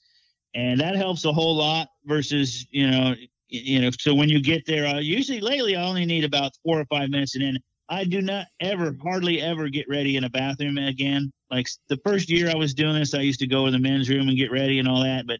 and 0.55 0.79
that 0.79 0.95
helps 0.95 1.25
a 1.25 1.33
whole 1.33 1.55
lot 1.55 1.89
versus 2.05 2.65
you 2.71 2.89
know 2.89 3.13
you 3.49 3.81
know 3.81 3.89
so 3.99 4.13
when 4.13 4.29
you 4.29 4.41
get 4.41 4.65
there 4.65 4.85
uh, 4.85 4.99
usually 4.99 5.41
lately 5.41 5.75
i 5.75 5.83
only 5.83 6.05
need 6.05 6.23
about 6.23 6.51
four 6.63 6.79
or 6.79 6.85
five 6.85 7.09
minutes 7.09 7.35
and 7.35 7.43
then 7.43 7.57
i 7.89 8.03
do 8.03 8.21
not 8.21 8.47
ever 8.59 8.95
hardly 9.01 9.41
ever 9.41 9.69
get 9.69 9.85
ready 9.89 10.15
in 10.15 10.23
a 10.23 10.29
bathroom 10.29 10.77
again. 10.77 11.31
Like 11.51 11.67
the 11.89 11.99
first 12.05 12.29
year 12.29 12.49
i 12.49 12.55
was 12.55 12.73
doing 12.73 12.95
this 12.95 13.13
i 13.13 13.19
used 13.19 13.39
to 13.41 13.47
go 13.47 13.67
in 13.67 13.73
the 13.73 13.79
men's 13.79 14.09
room 14.09 14.27
and 14.29 14.37
get 14.37 14.51
ready 14.51 14.79
and 14.79 14.87
all 14.87 15.03
that 15.03 15.27
but 15.27 15.39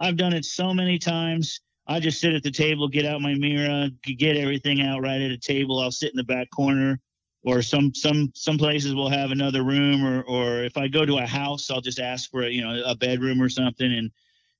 i've 0.00 0.16
done 0.16 0.32
it 0.32 0.44
so 0.44 0.72
many 0.72 0.98
times 0.98 1.60
i 1.86 1.98
just 2.00 2.20
sit 2.20 2.34
at 2.34 2.42
the 2.42 2.50
table 2.50 2.88
get 2.88 3.04
out 3.04 3.20
my 3.20 3.34
mirror 3.34 3.88
get 4.16 4.36
everything 4.36 4.82
out 4.82 5.00
right 5.00 5.20
at 5.20 5.30
a 5.30 5.38
table 5.38 5.80
i'll 5.80 5.90
sit 5.90 6.10
in 6.10 6.16
the 6.16 6.24
back 6.24 6.48
corner 6.50 6.98
or 7.44 7.60
some 7.62 7.94
some 7.94 8.30
some 8.34 8.56
places 8.56 8.94
will 8.94 9.10
have 9.10 9.30
another 9.30 9.62
room 9.62 10.04
or 10.04 10.22
or 10.22 10.64
if 10.64 10.76
i 10.76 10.86
go 10.88 11.04
to 11.04 11.18
a 11.18 11.26
house 11.26 11.70
i'll 11.70 11.80
just 11.80 12.00
ask 12.00 12.30
for 12.30 12.42
a 12.42 12.48
you 12.48 12.62
know 12.62 12.82
a 12.86 12.94
bedroom 12.94 13.40
or 13.40 13.48
something 13.48 13.92
and 13.92 14.10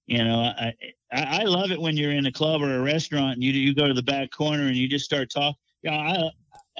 you 0.06 0.24
know, 0.24 0.40
I, 0.40 0.72
I, 1.12 1.40
I 1.40 1.42
love 1.44 1.70
it 1.70 1.80
when 1.80 1.96
you're 1.96 2.12
in 2.12 2.26
a 2.26 2.32
club 2.32 2.62
or 2.62 2.76
a 2.76 2.82
restaurant 2.82 3.34
and 3.34 3.42
you 3.42 3.52
you 3.52 3.74
go 3.74 3.86
to 3.86 3.94
the 3.94 4.02
back 4.02 4.30
corner 4.30 4.66
and 4.66 4.76
you 4.76 4.88
just 4.88 5.04
start 5.04 5.30
talking. 5.30 5.56
Yeah, 5.82 5.96
I, 5.96 6.30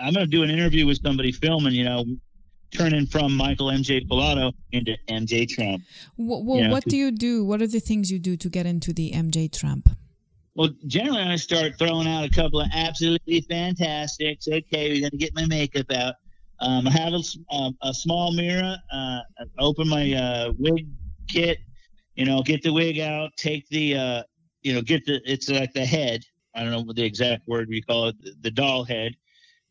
I'm 0.01 0.15
going 0.15 0.27
to 0.27 0.31
do 0.31 0.43
an 0.43 0.51
interview 0.51 0.87
with 0.87 1.03
somebody 1.03 1.33
filming. 1.33 1.73
You 1.73 1.85
know, 1.85 2.05
turning 2.73 3.07
from 3.07 3.37
Michael 3.37 3.69
MJ 3.69 4.07
Falato 4.09 4.53
into 4.73 4.97
MJ 5.09 5.49
Trump. 5.49 5.83
Well, 6.17 6.45
well 6.45 6.59
you 6.59 6.65
know, 6.65 6.73
what 6.73 6.85
do 6.85 6.97
you 6.97 7.11
do? 7.11 7.45
What 7.45 7.63
are 7.63 7.67
the 7.67 7.81
things 7.81 8.11
you 8.11 8.19
do 8.19 8.37
to 8.37 8.49
get 8.49 8.67
into 8.67 8.93
the 8.93 9.13
MJ 9.13 9.51
Trump? 9.53 9.89
Well, 10.55 10.71
generally, 10.87 11.23
I 11.23 11.37
start 11.37 11.79
throwing 11.79 12.07
out 12.07 12.25
a 12.25 12.31
couple 12.31 12.61
of 12.61 12.69
absolutely 12.75 13.41
fantastics. 13.43 14.47
Okay, 14.47 15.01
we're 15.01 15.11
to 15.11 15.17
get 15.17 15.35
my 15.35 15.47
makeup 15.47 15.91
out. 15.93 16.15
Um, 16.61 16.87
I 16.87 16.91
have 16.91 17.15
a, 17.15 17.23
um, 17.55 17.77
a 17.83 17.95
small 17.95 18.33
mirror. 18.33 18.77
Uh, 18.93 19.21
open 19.59 19.89
my 19.89 20.13
uh, 20.13 20.53
wig 20.59 20.87
kit 21.29 21.59
you 22.15 22.25
know, 22.25 22.43
get 22.43 22.63
the 22.63 22.73
wig 22.73 22.99
out, 22.99 23.31
take 23.37 23.69
the, 23.69 23.97
uh, 23.97 24.23
you 24.63 24.75
know, 24.75 24.83
get 24.83 25.05
the, 25.07 25.21
it's 25.25 25.49
like 25.49 25.73
the 25.73 25.85
head. 25.85 26.23
I 26.55 26.63
don't 26.63 26.73
know 26.73 26.83
what 26.83 26.97
the 26.97 27.05
exact 27.05 27.49
word 27.49 27.69
we 27.69 27.81
call 27.81 28.09
it, 28.09 28.21
the, 28.23 28.35
the 28.43 28.51
doll 28.51 28.85
head. 28.85 29.15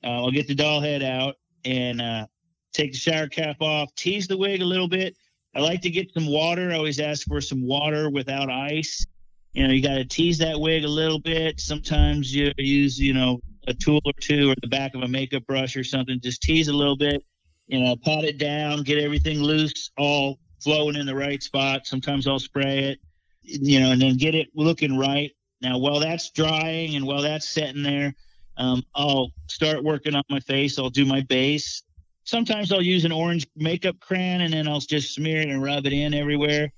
Uh, 0.03 0.23
I'll 0.23 0.31
get 0.31 0.47
the 0.47 0.55
doll 0.55 0.81
head 0.81 1.03
out 1.03 1.35
and 1.63 2.01
uh, 2.01 2.25
take 2.73 2.93
the 2.93 2.97
shower 2.97 3.27
cap 3.27 3.57
off, 3.61 3.93
tease 3.95 4.27
the 4.27 4.37
wig 4.37 4.61
a 4.61 4.65
little 4.65 4.87
bit. 4.87 5.15
I 5.55 5.59
like 5.59 5.81
to 5.81 5.89
get 5.89 6.13
some 6.13 6.27
water. 6.27 6.71
I 6.71 6.75
always 6.75 6.99
ask 6.99 7.27
for 7.27 7.41
some 7.41 7.65
water 7.65 8.09
without 8.09 8.49
ice. 8.49 9.05
You 9.53 9.67
know, 9.67 9.73
you 9.73 9.81
got 9.81 9.95
to 9.95 10.05
tease 10.05 10.37
that 10.37 10.59
wig 10.59 10.85
a 10.85 10.89
little 10.89 11.19
bit. 11.19 11.59
Sometimes 11.59 12.33
you 12.33 12.53
use, 12.57 12.97
you 12.97 13.13
know, 13.13 13.41
a 13.67 13.73
tool 13.73 13.99
or 14.05 14.13
two 14.19 14.49
or 14.49 14.55
the 14.61 14.67
back 14.67 14.95
of 14.95 15.01
a 15.03 15.07
makeup 15.07 15.45
brush 15.45 15.75
or 15.75 15.83
something. 15.83 16.19
Just 16.21 16.41
tease 16.41 16.69
a 16.69 16.73
little 16.73 16.95
bit. 16.95 17.23
You 17.67 17.79
know, 17.79 17.95
pot 17.95 18.23
it 18.23 18.37
down, 18.37 18.83
get 18.83 18.97
everything 18.97 19.41
loose, 19.41 19.91
all 19.97 20.39
flowing 20.61 20.95
in 20.95 21.05
the 21.05 21.15
right 21.15 21.41
spot. 21.41 21.85
Sometimes 21.85 22.27
I'll 22.27 22.39
spray 22.39 22.79
it, 22.79 22.99
you 23.43 23.79
know, 23.79 23.91
and 23.91 24.01
then 24.01 24.17
get 24.17 24.35
it 24.35 24.47
looking 24.55 24.97
right. 24.97 25.31
Now, 25.61 25.77
while 25.77 25.99
that's 25.99 26.31
drying 26.31 26.95
and 26.95 27.05
while 27.05 27.21
that's 27.21 27.47
sitting 27.47 27.83
there, 27.83 28.13
um, 28.57 28.83
I'll 28.95 29.31
start 29.47 29.83
working 29.83 30.15
on 30.15 30.23
my 30.29 30.39
face. 30.39 30.79
I'll 30.79 30.89
do 30.89 31.05
my 31.05 31.21
base. 31.21 31.83
Sometimes 32.23 32.71
I'll 32.71 32.81
use 32.81 33.05
an 33.05 33.11
orange 33.11 33.47
makeup 33.55 33.99
crayon 33.99 34.41
and 34.41 34.53
then 34.53 34.67
I'll 34.67 34.79
just 34.79 35.13
smear 35.13 35.41
it 35.41 35.49
and 35.49 35.61
rub 35.61 35.85
it 35.85 35.93
in 35.93 36.13
everywhere. 36.13 36.71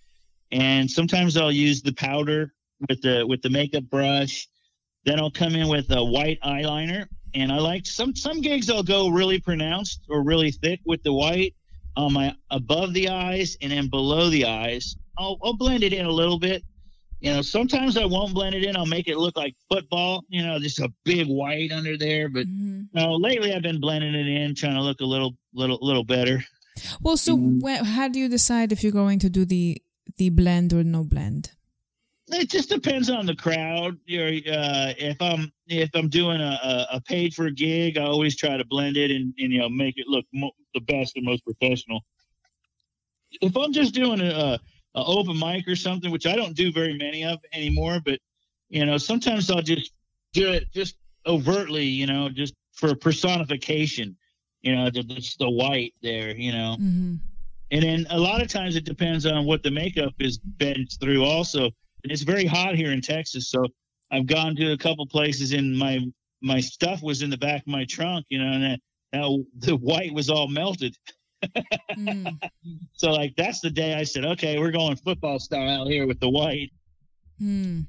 And 0.51 0.89
sometimes 0.89 1.37
I'll 1.37 1.51
use 1.51 1.81
the 1.81 1.93
powder 1.93 2.53
with 2.89 3.01
the 3.01 3.25
with 3.27 3.41
the 3.41 3.49
makeup 3.49 3.83
brush. 3.89 4.47
Then 5.05 5.19
I'll 5.19 5.31
come 5.31 5.55
in 5.55 5.67
with 5.67 5.91
a 5.91 6.03
white 6.03 6.39
eyeliner. 6.41 7.07
And 7.35 7.51
I 7.51 7.57
like 7.57 7.85
some 7.85 8.15
some 8.15 8.41
gigs 8.41 8.69
I'll 8.69 8.83
go 8.83 9.09
really 9.09 9.39
pronounced 9.39 10.01
or 10.09 10.23
really 10.23 10.51
thick 10.51 10.79
with 10.85 11.01
the 11.03 11.13
white 11.13 11.55
on 11.95 12.13
my 12.13 12.35
above 12.51 12.93
the 12.93 13.09
eyes 13.09 13.57
and 13.61 13.71
then 13.71 13.89
below 13.89 14.29
the 14.29 14.45
eyes. 14.45 14.95
I'll, 15.17 15.37
I'll 15.43 15.57
blend 15.57 15.83
it 15.83 15.93
in 15.93 16.05
a 16.05 16.11
little 16.11 16.39
bit. 16.39 16.63
You 17.19 17.31
know, 17.31 17.41
sometimes 17.41 17.97
I 17.97 18.05
won't 18.05 18.33
blend 18.33 18.53
it 18.55 18.65
in. 18.65 18.75
I'll 18.75 18.85
make 18.85 19.07
it 19.07 19.17
look 19.17 19.37
like 19.37 19.55
football. 19.69 20.25
You 20.27 20.45
know, 20.45 20.59
just 20.59 20.79
a 20.79 20.91
big 21.05 21.27
white 21.27 21.71
under 21.71 21.97
there. 21.97 22.29
But 22.29 22.47
mm-hmm. 22.47 22.81
no, 22.93 23.15
lately 23.15 23.53
I've 23.53 23.61
been 23.61 23.79
blending 23.79 24.13
it 24.13 24.27
in, 24.27 24.55
trying 24.55 24.75
to 24.75 24.81
look 24.81 24.99
a 25.01 25.05
little, 25.05 25.35
little, 25.53 25.79
little 25.81 26.03
better. 26.03 26.43
Well, 27.01 27.17
so 27.17 27.37
mm-hmm. 27.37 27.85
how 27.85 28.07
do 28.09 28.19
you 28.19 28.27
decide 28.27 28.71
if 28.71 28.83
you're 28.83 28.91
going 28.91 29.19
to 29.19 29.29
do 29.29 29.45
the 29.45 29.81
the 30.17 30.29
blend 30.29 30.73
or 30.73 30.83
no 30.83 31.03
blend? 31.03 31.51
It 32.27 32.49
just 32.49 32.69
depends 32.69 33.09
on 33.09 33.25
the 33.25 33.35
crowd. 33.35 33.97
You 34.05 34.19
know, 34.19 34.53
uh, 34.53 34.93
if 34.97 35.21
I'm 35.21 35.51
if 35.67 35.89
I'm 35.93 36.07
doing 36.07 36.39
a, 36.39 36.87
a 36.91 37.01
paid 37.01 37.33
for 37.33 37.47
a 37.47 37.51
gig, 37.51 37.97
I 37.97 38.03
always 38.03 38.37
try 38.37 38.55
to 38.55 38.65
blend 38.65 38.95
it 38.95 39.11
and, 39.11 39.33
and 39.37 39.51
you 39.51 39.59
know 39.59 39.69
make 39.69 39.97
it 39.97 40.07
look 40.07 40.25
mo- 40.33 40.53
the 40.73 40.79
best 40.81 41.17
and 41.17 41.25
most 41.25 41.43
professional. 41.43 41.99
If 43.41 43.57
I'm 43.57 43.73
just 43.73 43.93
doing 43.93 44.21
a, 44.21 44.29
a, 44.29 44.59
a 44.95 45.05
open 45.05 45.37
mic 45.37 45.67
or 45.67 45.75
something, 45.75 46.11
which 46.11 46.25
I 46.25 46.35
don't 46.35 46.55
do 46.55 46.71
very 46.71 46.97
many 46.97 47.25
of 47.25 47.39
anymore, 47.51 47.99
but 48.03 48.19
you 48.69 48.85
know 48.85 48.97
sometimes 48.97 49.51
I'll 49.51 49.61
just 49.61 49.91
do 50.31 50.49
it 50.49 50.71
just 50.73 50.95
overtly, 51.25 51.85
you 51.85 52.07
know, 52.07 52.29
just 52.29 52.53
for 52.71 52.95
personification. 52.95 54.15
You 54.61 54.75
know, 54.75 54.89
it's 54.93 55.35
the 55.35 55.49
white 55.49 55.93
there, 56.01 56.33
you 56.33 56.53
know. 56.53 56.77
Mm-hmm. 56.79 57.15
And 57.71 57.83
then 57.83 58.07
a 58.09 58.17
lot 58.17 58.41
of 58.41 58.47
times 58.47 58.77
it 58.77 58.85
depends 58.85 59.25
on 59.25 59.45
what 59.45 59.61
the 59.63 59.71
makeup 59.71 60.13
is 60.19 60.37
bent 60.37 60.95
through 61.01 61.25
also 61.25 61.69
it's 62.03 62.23
very 62.23 62.45
hot 62.45 62.75
here 62.75 62.91
in 62.91 63.01
Texas, 63.01 63.49
so 63.49 63.65
I've 64.11 64.27
gone 64.27 64.55
to 64.57 64.71
a 64.71 64.77
couple 64.77 65.05
places 65.07 65.53
and 65.53 65.77
my 65.77 65.99
my 66.41 66.59
stuff 66.59 67.01
was 67.01 67.21
in 67.21 67.29
the 67.29 67.37
back 67.37 67.61
of 67.61 67.67
my 67.67 67.85
trunk, 67.85 68.25
you 68.29 68.37
know, 68.37 68.51
and 68.51 68.79
now 69.13 69.37
the 69.59 69.77
white 69.77 70.13
was 70.13 70.29
all 70.29 70.47
melted. 70.47 70.95
mm. 71.97 72.39
So 72.95 73.11
like 73.11 73.33
that's 73.35 73.59
the 73.59 73.69
day 73.69 73.95
I 73.95 74.03
said, 74.03 74.25
okay, 74.25 74.59
we're 74.59 74.71
going 74.71 74.95
football 74.95 75.39
style 75.39 75.81
out 75.81 75.87
here 75.87 76.07
with 76.07 76.19
the 76.19 76.29
white. 76.29 76.71
Mm. 77.41 77.87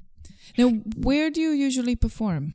Now, 0.57 0.69
where 0.97 1.29
do 1.29 1.41
you 1.41 1.51
usually 1.51 1.95
perform? 1.95 2.53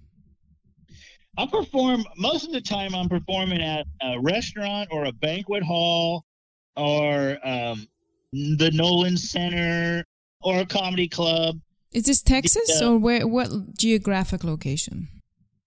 I 1.38 1.46
perform 1.46 2.04
most 2.16 2.44
of 2.44 2.52
the 2.52 2.60
time. 2.60 2.94
I'm 2.94 3.08
performing 3.08 3.62
at 3.62 3.86
a 4.02 4.20
restaurant 4.20 4.88
or 4.90 5.04
a 5.04 5.12
banquet 5.12 5.62
hall 5.62 6.24
or 6.76 7.38
um, 7.46 7.86
the 8.32 8.70
Nolan 8.72 9.16
Center 9.16 10.04
or 10.42 10.60
a 10.60 10.66
comedy 10.66 11.08
club. 11.08 11.60
Is 11.92 12.04
this 12.04 12.22
Texas 12.22 12.80
uh, 12.80 12.92
or 12.92 12.98
where? 12.98 13.26
What 13.26 13.76
geographic 13.76 14.44
location? 14.44 15.08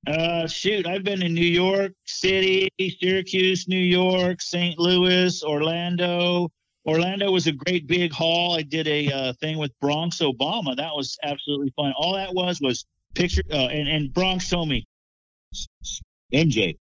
Uh, 0.05 0.47
shoot, 0.47 0.86
I've 0.86 1.03
been 1.03 1.21
in 1.21 1.34
New 1.34 1.41
York 1.45 1.93
City, 2.05 2.69
Syracuse, 2.99 3.67
New 3.69 3.78
York, 3.78 4.41
St. 4.41 4.78
Louis, 4.78 5.41
Orlando. 5.43 6.49
Orlando 6.86 7.32
was 7.32 7.47
a 7.47 7.53
great 7.53 7.88
big 7.88 8.11
hall. 8.11 8.57
I 8.57 8.63
did 8.63 8.88
a 8.88 9.09
uh, 9.09 9.34
thing 9.39 9.57
with 9.57 9.71
Bronx 9.80 10.19
Obama. 10.19 10.76
That 10.76 10.93
was 10.93 11.17
absolutely 11.24 11.71
fun. 11.78 11.93
All 11.97 12.15
that 12.15 12.34
was 12.34 12.59
was 12.59 12.86
picture, 13.15 13.43
uh, 13.51 13.67
and, 13.67 13.88
and 13.88 14.13
Bronx 14.13 14.49
told 14.49 14.67
me, 14.67 14.86
MJ, 16.34 16.78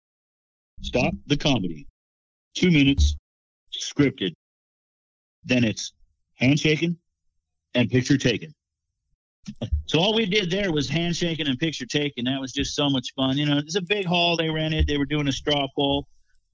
stop 0.82 1.14
the 1.28 1.38
comedy. 1.38 1.86
Two 2.56 2.72
minutes, 2.72 3.16
scripted. 3.80 4.34
Then 5.44 5.64
it's 5.64 5.94
handshaking 6.36 6.98
and 7.74 7.90
picture 7.90 8.18
taken. 8.18 8.54
So 9.86 10.00
all 10.00 10.14
we 10.14 10.26
did 10.26 10.52
there 10.52 10.72
was 10.72 10.88
handshaking 10.88 11.48
and 11.48 11.58
picture 11.58 11.86
taking. 11.86 12.26
That 12.26 12.40
was 12.40 12.54
just 12.54 12.76
so 12.76 12.90
much 12.90 13.14
fun. 13.16 13.38
You 13.38 13.46
know, 13.46 13.58
it's 13.58 13.76
a 13.76 13.82
big 13.82 14.06
hall 14.06 14.38
they 14.38 14.50
rented. 14.50 14.88
They 14.88 14.98
were 14.98 15.06
doing 15.06 15.28
a 15.28 15.32
straw 15.32 15.68
poll. 15.76 16.08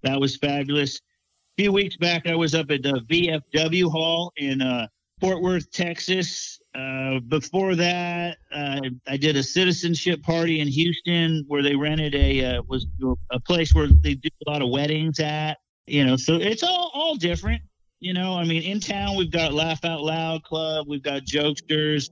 That 0.04 0.20
was 0.20 0.38
fabulous. 0.38 0.98
A 0.98 1.64
few 1.64 1.72
weeks 1.72 1.98
back, 1.98 2.28
I 2.28 2.36
was 2.36 2.56
up 2.56 2.72
at 2.72 2.84
the 2.84 3.02
VFW 3.10 3.92
Hall 3.92 4.32
in 4.38 4.62
uh, 4.62 4.88
Fort 5.20 5.42
Worth, 5.42 5.70
Texas. 5.72 6.60
Uh, 6.76 7.20
before 7.28 7.76
that, 7.76 8.38
uh, 8.52 8.82
I 9.08 9.18
did 9.18 9.36
a 9.36 9.44
citizenship 9.44 10.22
party 10.22 10.60
in 10.60 10.68
Houston 10.68 11.44
where 11.48 11.64
they 11.64 11.76
rented 11.76 12.14
a 12.14 12.58
uh, 12.58 12.62
was 12.68 12.86
a 13.32 13.40
place 13.40 13.74
where 13.74 13.88
they 13.88 14.14
do 14.14 14.30
a 14.46 14.50
lot 14.50 14.62
of 14.62 14.70
weddings 14.70 15.20
at. 15.20 15.58
You 15.88 16.06
know, 16.06 16.16
so 16.16 16.36
it's 16.36 16.64
all 16.64 16.92
all 16.94 17.16
different. 17.16 17.62
You 18.00 18.14
know, 18.14 18.36
I 18.36 18.44
mean, 18.44 18.62
in 18.62 18.80
town 18.80 19.18
we've 19.18 19.32
got 19.32 19.54
Laugh 19.54 19.84
Out 19.84 20.02
Loud 20.02 20.44
Club, 20.44 20.86
we've 20.88 21.02
got 21.02 21.24
Jokesters, 21.24 22.10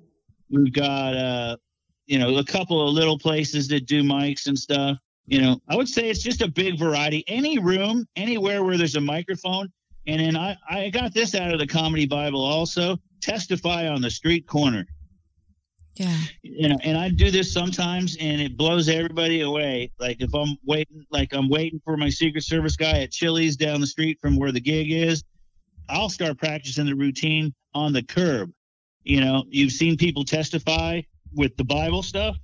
we've 0.50 0.74
got 0.74 1.16
uh, 1.16 1.58
you 2.08 2.20
know, 2.20 2.38
a 2.38 2.44
couple 2.44 2.88
of 2.88 2.94
little 2.94 3.18
places 3.18 3.68
that 3.70 3.86
do 3.86 4.04
mics 4.04 4.48
and 4.48 4.58
stuff. 4.58 4.98
You 5.28 5.42
know, 5.42 5.60
I 5.68 5.76
would 5.76 5.90
say 5.90 6.10
it's 6.10 6.22
just 6.22 6.42
a 6.42 6.48
big 6.48 6.78
variety. 6.78 7.24
Any 7.28 7.58
room, 7.58 8.08
anywhere 8.16 8.64
where 8.64 8.78
there's 8.78 8.96
a 8.96 9.02
microphone, 9.02 9.72
and 10.08 10.20
then 10.20 10.38
I, 10.38 10.56
I 10.70 10.90
got 10.90 11.14
this 11.14 11.34
out 11.34 11.52
of 11.52 11.60
the 11.60 11.68
comedy 11.68 12.06
Bible 12.06 12.44
also 12.44 12.98
testify 13.22 13.88
on 13.88 14.02
the 14.02 14.12
street 14.12 14.48
corner. 14.48 14.86
Yeah. 15.96 16.18
You 16.44 16.70
know, 16.70 16.78
and 16.84 16.98
I 16.98 17.10
do 17.10 17.32
this 17.32 17.52
sometimes 17.54 18.18
and 18.20 18.42
it 18.42 18.58
blows 18.58 18.90
everybody 18.90 19.42
away. 19.42 19.92
Like 19.98 20.18
if 20.20 20.34
I'm 20.36 20.58
waiting, 20.66 21.06
like 21.10 21.34
I'm 21.34 21.50
waiting 21.50 21.82
for 21.86 21.96
my 21.96 22.10
Secret 22.10 22.44
Service 22.44 22.76
guy 22.76 23.00
at 23.00 23.12
Chili's 23.12 23.56
down 23.56 23.80
the 23.80 23.88
street 23.88 24.20
from 24.22 24.36
where 24.36 24.52
the 24.52 24.60
gig 24.60 24.92
is, 24.92 25.24
I'll 25.90 26.10
start 26.10 26.38
practicing 26.38 26.86
the 26.86 26.96
routine 26.96 27.54
on 27.74 27.94
the 27.94 28.04
curb. 28.04 28.52
You 29.04 29.22
know, 29.22 29.44
you've 29.50 29.72
seen 29.72 29.98
people 29.98 30.24
testify 30.24 31.02
with 31.34 31.56
the 31.58 31.64
Bible 31.64 32.04
stuff. 32.04 32.38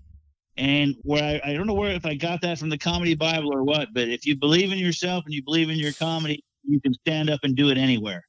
And 0.57 0.95
where 1.03 1.41
I, 1.43 1.51
I 1.51 1.53
don't 1.53 1.65
know 1.65 1.73
where 1.73 1.91
if 1.91 2.05
I 2.05 2.13
got 2.13 2.41
that 2.41 2.59
from 2.59 2.69
the 2.69 2.77
comedy 2.77 3.15
Bible 3.15 3.53
or 3.53 3.63
what, 3.63 3.87
but 3.93 4.09
if 4.09 4.25
you 4.25 4.35
believe 4.35 4.71
in 4.71 4.77
yourself 4.77 5.23
and 5.25 5.33
you 5.33 5.41
believe 5.43 5.69
in 5.69 5.77
your 5.77 5.93
comedy, 5.93 6.43
you 6.63 6.79
can 6.81 6.93
stand 6.93 7.29
up 7.29 7.39
and 7.43 7.55
do 7.55 7.69
it 7.69 7.77
anywhere. 7.77 8.23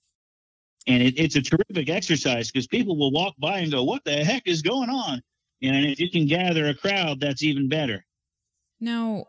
And 0.86 1.02
it, 1.02 1.14
it's 1.18 1.36
a 1.36 1.42
terrific 1.42 1.90
exercise 1.90 2.50
because 2.50 2.66
people 2.66 2.96
will 2.96 3.12
walk 3.12 3.34
by 3.38 3.58
and 3.58 3.70
go, 3.70 3.84
What 3.84 4.04
the 4.04 4.24
heck 4.24 4.44
is 4.46 4.62
going 4.62 4.88
on? 4.88 5.20
And 5.62 5.86
if 5.86 6.00
you 6.00 6.10
can 6.10 6.26
gather 6.26 6.68
a 6.68 6.74
crowd, 6.74 7.20
that's 7.20 7.42
even 7.42 7.68
better. 7.68 8.04
Now, 8.80 9.26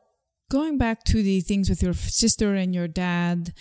going 0.49 0.77
back 0.77 1.03
to 1.05 1.21
the 1.21 1.41
things 1.41 1.69
with 1.69 1.83
your 1.83 1.93
sister 1.93 2.55
and 2.55 2.73
your 2.73 2.87
dad, 2.87 3.53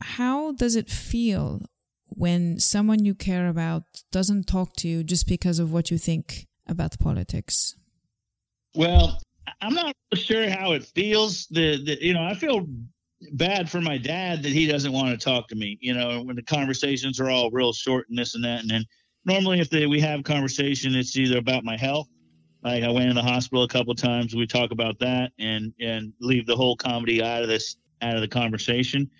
how 0.00 0.52
does 0.52 0.76
it 0.76 0.90
feel 0.90 1.62
when 2.06 2.58
someone 2.58 3.04
you 3.04 3.14
care 3.14 3.48
about 3.48 3.82
doesn't 4.10 4.46
talk 4.46 4.74
to 4.76 4.88
you 4.88 5.02
just 5.04 5.26
because 5.26 5.58
of 5.58 5.72
what 5.72 5.90
you 5.90 5.98
think 5.98 6.46
about 6.66 6.98
politics? 6.98 7.76
Well, 8.74 9.18
I'm 9.60 9.74
not 9.74 9.94
sure 10.14 10.48
how 10.48 10.72
it 10.72 10.84
feels. 10.84 11.46
The, 11.46 11.82
the 11.84 11.98
you 12.00 12.14
know, 12.14 12.22
I 12.22 12.34
feel 12.34 12.66
bad 13.32 13.68
for 13.68 13.80
my 13.80 13.98
dad 13.98 14.42
that 14.42 14.52
he 14.52 14.66
doesn't 14.66 14.92
want 14.92 15.18
to 15.18 15.24
talk 15.24 15.48
to 15.48 15.56
me. 15.56 15.78
You 15.80 15.94
know, 15.94 16.22
when 16.22 16.36
the 16.36 16.42
conversations 16.42 17.18
are 17.20 17.30
all 17.30 17.50
real 17.50 17.72
short 17.72 18.06
and 18.08 18.18
this 18.18 18.34
and 18.34 18.44
that, 18.44 18.60
and 18.60 18.70
then 18.70 18.84
normally 19.24 19.60
if 19.60 19.70
they, 19.70 19.86
we 19.86 20.00
have 20.00 20.22
conversation, 20.22 20.94
it's 20.94 21.16
either 21.16 21.38
about 21.38 21.64
my 21.64 21.76
health. 21.76 22.08
Like 22.62 22.82
I 22.82 22.90
went 22.90 23.08
in 23.08 23.14
the 23.14 23.22
hospital 23.22 23.62
a 23.62 23.68
couple 23.68 23.94
times. 23.94 24.34
We 24.34 24.46
talk 24.46 24.72
about 24.72 24.98
that 24.98 25.32
and 25.38 25.72
and 25.80 26.12
leave 26.20 26.44
the 26.46 26.56
whole 26.56 26.76
comedy 26.76 27.22
out 27.22 27.42
of 27.42 27.48
this 27.48 27.76
out 28.02 28.16
of 28.16 28.20
the 28.20 28.28
conversation. 28.28 29.10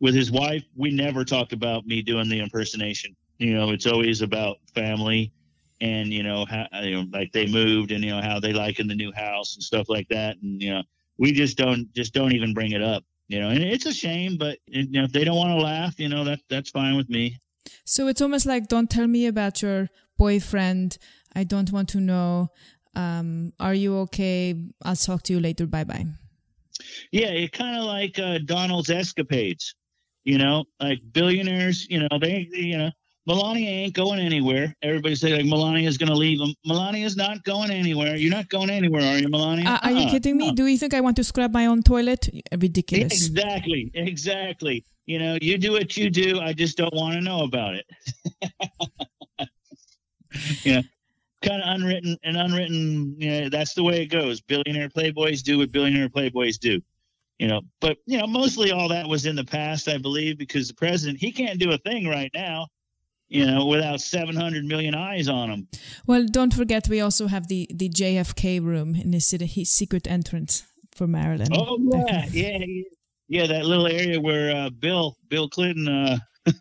With 0.00 0.14
his 0.14 0.30
wife, 0.30 0.64
we 0.76 0.90
never 0.90 1.24
talk 1.24 1.52
about 1.52 1.86
me 1.86 2.02
doing 2.02 2.28
the 2.28 2.40
impersonation. 2.40 3.16
You 3.38 3.54
know, 3.54 3.70
it's 3.70 3.86
always 3.86 4.22
about 4.22 4.58
family 4.74 5.32
and 5.80 6.12
you 6.12 6.24
know 6.24 6.44
how 6.44 6.66
you 6.82 6.96
know 6.96 7.04
like 7.12 7.30
they 7.32 7.46
moved 7.46 7.92
and 7.92 8.02
you 8.02 8.10
know 8.10 8.20
how 8.20 8.40
they 8.40 8.52
like 8.52 8.80
in 8.80 8.88
the 8.88 8.94
new 8.96 9.12
house 9.12 9.54
and 9.54 9.62
stuff 9.62 9.88
like 9.88 10.08
that. 10.08 10.36
And 10.42 10.60
you 10.62 10.70
know, 10.70 10.82
we 11.18 11.32
just 11.32 11.56
don't 11.56 11.92
just 11.94 12.14
don't 12.14 12.32
even 12.32 12.54
bring 12.54 12.72
it 12.72 12.82
up 12.82 13.04
you 13.28 13.40
know, 13.40 13.50
and 13.50 13.62
it's 13.62 13.84
a 13.84 13.92
shame, 13.92 14.38
but 14.38 14.58
you 14.66 14.90
know, 14.90 15.04
if 15.04 15.12
they 15.12 15.22
don't 15.22 15.36
want 15.36 15.50
to 15.50 15.62
laugh, 15.62 16.00
you 16.00 16.08
know, 16.08 16.24
that 16.24 16.40
that's 16.48 16.70
fine 16.70 16.96
with 16.96 17.10
me. 17.10 17.38
So 17.84 18.08
it's 18.08 18.22
almost 18.22 18.46
like, 18.46 18.68
don't 18.68 18.90
tell 18.90 19.06
me 19.06 19.26
about 19.26 19.60
your 19.60 19.88
boyfriend. 20.16 20.96
I 21.34 21.44
don't 21.44 21.70
want 21.70 21.90
to 21.90 22.00
know. 22.00 22.48
Um, 22.94 23.52
are 23.60 23.74
you 23.74 23.96
okay? 23.98 24.54
I'll 24.82 24.96
talk 24.96 25.22
to 25.24 25.34
you 25.34 25.40
later. 25.40 25.66
Bye 25.66 25.84
bye. 25.84 26.06
Yeah, 27.12 27.28
it's 27.28 27.56
kind 27.56 27.76
of 27.76 27.84
like 27.84 28.18
uh, 28.18 28.38
Donald's 28.38 28.88
escapades. 28.88 29.74
You 30.24 30.38
know, 30.38 30.64
like 30.80 31.00
billionaires. 31.12 31.86
You 31.88 32.00
know, 32.00 32.18
they 32.20 32.48
you 32.52 32.78
know 32.78 32.90
Melania 33.28 33.68
ain't 33.68 33.92
going 33.92 34.18
anywhere. 34.20 34.74
Everybody 34.80 35.14
say 35.14 35.36
like 35.36 35.44
Melania's 35.44 35.98
going 35.98 36.08
to 36.08 36.14
leave 36.16 36.40
him. 36.40 36.54
Melania's 36.64 37.14
not 37.14 37.44
going 37.44 37.70
anywhere. 37.70 38.16
You're 38.16 38.32
not 38.32 38.48
going 38.48 38.70
anywhere, 38.70 39.02
are 39.02 39.18
you, 39.18 39.28
Melania? 39.28 39.68
Uh, 39.68 39.78
are 39.82 39.90
you 39.92 40.06
uh 40.06 40.10
kidding 40.10 40.38
me? 40.38 40.50
Do 40.52 40.64
you 40.64 40.78
think 40.78 40.94
I 40.94 41.02
want 41.02 41.16
to 41.16 41.24
scrub 41.24 41.52
my 41.52 41.66
own 41.66 41.82
toilet? 41.82 42.26
Ridiculous. 42.58 43.12
Exactly, 43.12 43.90
exactly. 43.92 44.82
You 45.04 45.18
know, 45.18 45.36
you 45.42 45.58
do 45.58 45.72
what 45.72 45.94
you 45.98 46.08
do. 46.08 46.40
I 46.40 46.54
just 46.54 46.78
don't 46.78 46.94
want 46.94 47.16
to 47.16 47.20
know 47.20 47.42
about 47.42 47.74
it. 47.74 47.86
yeah, 50.64 50.80
kind 51.42 51.62
of 51.62 51.68
unwritten 51.68 52.16
and 52.24 52.34
unwritten. 52.38 53.14
You 53.18 53.30
know, 53.30 53.48
that's 53.50 53.74
the 53.74 53.84
way 53.84 54.00
it 54.00 54.06
goes. 54.06 54.40
Billionaire 54.40 54.88
playboys 54.88 55.42
do 55.42 55.58
what 55.58 55.70
billionaire 55.70 56.08
playboys 56.08 56.58
do 56.58 56.80
you 57.38 57.48
know 57.48 57.60
but 57.80 57.98
you 58.06 58.18
know 58.18 58.26
mostly 58.26 58.70
all 58.72 58.88
that 58.88 59.08
was 59.08 59.26
in 59.26 59.36
the 59.36 59.44
past 59.44 59.88
i 59.88 59.98
believe 59.98 60.38
because 60.38 60.68
the 60.68 60.74
president 60.74 61.18
he 61.18 61.32
can't 61.32 61.58
do 61.58 61.70
a 61.70 61.78
thing 61.78 62.06
right 62.06 62.30
now 62.34 62.66
you 63.28 63.44
know, 63.44 63.66
without 63.66 64.00
700 64.00 64.64
million 64.64 64.94
eyes 64.94 65.28
on 65.28 65.50
him. 65.50 65.68
Well, 66.06 66.26
don't 66.30 66.54
forget, 66.54 66.88
we 66.88 67.00
also 67.00 67.26
have 67.26 67.48
the, 67.48 67.68
the 67.72 67.88
JFK 67.88 68.64
room 68.64 68.94
in 68.94 69.10
the 69.10 69.20
city, 69.20 69.46
his 69.46 69.70
secret 69.70 70.06
entrance 70.06 70.64
for 70.94 71.06
Marilyn. 71.06 71.48
Oh, 71.52 71.78
yeah, 71.92 72.26
yeah, 72.30 72.58
yeah, 73.28 73.46
that 73.46 73.66
little 73.66 73.86
area 73.86 74.20
where 74.20 74.56
uh, 74.56 74.70
Bill, 74.70 75.16
Bill 75.28 75.48
Clinton, 75.48 75.88
uh, 75.88 76.18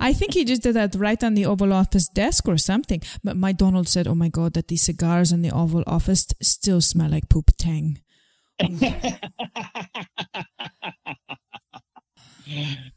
I 0.00 0.12
think 0.12 0.34
he 0.34 0.44
just 0.44 0.62
did 0.62 0.74
that 0.74 0.94
right 0.96 1.22
on 1.22 1.34
the 1.34 1.46
Oval 1.46 1.72
Office 1.72 2.08
desk 2.08 2.48
or 2.48 2.56
something. 2.56 3.02
But 3.22 3.36
my 3.36 3.52
Donald 3.52 3.86
said, 3.86 4.08
"Oh 4.08 4.14
my 4.14 4.30
God, 4.30 4.54
that 4.54 4.68
these 4.68 4.80
cigars 4.80 5.30
in 5.30 5.42
the 5.42 5.50
Oval 5.50 5.84
Office 5.86 6.26
still 6.40 6.80
smell 6.80 7.10
like 7.10 7.28
poop 7.28 7.50
tang." 7.58 8.00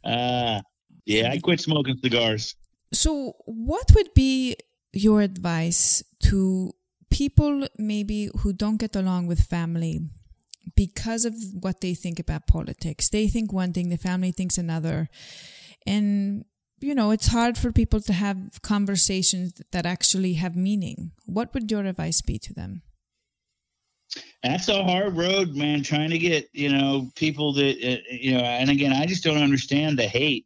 Uh, 0.03 0.61
yeah, 1.05 1.31
I 1.31 1.39
quit 1.41 1.59
smoking 1.61 1.97
cigars. 1.97 2.55
So, 2.91 3.33
what 3.45 3.91
would 3.95 4.13
be 4.13 4.55
your 4.93 5.21
advice 5.21 6.03
to 6.23 6.73
people 7.09 7.67
maybe 7.77 8.29
who 8.39 8.53
don't 8.53 8.77
get 8.77 8.95
along 8.95 9.27
with 9.27 9.41
family 9.41 10.01
because 10.75 11.25
of 11.25 11.35
what 11.59 11.81
they 11.81 11.93
think 11.93 12.19
about 12.19 12.47
politics? 12.47 13.09
They 13.09 13.27
think 13.27 13.51
one 13.51 13.73
thing, 13.73 13.89
the 13.89 13.97
family 13.97 14.31
thinks 14.31 14.57
another. 14.57 15.09
And, 15.85 16.45
you 16.79 16.95
know, 16.95 17.11
it's 17.11 17.27
hard 17.27 17.57
for 17.57 17.71
people 17.71 17.99
to 18.01 18.13
have 18.13 18.61
conversations 18.61 19.53
that 19.71 19.85
actually 19.85 20.33
have 20.33 20.55
meaning. 20.55 21.11
What 21.25 21.53
would 21.53 21.69
your 21.71 21.85
advice 21.85 22.21
be 22.21 22.37
to 22.39 22.53
them? 22.53 22.83
That's 24.43 24.67
a 24.67 24.83
hard 24.83 25.17
road, 25.17 25.55
man. 25.55 25.83
Trying 25.83 26.09
to 26.11 26.17
get 26.19 26.49
you 26.53 26.69
know 26.69 27.09
people 27.15 27.53
that 27.53 27.77
uh, 27.83 28.01
you 28.11 28.33
know, 28.33 28.43
and 28.43 28.69
again, 28.69 28.93
I 28.93 29.05
just 29.05 29.23
don't 29.23 29.41
understand 29.41 29.97
the 29.97 30.07
hate 30.07 30.45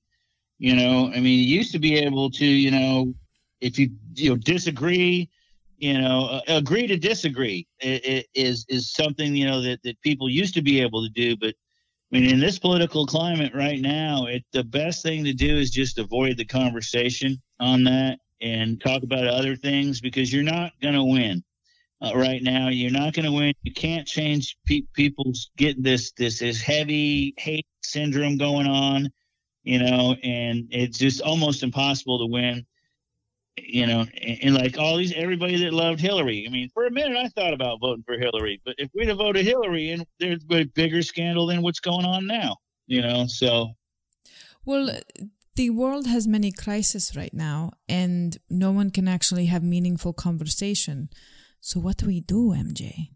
you 0.60 0.76
know, 0.76 1.12
I 1.14 1.20
mean, 1.20 1.40
you 1.40 1.58
used 1.58 1.72
to 1.74 1.80
be 1.80 1.98
able 1.98 2.32
to, 2.32 2.46
you 2.46 2.72
know, 2.72 3.14
if 3.62 3.78
you 3.78 3.92
you 4.16 4.30
know 4.32 4.36
disagree, 4.38 5.30
you 5.78 6.00
know, 6.00 6.26
uh, 6.26 6.42
agree 6.48 6.88
to 6.88 6.98
disagree 6.98 7.68
it, 7.80 8.06
it 8.06 8.28
is 8.34 8.66
is 8.70 8.92
something 8.92 9.36
you 9.36 9.46
know 9.46 9.62
that 9.62 9.82
that 9.84 10.02
people 10.02 10.30
used 10.30 10.54
to 10.56 10.62
be 10.62 10.82
able 10.82 11.04
to 11.04 11.10
do, 11.10 11.36
but 11.38 11.54
I 12.12 12.20
mean, 12.20 12.30
in 12.30 12.40
this 12.40 12.58
political 12.60 13.06
climate 13.06 13.54
right 13.54 13.80
now, 13.80 14.26
it 14.28 14.44
the 14.54 14.64
best 14.64 15.04
thing 15.04 15.24
to 15.26 15.34
do 15.34 15.58
is 15.58 15.70
just 15.72 16.00
avoid 16.00 16.38
the 16.38 16.46
conversation 16.46 17.42
on 17.60 17.84
that 17.84 18.20
and 18.42 18.82
talk 18.82 19.04
about 19.04 19.28
other 19.28 19.56
things 19.56 20.02
because 20.02 20.32
you're 20.34 20.44
not 20.44 20.72
going 20.82 20.94
to 20.96 21.04
win. 21.04 21.44
Uh, 22.00 22.12
right 22.16 22.44
now, 22.44 22.70
you're 22.70 22.92
not 22.92 23.14
going 23.14 23.26
to 23.26 23.32
win. 23.32 23.54
You 23.64 23.74
can't 23.74 24.08
change 24.08 24.56
pe- 24.68 24.84
people's 24.94 25.50
getting 25.58 25.82
this 25.82 26.12
this 26.12 26.40
this 26.40 26.62
heavy 26.62 27.34
hate 27.38 27.66
syndrome 27.82 28.38
going 28.38 28.68
on 28.68 29.12
you 29.68 29.80
know, 29.80 30.16
and 30.24 30.70
it's 30.72 30.98
just 30.98 31.20
almost 31.22 31.62
impossible 31.62 32.20
to 32.20 32.26
win. 32.26 32.66
You 33.58 33.86
know, 33.86 34.06
and, 34.22 34.38
and, 34.44 34.56
like 34.56 34.78
all 34.78 34.96
these, 34.96 35.12
everybody 35.14 35.58
that 35.64 35.74
loved 35.74 36.00
Hillary. 36.00 36.46
I 36.48 36.52
mean, 36.52 36.70
for 36.74 36.86
a 36.86 36.92
minute, 36.92 37.18
I 37.18 37.28
thought 37.28 37.54
about 37.54 37.82
voting 37.82 38.04
for 38.06 38.18
Hillary, 38.18 38.62
but 38.64 38.76
if 38.78 38.90
we'd 38.94 39.10
have 39.10 39.18
voted 39.18 39.46
Hillary, 39.46 39.90
and 39.90 40.06
there's 40.20 40.46
a 40.52 40.64
bigger 40.64 41.02
scandal 41.02 41.48
than 41.48 41.64
what's 41.64 41.82
going 41.82 42.06
on 42.06 42.28
now. 42.28 42.58
You 42.86 43.02
know, 43.02 43.26
so. 43.28 43.72
Well, 44.64 45.00
the 45.56 45.72
world 45.72 46.08
has 46.08 46.28
many 46.28 46.52
crises 46.52 47.14
right 47.14 47.34
now, 47.34 47.74
and 47.90 48.38
no 48.50 48.72
one 48.72 48.90
can 48.90 49.08
actually 49.08 49.48
have 49.48 49.64
meaningful 49.64 50.14
conversation. 50.14 51.10
So, 51.68 51.82
what 51.82 51.98
do 51.98 52.06
we 52.06 52.22
do, 52.22 52.54
MJ? 52.56 53.10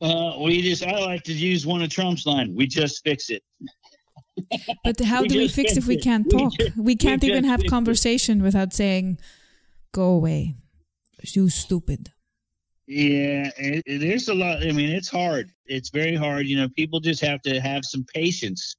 Uh, 0.00 0.36
we 0.40 0.62
just 0.62 0.82
I 0.82 0.98
like 0.98 1.22
to 1.24 1.32
use 1.32 1.64
one 1.64 1.80
of 1.80 1.90
Trump's 1.90 2.26
line. 2.26 2.56
We 2.56 2.66
just 2.66 3.04
fix 3.04 3.30
it. 3.30 3.44
But 4.82 4.98
how 4.98 5.22
We 5.22 5.28
do 5.28 5.38
we 5.38 5.44
just 5.44 5.54
fix 5.54 5.76
if 5.76 5.86
we 5.86 5.96
can't 5.96 6.26
We 6.26 6.30
talk? 6.36 6.52
just- 6.58 6.76
we 6.76 6.82
we 6.82 6.96
can't 6.96 7.22
even 7.22 7.44
have 7.44 7.60
fixed 7.60 7.66
it. 7.66 7.70
conversation 7.70 8.42
without 8.42 8.72
saying, 8.72 9.18
"Go 9.92 10.06
away, 10.18 10.56
you 11.34 11.48
stupid." 11.50 12.10
Yeah, 12.88 13.48
it- 13.56 14.00
there's 14.00 14.26
a 14.26 14.34
lot. 14.34 14.66
I 14.66 14.72
mean, 14.72 14.90
it's 14.90 15.08
hard. 15.08 15.52
It's 15.66 15.90
very 15.90 16.16
hard. 16.16 16.48
You 16.48 16.56
know, 16.56 16.68
people 16.68 16.98
just 16.98 17.20
have 17.20 17.42
to 17.42 17.60
have 17.60 17.84
some 17.84 18.04
patience. 18.12 18.74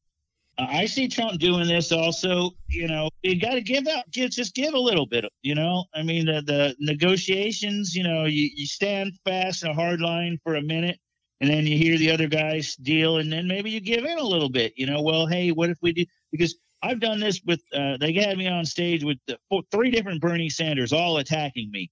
I 0.58 0.86
see 0.86 1.08
Trump 1.08 1.40
doing 1.40 1.68
this 1.68 1.92
also. 1.92 2.52
You 2.68 2.88
know, 2.88 3.10
you 3.24 3.40
got 3.40 3.54
to 3.54 3.62
give 3.62 3.88
up, 3.88 4.06
give, 4.12 4.32
just 4.32 4.54
give 4.54 4.74
a 4.74 4.80
little 4.80 5.06
bit. 5.06 5.26
You 5.42 5.56
know, 5.56 5.86
I 5.94 6.04
mean, 6.04 6.26
the, 6.26 6.42
the 6.46 6.76
negotiations. 6.80 7.96
You 7.96 8.04
know, 8.04 8.26
you, 8.26 8.50
you 8.56 8.68
stand 8.68 9.14
fast 9.26 9.64
in 9.64 9.72
a 9.72 9.74
hard 9.74 10.00
line 10.00 10.40
for 10.44 10.56
a 10.56 10.62
minute, 10.62 11.00
and 11.42 11.50
then 11.50 11.66
you 11.66 11.78
hear 11.78 11.98
the 11.98 12.12
other 12.12 12.28
guys 12.28 12.76
deal, 12.76 13.18
and 13.18 13.32
then 13.32 13.48
maybe 13.48 13.72
you 13.72 13.80
give 13.80 14.06
in 14.06 14.18
a 14.18 14.24
little 14.24 14.50
bit. 14.50 14.74
You 14.78 14.86
know, 14.86 15.02
well, 15.02 15.26
hey, 15.26 15.52
what 15.52 15.70
if 15.70 15.78
we 15.82 15.92
do? 15.92 16.06
Because 16.32 16.56
I've 16.84 17.00
done 17.00 17.20
this 17.20 17.42
with. 17.46 17.62
Uh, 17.74 17.98
they 17.98 18.14
had 18.14 18.38
me 18.38 18.48
on 18.48 18.66
stage 18.66 19.04
with 19.04 19.18
the, 19.28 19.38
four, 19.50 19.64
three 19.72 19.90
different 19.90 20.22
Bernie 20.22 20.50
Sanders, 20.50 20.94
all 20.94 21.18
attacking 21.18 21.72
me. 21.72 21.90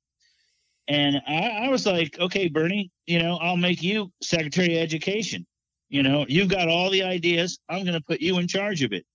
And 0.88 1.22
I, 1.28 1.66
I 1.66 1.70
was 1.70 1.86
like, 1.86 2.20
okay, 2.20 2.48
Bernie, 2.48 2.92
you 3.06 3.20
know, 3.20 3.38
I'll 3.38 3.58
make 3.58 3.82
you 3.82 4.12
Secretary 4.22 4.78
of 4.78 4.84
Education. 4.84 5.46
You 5.92 6.04
know, 6.04 6.26
you've 6.30 6.48
got 6.48 6.70
all 6.70 6.90
the 6.90 7.04
ideas. 7.04 7.60
I'm 7.68 7.84
going 7.84 8.00
to 8.00 8.02
put 8.02 8.22
you 8.22 8.38
in 8.38 8.48
charge 8.48 8.82
of 8.82 8.94
it. 8.94 9.06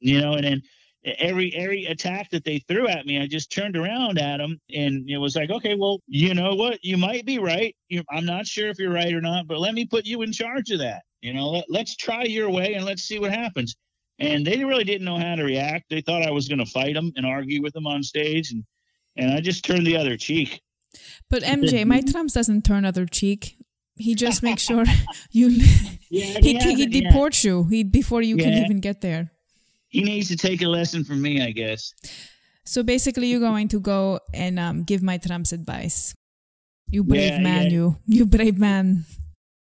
You 0.00 0.20
know, 0.20 0.34
and 0.34 0.44
then 0.44 0.62
every 1.04 1.54
every 1.54 1.86
attack 1.86 2.28
that 2.30 2.44
they 2.44 2.58
threw 2.58 2.88
at 2.88 3.06
me, 3.06 3.18
I 3.18 3.26
just 3.26 3.50
turned 3.50 3.74
around 3.74 4.18
at 4.18 4.36
them 4.36 4.60
and 4.74 5.08
it 5.08 5.16
was 5.16 5.34
like, 5.34 5.48
okay, 5.48 5.74
well, 5.74 6.00
you 6.06 6.34
know 6.34 6.54
what? 6.54 6.84
You 6.84 6.98
might 6.98 7.24
be 7.24 7.38
right. 7.38 7.74
You, 7.88 8.02
I'm 8.10 8.26
not 8.26 8.46
sure 8.46 8.68
if 8.68 8.78
you're 8.78 8.92
right 8.92 9.14
or 9.14 9.22
not, 9.22 9.46
but 9.46 9.60
let 9.60 9.72
me 9.72 9.86
put 9.86 10.04
you 10.04 10.20
in 10.20 10.30
charge 10.30 10.70
of 10.72 10.80
that. 10.80 11.04
You 11.22 11.32
know, 11.32 11.48
let, 11.48 11.64
let's 11.70 11.96
try 11.96 12.24
your 12.24 12.50
way 12.50 12.74
and 12.74 12.84
let's 12.84 13.04
see 13.04 13.18
what 13.18 13.32
happens. 13.32 13.74
And 14.18 14.46
they 14.46 14.62
really 14.64 14.84
didn't 14.84 15.06
know 15.06 15.18
how 15.18 15.36
to 15.36 15.42
react. 15.42 15.86
They 15.88 16.02
thought 16.02 16.22
I 16.22 16.32
was 16.32 16.48
going 16.48 16.58
to 16.58 16.66
fight 16.66 16.94
them 16.94 17.12
and 17.16 17.24
argue 17.24 17.62
with 17.62 17.72
them 17.72 17.86
on 17.86 18.02
stage, 18.02 18.52
and 18.52 18.62
and 19.16 19.32
I 19.32 19.40
just 19.40 19.64
turned 19.64 19.86
the 19.86 19.96
other 19.96 20.18
cheek. 20.18 20.60
But 21.30 21.42
MJ, 21.42 21.86
my 21.86 22.02
Trump 22.12 22.30
doesn't 22.30 22.62
turn 22.66 22.84
other 22.84 23.06
cheek. 23.06 23.56
He 23.96 24.14
just 24.14 24.42
makes 24.42 24.62
sure 24.70 24.84
you. 25.30 25.48
Yeah, 26.10 26.38
he 26.42 26.52
he 26.52 26.52
he, 26.52 26.54
hasn't 26.58 26.92
yet. 26.92 27.04
deports 27.04 27.44
you 27.44 27.64
he, 27.64 27.84
before 27.84 28.22
you 28.22 28.36
can 28.36 28.52
even 28.54 28.80
get 28.80 29.00
there. 29.00 29.30
He 29.88 30.02
needs 30.02 30.28
to 30.28 30.36
take 30.36 30.62
a 30.62 30.68
lesson 30.68 31.04
from 31.04 31.20
me, 31.20 31.42
I 31.42 31.50
guess. 31.52 31.92
So 32.64 32.82
basically, 32.82 33.26
you're 33.28 33.40
going 33.40 33.68
to 33.68 33.80
go 33.80 34.20
and 34.32 34.58
um, 34.58 34.84
give 34.84 35.02
my 35.02 35.18
Trump's 35.18 35.52
advice. 35.52 36.14
You 36.86 37.04
brave 37.04 37.32
Yeah, 37.32 37.38
man, 37.40 37.64
yeah. 37.64 37.70
you 37.72 37.96
you 38.06 38.26
brave 38.26 38.58
man. 38.58 39.04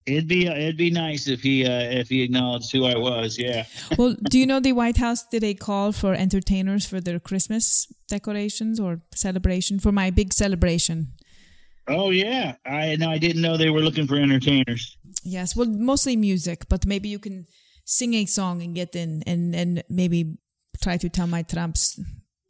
It'd 0.07 0.27
be 0.27 0.47
it'd 0.47 0.77
be 0.77 0.89
nice 0.89 1.27
if 1.27 1.41
he 1.41 1.63
uh, 1.65 1.81
if 2.01 2.09
he 2.09 2.23
acknowledged 2.23 2.71
who 2.71 2.85
I 2.85 2.97
was. 2.97 3.37
Yeah. 3.37 3.65
Well, 3.97 4.15
do 4.29 4.39
you 4.39 4.47
know 4.47 4.59
the 4.59 4.73
White 4.73 4.97
House 4.97 5.23
did 5.27 5.43
a 5.43 5.53
call 5.53 5.91
for 5.91 6.13
entertainers 6.15 6.85
for 6.87 6.99
their 6.99 7.19
Christmas 7.19 7.85
decorations 8.07 8.79
or 8.79 9.01
celebration 9.13 9.79
for 9.79 9.91
my 9.91 10.09
big 10.09 10.33
celebration? 10.33 11.13
Oh 11.91 12.09
yeah. 12.09 12.55
I 12.65 12.95
no, 12.95 13.09
I 13.09 13.17
didn't 13.17 13.41
know 13.41 13.57
they 13.57 13.69
were 13.69 13.81
looking 13.81 14.07
for 14.07 14.15
entertainers. 14.15 14.97
Yes, 15.23 15.55
well, 15.55 15.67
mostly 15.67 16.15
music, 16.15 16.65
but 16.69 16.85
maybe 16.85 17.09
you 17.09 17.19
can 17.19 17.47
sing 17.85 18.13
a 18.13 18.25
song 18.25 18.61
and 18.61 18.73
get 18.73 18.95
in, 18.95 19.23
and 19.27 19.55
and 19.55 19.83
maybe 19.89 20.37
try 20.81 20.97
to 20.97 21.09
tell 21.09 21.27
my 21.27 21.43
Trumps 21.43 21.99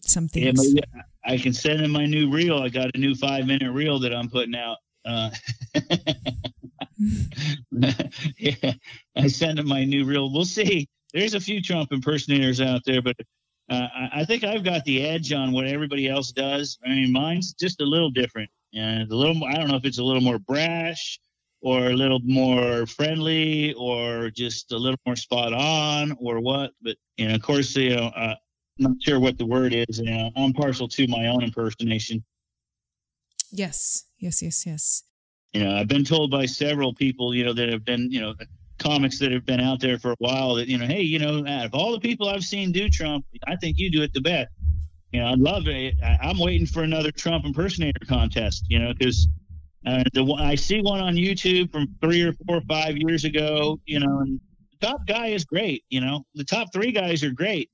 something. 0.02 0.44
Yeah, 0.44 0.52
maybe 0.56 0.82
I 1.26 1.38
can 1.38 1.54
send 1.54 1.82
in 1.82 1.92
my 1.92 2.06
new 2.06 2.32
reel. 2.32 2.60
I 2.60 2.70
got 2.70 2.96
a 2.96 2.98
new 2.98 3.16
five 3.16 3.48
minute 3.48 3.72
reel 3.72 4.00
that 4.00 4.14
I'm 4.14 4.30
putting 4.30 4.56
out. 4.56 4.78
Uh, 5.04 5.32
yeah, 8.38 8.74
I 9.16 9.28
send 9.28 9.60
him 9.60 9.68
my 9.68 9.84
new 9.84 10.06
reel. 10.06 10.32
We'll 10.32 10.46
see. 10.46 10.88
There's 11.14 11.34
a 11.34 11.40
few 11.40 11.62
Trump 11.62 11.92
impersonators 11.92 12.62
out 12.62 12.82
there, 12.86 13.02
but 13.02 13.16
uh, 13.70 13.88
I, 13.94 14.22
I 14.22 14.26
think 14.26 14.44
I've 14.44 14.64
got 14.64 14.86
the 14.86 15.06
edge 15.06 15.34
on 15.34 15.52
what 15.52 15.66
everybody 15.66 16.08
else 16.08 16.32
does. 16.32 16.78
I 16.86 16.90
mean, 16.90 17.12
mine's 17.12 17.54
just 17.54 17.82
a 17.82 17.86
little 17.86 18.12
different. 18.12 18.50
And 18.74 19.12
a 19.12 19.16
little 19.16 19.36
more, 19.36 19.50
I 19.50 19.56
don't 19.56 19.68
know 19.68 19.76
if 19.76 19.86
it's 19.86 20.00
a 20.00 20.04
little 20.04 20.22
more 20.22 20.40
brash 20.40 21.20
or 21.62 21.88
a 21.88 21.94
little 21.94 22.20
more 22.24 22.86
friendly 22.86 23.74
or 23.74 24.30
just 24.30 24.72
a 24.72 24.78
little 24.78 25.00
more 25.06 25.16
spot 25.16 25.54
on 25.54 26.16
or 26.20 26.40
what. 26.40 26.72
But, 26.82 26.96
you 27.18 27.28
know, 27.28 27.36
of 27.36 27.42
course, 27.42 27.76
you 27.76 27.96
know, 27.96 28.08
uh, 28.08 28.36
I'm 28.80 28.84
not 28.84 28.98
sure 29.02 29.20
what 29.20 29.38
the 29.38 29.46
word 29.46 29.74
is. 29.74 30.00
You 30.00 30.12
know, 30.12 30.32
I'm 30.36 30.54
partial 30.54 30.88
to 30.88 31.08
my 31.08 31.28
own 31.28 31.44
impersonation. 31.44 32.24
Yes, 33.52 34.06
yes, 34.18 34.42
yes, 34.42 34.66
yes. 34.66 35.04
You 35.54 35.66
know, 35.66 35.76
I've 35.76 35.90
been 35.90 36.06
told 36.06 36.32
by 36.32 36.46
several 36.46 36.94
people, 36.94 37.36
you 37.36 37.44
know, 37.44 37.54
that 37.54 37.70
have 37.70 37.84
been, 37.84 38.10
you 38.10 38.22
know, 38.22 38.34
comics 38.80 39.20
that 39.20 39.32
have 39.32 39.46
been 39.46 39.60
out 39.60 39.82
there 39.82 40.00
for 40.00 40.14
a 40.14 40.16
while 40.20 40.56
that, 40.56 40.68
you 40.68 40.78
know, 40.78 40.86
hey, 40.86 41.02
you 41.02 41.20
know, 41.20 41.46
out 41.46 41.66
of 41.66 41.76
all 41.76 41.92
the 41.92 42.00
people 42.00 42.30
I've 42.30 42.44
seen 42.44 42.72
do 42.72 42.90
Trump, 42.90 43.26
I 43.46 43.58
think 43.58 43.78
you 43.78 43.92
do 43.92 44.02
it 44.02 44.14
the 44.14 44.22
best. 44.22 44.50
You 45.12 45.22
know, 45.22 45.28
I'd 45.28 45.40
love 45.40 45.68
it. 45.68 45.96
I, 46.04 46.18
I'm 46.22 46.40
waiting 46.40 46.68
for 46.68 46.84
another 46.84 47.12
Trump 47.12 47.46
impersonator 47.46 48.06
contest, 48.08 48.66
you 48.70 48.80
know, 48.80 48.94
because 48.98 49.28
uh, 49.86 50.04
the 50.14 50.24
I 50.40 50.56
see 50.56 50.82
one 50.82 51.02
on 51.02 51.16
YouTube 51.16 51.72
from 51.72 51.88
three 52.02 52.22
or 52.22 52.34
four 52.46 52.58
or 52.58 52.62
five 52.62 52.98
years 52.98 53.26
ago, 53.26 53.80
you 53.86 54.00
know, 54.00 54.20
and 54.20 54.40
the 54.80 54.88
top 54.88 55.06
guy 55.08 55.28
is 55.28 55.44
great. 55.44 55.84
You 55.90 56.02
know, 56.02 56.24
the 56.36 56.44
top 56.44 56.70
three 56.74 56.92
guys 56.92 57.24
are 57.24 57.32
great. 57.32 57.70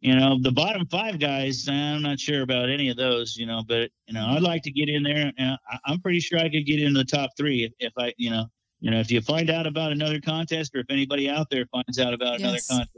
You 0.00 0.14
know, 0.14 0.38
the 0.40 0.52
bottom 0.52 0.86
five 0.86 1.18
guys, 1.18 1.66
I'm 1.68 2.02
not 2.02 2.20
sure 2.20 2.42
about 2.42 2.68
any 2.68 2.90
of 2.90 2.96
those, 2.96 3.36
you 3.36 3.46
know, 3.46 3.64
but, 3.66 3.90
you 4.06 4.14
know, 4.14 4.26
I'd 4.28 4.42
like 4.42 4.62
to 4.64 4.70
get 4.70 4.88
in 4.88 5.02
there. 5.02 5.32
And 5.38 5.58
I, 5.68 5.78
I'm 5.86 6.00
pretty 6.00 6.20
sure 6.20 6.38
I 6.38 6.50
could 6.50 6.66
get 6.66 6.80
into 6.80 6.98
the 6.98 7.04
top 7.04 7.30
three 7.36 7.64
if, 7.64 7.72
if 7.78 7.92
I, 7.98 8.12
you 8.18 8.30
know, 8.30 8.44
you 8.80 8.90
know, 8.90 9.00
if 9.00 9.10
you 9.10 9.22
find 9.22 9.48
out 9.48 9.66
about 9.66 9.92
another 9.92 10.20
contest 10.20 10.74
or 10.74 10.80
if 10.80 10.86
anybody 10.90 11.30
out 11.30 11.48
there 11.50 11.64
finds 11.72 11.98
out 11.98 12.12
about 12.12 12.38
another 12.38 12.58
contest, 12.68 12.90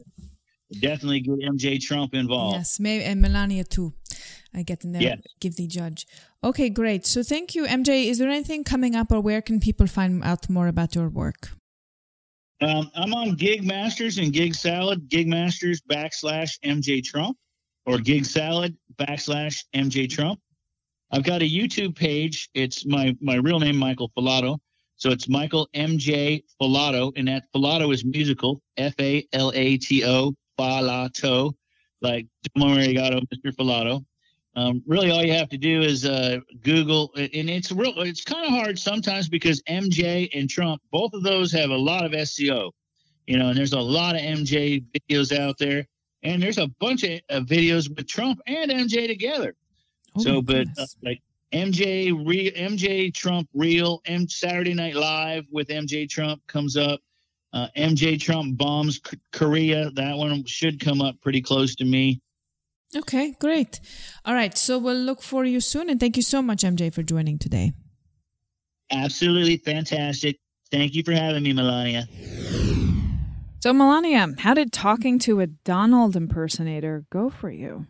definitely 0.72 1.20
get 1.20 1.38
MJ 1.40 1.80
Trump 1.80 2.14
involved. 2.14 2.56
Yes, 2.56 2.80
maybe 2.80 3.04
and 3.04 3.20
Melania 3.20 3.64
too. 3.64 3.92
I 4.54 4.62
get 4.62 4.84
in 4.84 4.92
there. 4.92 5.02
Yes. 5.02 5.20
Give 5.40 5.54
the 5.56 5.66
judge. 5.66 6.06
Okay, 6.42 6.70
great. 6.70 7.06
So 7.06 7.22
thank 7.22 7.54
you, 7.54 7.64
MJ. 7.64 8.06
Is 8.06 8.18
there 8.18 8.28
anything 8.28 8.64
coming 8.64 8.94
up, 8.94 9.12
or 9.12 9.20
where 9.20 9.42
can 9.42 9.60
people 9.60 9.86
find 9.86 10.22
out 10.24 10.48
more 10.48 10.68
about 10.68 10.94
your 10.94 11.08
work? 11.08 11.50
Um, 12.60 12.90
I'm 12.94 13.14
on 13.14 13.34
Gig 13.34 13.64
Masters 13.64 14.18
and 14.18 14.32
Gig 14.32 14.54
Salad, 14.54 15.08
Gig 15.08 15.28
Masters 15.28 15.80
backslash 15.80 16.58
MJ 16.64 17.04
Trump 17.04 17.36
or 17.86 17.98
Gig 17.98 18.24
Salad 18.24 18.76
backslash 18.96 19.64
MJ 19.74 20.10
Trump. 20.10 20.40
I've 21.10 21.22
got 21.22 21.40
a 21.40 21.48
YouTube 21.48 21.94
page. 21.96 22.50
It's 22.54 22.84
my, 22.84 23.16
my 23.20 23.36
real 23.36 23.60
name, 23.60 23.76
Michael 23.76 24.10
Falato. 24.16 24.58
So 24.96 25.10
it's 25.10 25.28
Michael 25.28 25.68
MJ 25.74 26.42
Falato, 26.60 27.12
and 27.16 27.28
that 27.28 27.44
Falato 27.54 27.94
is 27.94 28.04
musical, 28.04 28.60
F 28.76 28.94
A 28.98 29.26
L 29.32 29.52
A 29.54 29.76
T 29.76 30.04
O, 30.04 30.34
Falato, 30.58 31.52
like 32.00 32.26
Domo 32.54 32.74
Arigato, 32.76 33.22
Mr. 33.32 33.54
Falato. 33.54 34.04
Um, 34.56 34.82
really, 34.86 35.10
all 35.10 35.24
you 35.24 35.34
have 35.34 35.48
to 35.50 35.58
do 35.58 35.82
is 35.82 36.04
uh, 36.04 36.38
Google, 36.62 37.12
and 37.16 37.48
it's 37.48 37.70
real. 37.70 37.92
It's 37.98 38.24
kind 38.24 38.44
of 38.44 38.50
hard 38.50 38.78
sometimes 38.78 39.28
because 39.28 39.62
MJ 39.62 40.28
and 40.34 40.50
Trump, 40.50 40.82
both 40.90 41.12
of 41.14 41.22
those 41.22 41.52
have 41.52 41.70
a 41.70 41.76
lot 41.76 42.04
of 42.04 42.10
SEO, 42.12 42.72
you 43.26 43.38
know, 43.38 43.50
and 43.50 43.56
there's 43.56 43.72
a 43.72 43.80
lot 43.80 44.16
of 44.16 44.22
MJ 44.22 44.84
videos 44.92 45.36
out 45.38 45.58
there, 45.58 45.86
and 46.24 46.42
there's 46.42 46.58
a 46.58 46.66
bunch 46.80 47.04
of 47.04 47.20
uh, 47.30 47.40
videos 47.40 47.88
with 47.94 48.08
Trump 48.08 48.40
and 48.46 48.70
MJ 48.70 49.06
together. 49.06 49.54
Oh 50.16 50.22
so, 50.22 50.42
but 50.42 50.66
uh, 50.76 50.86
like 51.04 51.22
MJ, 51.52 52.26
re, 52.26 52.50
MJ 52.50 53.14
Trump 53.14 53.48
Real, 53.54 54.00
M, 54.06 54.28
Saturday 54.28 54.74
Night 54.74 54.96
Live 54.96 55.44
with 55.50 55.68
MJ 55.68 56.08
Trump 56.08 56.42
comes 56.46 56.76
up. 56.76 57.00
Uh, 57.52 57.68
MJ 57.76 58.20
Trump 58.20 58.58
bombs 58.58 58.98
K- 58.98 59.16
Korea. 59.32 59.90
That 59.90 60.16
one 60.16 60.44
should 60.44 60.80
come 60.80 61.00
up 61.00 61.20
pretty 61.20 61.40
close 61.40 61.74
to 61.76 61.84
me. 61.84 62.20
Okay, 62.96 63.34
great. 63.38 63.80
All 64.24 64.34
right, 64.34 64.56
so 64.56 64.78
we'll 64.78 64.96
look 64.96 65.22
for 65.22 65.44
you 65.44 65.60
soon, 65.60 65.90
and 65.90 66.00
thank 66.00 66.16
you 66.16 66.22
so 66.22 66.40
much, 66.40 66.62
MJ, 66.62 66.92
for 66.92 67.02
joining 67.02 67.38
today. 67.38 67.72
Absolutely 68.90 69.58
fantastic. 69.58 70.38
Thank 70.70 70.94
you 70.94 71.02
for 71.02 71.12
having 71.12 71.42
me, 71.42 71.52
Melania. 71.52 72.06
So, 73.60 73.72
Melania, 73.72 74.28
how 74.38 74.54
did 74.54 74.72
talking 74.72 75.18
to 75.20 75.40
a 75.40 75.46
Donald 75.46 76.16
impersonator 76.16 77.04
go 77.10 77.28
for 77.28 77.50
you? 77.50 77.86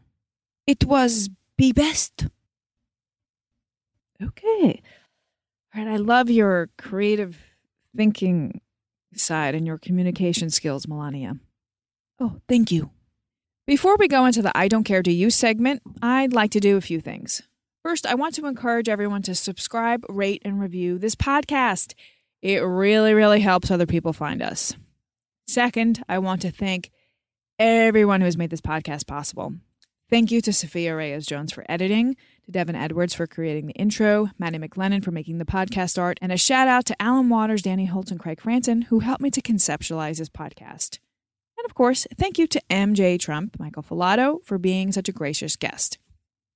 It 0.67 0.85
was 0.85 1.29
be 1.57 1.73
best. 1.73 2.27
Okay. 4.23 4.83
All 5.75 5.85
right. 5.85 5.93
I 5.93 5.97
love 5.97 6.31
your 6.31 6.71
creative 6.79 7.39
thinking 7.97 8.61
side 9.21 9.55
and 9.55 9.67
your 9.67 9.79
communication 9.79 10.51
skills, 10.51 10.89
Melania. 10.89 11.37
Oh, 12.21 12.41
thank 12.49 12.71
you. 12.71 12.91
Before 13.67 13.97
we 13.97 14.09
go 14.09 14.25
into 14.25 14.43
the 14.43 14.57
I 14.57 14.69
Don't 14.69 14.85
Care 14.85 15.03
Do 15.03 15.13
You 15.13 15.31
segment, 15.31 15.83
I'd 16.01 16.33
like 16.33 16.51
to 16.53 16.61
do 16.61 16.77
a 16.77 16.81
few 16.81 17.01
things. 17.01 17.43
First, 17.83 18.07
I 18.07 18.15
want 18.15 18.35
to 18.35 18.47
encourage 18.47 18.89
everyone 18.89 19.23
to 19.23 19.35
subscribe, 19.35 20.05
rate, 20.09 20.43
and 20.45 20.61
review 20.61 20.99
this 20.99 21.15
podcast. 21.15 21.95
It 22.43 22.59
really, 22.59 23.15
really 23.15 23.41
helps 23.41 23.71
other 23.71 23.87
people 23.87 24.13
find 24.13 24.43
us. 24.43 24.75
Second, 25.47 26.03
I 26.09 26.19
want 26.19 26.43
to 26.43 26.51
thank 26.51 26.91
everyone 27.59 28.21
who 28.21 28.27
has 28.27 28.37
made 28.37 28.51
this 28.51 28.61
podcast 28.61 29.07
possible. 29.07 29.55
Thank 30.11 30.31
you 30.31 30.41
to 30.43 30.53
Sophia 30.53 30.97
Reyes 30.97 31.27
Jones 31.27 31.53
for 31.53 31.65
editing, 31.69 32.17
to 32.49 32.53
Devin 32.53 32.75
Edwards 32.75 33.15
for 33.15 33.27
creating 33.27 33.67
the 33.67 33.75
intro, 33.75 34.31
Maddie 34.39 34.59
McLennan 34.59 35.05
for 35.05 35.11
making 35.11 35.39
the 35.39 35.45
podcast 35.45 36.01
art, 36.01 36.19
and 36.23 36.33
a 36.33 36.37
shout 36.37 36.67
out 36.67 36.87
to 36.87 37.01
Alan 37.01 37.29
Waters, 37.29 37.63
Danny 37.63 37.85
Holt, 37.85 38.11
and 38.11 38.19
Craig 38.19 38.41
Franson, 38.41 38.85
who 38.85 39.01
helped 39.01 39.23
me 39.23 39.31
to 39.31 39.43
conceptualize 39.43 40.19
this 40.19 40.31
podcast. 40.31 40.99
And 41.59 41.67
of 41.67 41.75
course, 41.75 42.07
thank 42.17 42.39
you 42.39 42.47
to 42.47 42.63
MJ 42.71 43.21
Trump, 43.21 43.59
Michael 43.59 43.83
Falato, 43.83 44.43
for 44.45 44.59
being 44.59 44.93
such 44.93 45.09
a 45.09 45.13
gracious 45.13 45.57
guest. 45.57 45.99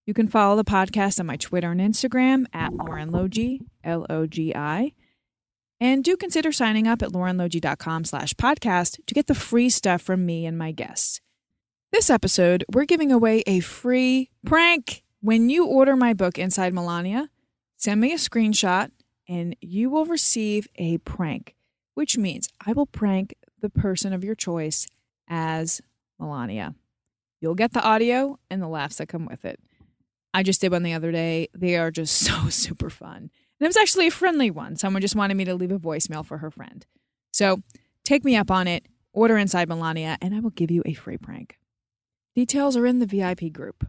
You 0.07 0.15
can 0.15 0.29
follow 0.29 0.57
the 0.57 0.65
podcast 0.65 1.21
on 1.21 1.27
my 1.27 1.37
Twitter 1.37 1.71
and 1.71 1.81
Instagram 1.81 2.47
at 2.53 2.73
Lauren 2.73 3.11
Logi, 3.11 3.61
L 3.85 4.07
O 4.09 4.27
G 4.27 4.55
I. 4.55 4.93
And 5.79 6.03
do 6.03 6.17
consider 6.17 6.53
signing 6.53 6.87
up 6.87 7.03
at 7.03 7.11
laurenlogi.com 7.11 8.05
slash 8.05 8.33
podcast 8.35 8.99
to 9.07 9.15
get 9.15 9.27
the 9.27 9.35
free 9.35 9.69
stuff 9.69 10.01
from 10.01 10.25
me 10.25 10.47
and 10.47 10.57
my 10.57 10.73
guests. 10.73 11.21
This 11.93 12.09
episode, 12.09 12.65
we're 12.73 12.85
giving 12.85 13.13
away 13.13 13.43
a 13.47 13.61
free 13.61 14.31
prank. 14.47 15.03
When 15.23 15.49
you 15.49 15.67
order 15.67 15.95
my 15.95 16.15
book, 16.15 16.37
Inside 16.37 16.75
Melania, 16.75 17.31
send 17.77 18.01
me 18.01 18.13
a 18.13 18.17
screenshot 18.17 18.91
and 19.29 19.55
you 19.61 19.89
will 19.89 20.05
receive 20.05 20.67
a 20.75 20.99
prank, 20.99 21.55
which 21.95 22.19
means 22.19 22.49
I 22.67 22.73
will 22.73 22.87
prank 22.87 23.37
the 23.61 23.71
person 23.71 24.13
of 24.13 24.25
your 24.25 24.35
choice 24.35 24.89
as 25.29 25.81
Melania. 26.19 26.75
You'll 27.41 27.55
get 27.55 27.73
the 27.73 27.85
audio 27.85 28.41
and 28.51 28.61
the 28.61 28.67
laughs 28.67 28.97
that 28.97 29.07
come 29.07 29.27
with 29.27 29.45
it. 29.45 29.61
I 30.35 30.43
just 30.43 30.61
did 30.61 30.73
one 30.73 30.83
the 30.83 30.93
other 30.93 31.13
day. 31.13 31.47
They 31.55 31.77
are 31.77 31.93
just 31.93 32.17
so 32.27 32.49
super 32.49 32.91
fun. 32.91 33.19
And 33.19 33.31
it 33.61 33.67
was 33.67 33.77
actually 33.77 34.09
a 34.09 34.11
friendly 34.11 34.51
one. 34.51 34.75
Someone 34.75 35.03
just 35.03 35.15
wanted 35.15 35.37
me 35.37 35.45
to 35.45 35.55
leave 35.55 35.71
a 35.71 35.79
voicemail 35.79 36.27
for 36.27 36.39
her 36.39 36.51
friend. 36.51 36.85
So 37.33 37.63
take 38.05 38.25
me 38.25 38.35
up 38.35 38.51
on 38.51 38.67
it, 38.67 38.87
order 39.13 39.39
inside 39.39 39.69
Melania, 39.69 40.19
and 40.21 40.35
I 40.35 40.41
will 40.41 40.51
give 40.51 40.73
you 40.73 40.83
a 40.85 40.95
free 40.95 41.17
prank. 41.17 41.61
Details 42.35 42.77
are 42.77 42.87
in 42.87 42.99
the 42.99 43.07
VIP 43.07 43.53
group. 43.53 43.87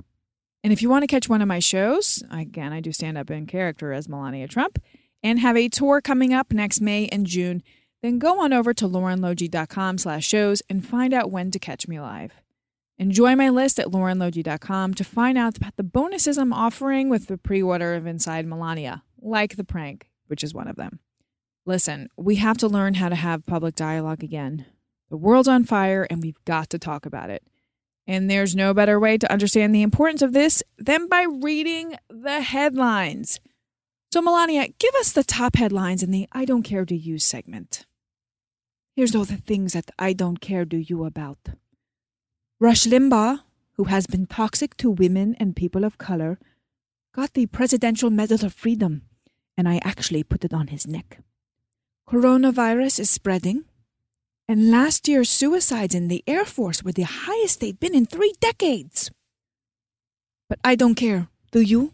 And 0.63 0.71
if 0.71 0.81
you 0.81 0.89
want 0.89 1.03
to 1.03 1.07
catch 1.07 1.27
one 1.27 1.41
of 1.41 1.47
my 1.47 1.59
shows, 1.59 2.23
again, 2.31 2.71
I 2.71 2.79
do 2.79 2.93
stand 2.93 3.17
up 3.17 3.29
in 3.29 3.45
character 3.45 3.91
as 3.91 4.07
Melania 4.07 4.47
Trump 4.47 4.79
and 5.21 5.39
have 5.39 5.57
a 5.57 5.69
tour 5.69 6.01
coming 6.01 6.33
up 6.33 6.53
next 6.53 6.79
May 6.79 7.07
and 7.07 7.25
June, 7.25 7.61
then 8.01 8.19
go 8.19 8.41
on 8.41 8.53
over 8.53 8.73
to 8.73 8.87
laurenlogi.com 8.87 9.97
slash 9.97 10.25
shows 10.25 10.61
and 10.69 10.85
find 10.85 11.13
out 11.13 11.31
when 11.31 11.51
to 11.51 11.59
catch 11.59 11.87
me 11.87 11.99
live. 11.99 12.31
Enjoy 12.97 13.35
my 13.35 13.49
list 13.49 13.79
at 13.79 13.87
laurenlogi.com 13.87 14.93
to 14.93 15.03
find 15.03 15.37
out 15.37 15.57
about 15.57 15.75
the 15.75 15.83
bonuses 15.83 16.37
I'm 16.37 16.53
offering 16.53 17.09
with 17.09 17.27
the 17.27 17.37
pre-order 17.37 17.95
of 17.95 18.05
Inside 18.05 18.45
Melania, 18.45 19.03
like 19.21 19.55
the 19.55 19.63
prank, 19.63 20.09
which 20.27 20.43
is 20.43 20.53
one 20.53 20.67
of 20.67 20.75
them. 20.75 20.99
Listen, 21.65 22.09
we 22.17 22.35
have 22.35 22.57
to 22.59 22.67
learn 22.67 22.95
how 22.95 23.09
to 23.09 23.15
have 23.15 23.45
public 23.45 23.75
dialogue 23.75 24.23
again. 24.23 24.65
The 25.09 25.17
world's 25.17 25.47
on 25.47 25.63
fire 25.63 26.05
and 26.09 26.21
we've 26.21 26.43
got 26.45 26.69
to 26.71 26.79
talk 26.79 27.05
about 27.05 27.29
it. 27.29 27.43
And 28.05 28.29
there's 28.29 28.55
no 28.55 28.73
better 28.73 28.99
way 28.99 29.17
to 29.17 29.31
understand 29.31 29.73
the 29.73 29.81
importance 29.81 30.21
of 30.21 30.33
this 30.33 30.61
than 30.77 31.07
by 31.07 31.23
reading 31.23 31.95
the 32.09 32.41
headlines. 32.41 33.39
So, 34.11 34.21
Melania, 34.21 34.67
give 34.77 34.93
us 34.95 35.11
the 35.11 35.23
top 35.23 35.55
headlines 35.55 36.03
in 36.03 36.11
the 36.11 36.27
I 36.31 36.45
Don't 36.45 36.63
Care 36.63 36.85
Do 36.85 36.95
You 36.95 37.17
segment. 37.17 37.85
Here's 38.95 39.15
all 39.15 39.25
the 39.25 39.37
things 39.37 39.73
that 39.73 39.89
I 39.97 40.13
don't 40.13 40.39
care 40.39 40.65
do 40.65 40.77
you 40.77 41.03
about. 41.05 41.39
Rush 42.59 42.85
Limbaugh, 42.85 43.39
who 43.73 43.85
has 43.85 44.05
been 44.05 44.27
toxic 44.27 44.77
to 44.77 44.91
women 44.91 45.35
and 45.39 45.55
people 45.55 45.83
of 45.83 45.97
color, 45.97 46.37
got 47.11 47.33
the 47.33 47.47
Presidential 47.47 48.11
Medal 48.11 48.45
of 48.45 48.53
Freedom, 48.53 49.01
and 49.57 49.67
I 49.67 49.79
actually 49.83 50.23
put 50.23 50.45
it 50.45 50.53
on 50.53 50.67
his 50.67 50.85
neck. 50.85 51.21
Coronavirus 52.07 52.99
is 52.99 53.09
spreading, 53.09 53.65
and 54.47 54.71
last 54.71 55.07
year's 55.07 55.29
suicides 55.29 55.95
in 55.95 56.07
the 56.07 56.23
Air 56.27 56.45
Force 56.45 56.83
were 56.83 56.91
the 56.91 57.03
highest 57.03 57.59
they've 57.59 57.79
been 57.79 57.95
in 57.95 58.05
three 58.05 58.33
decades. 58.39 59.11
But 60.49 60.59
I 60.63 60.75
don't 60.75 60.95
care, 60.95 61.29
do 61.51 61.61
you? 61.61 61.93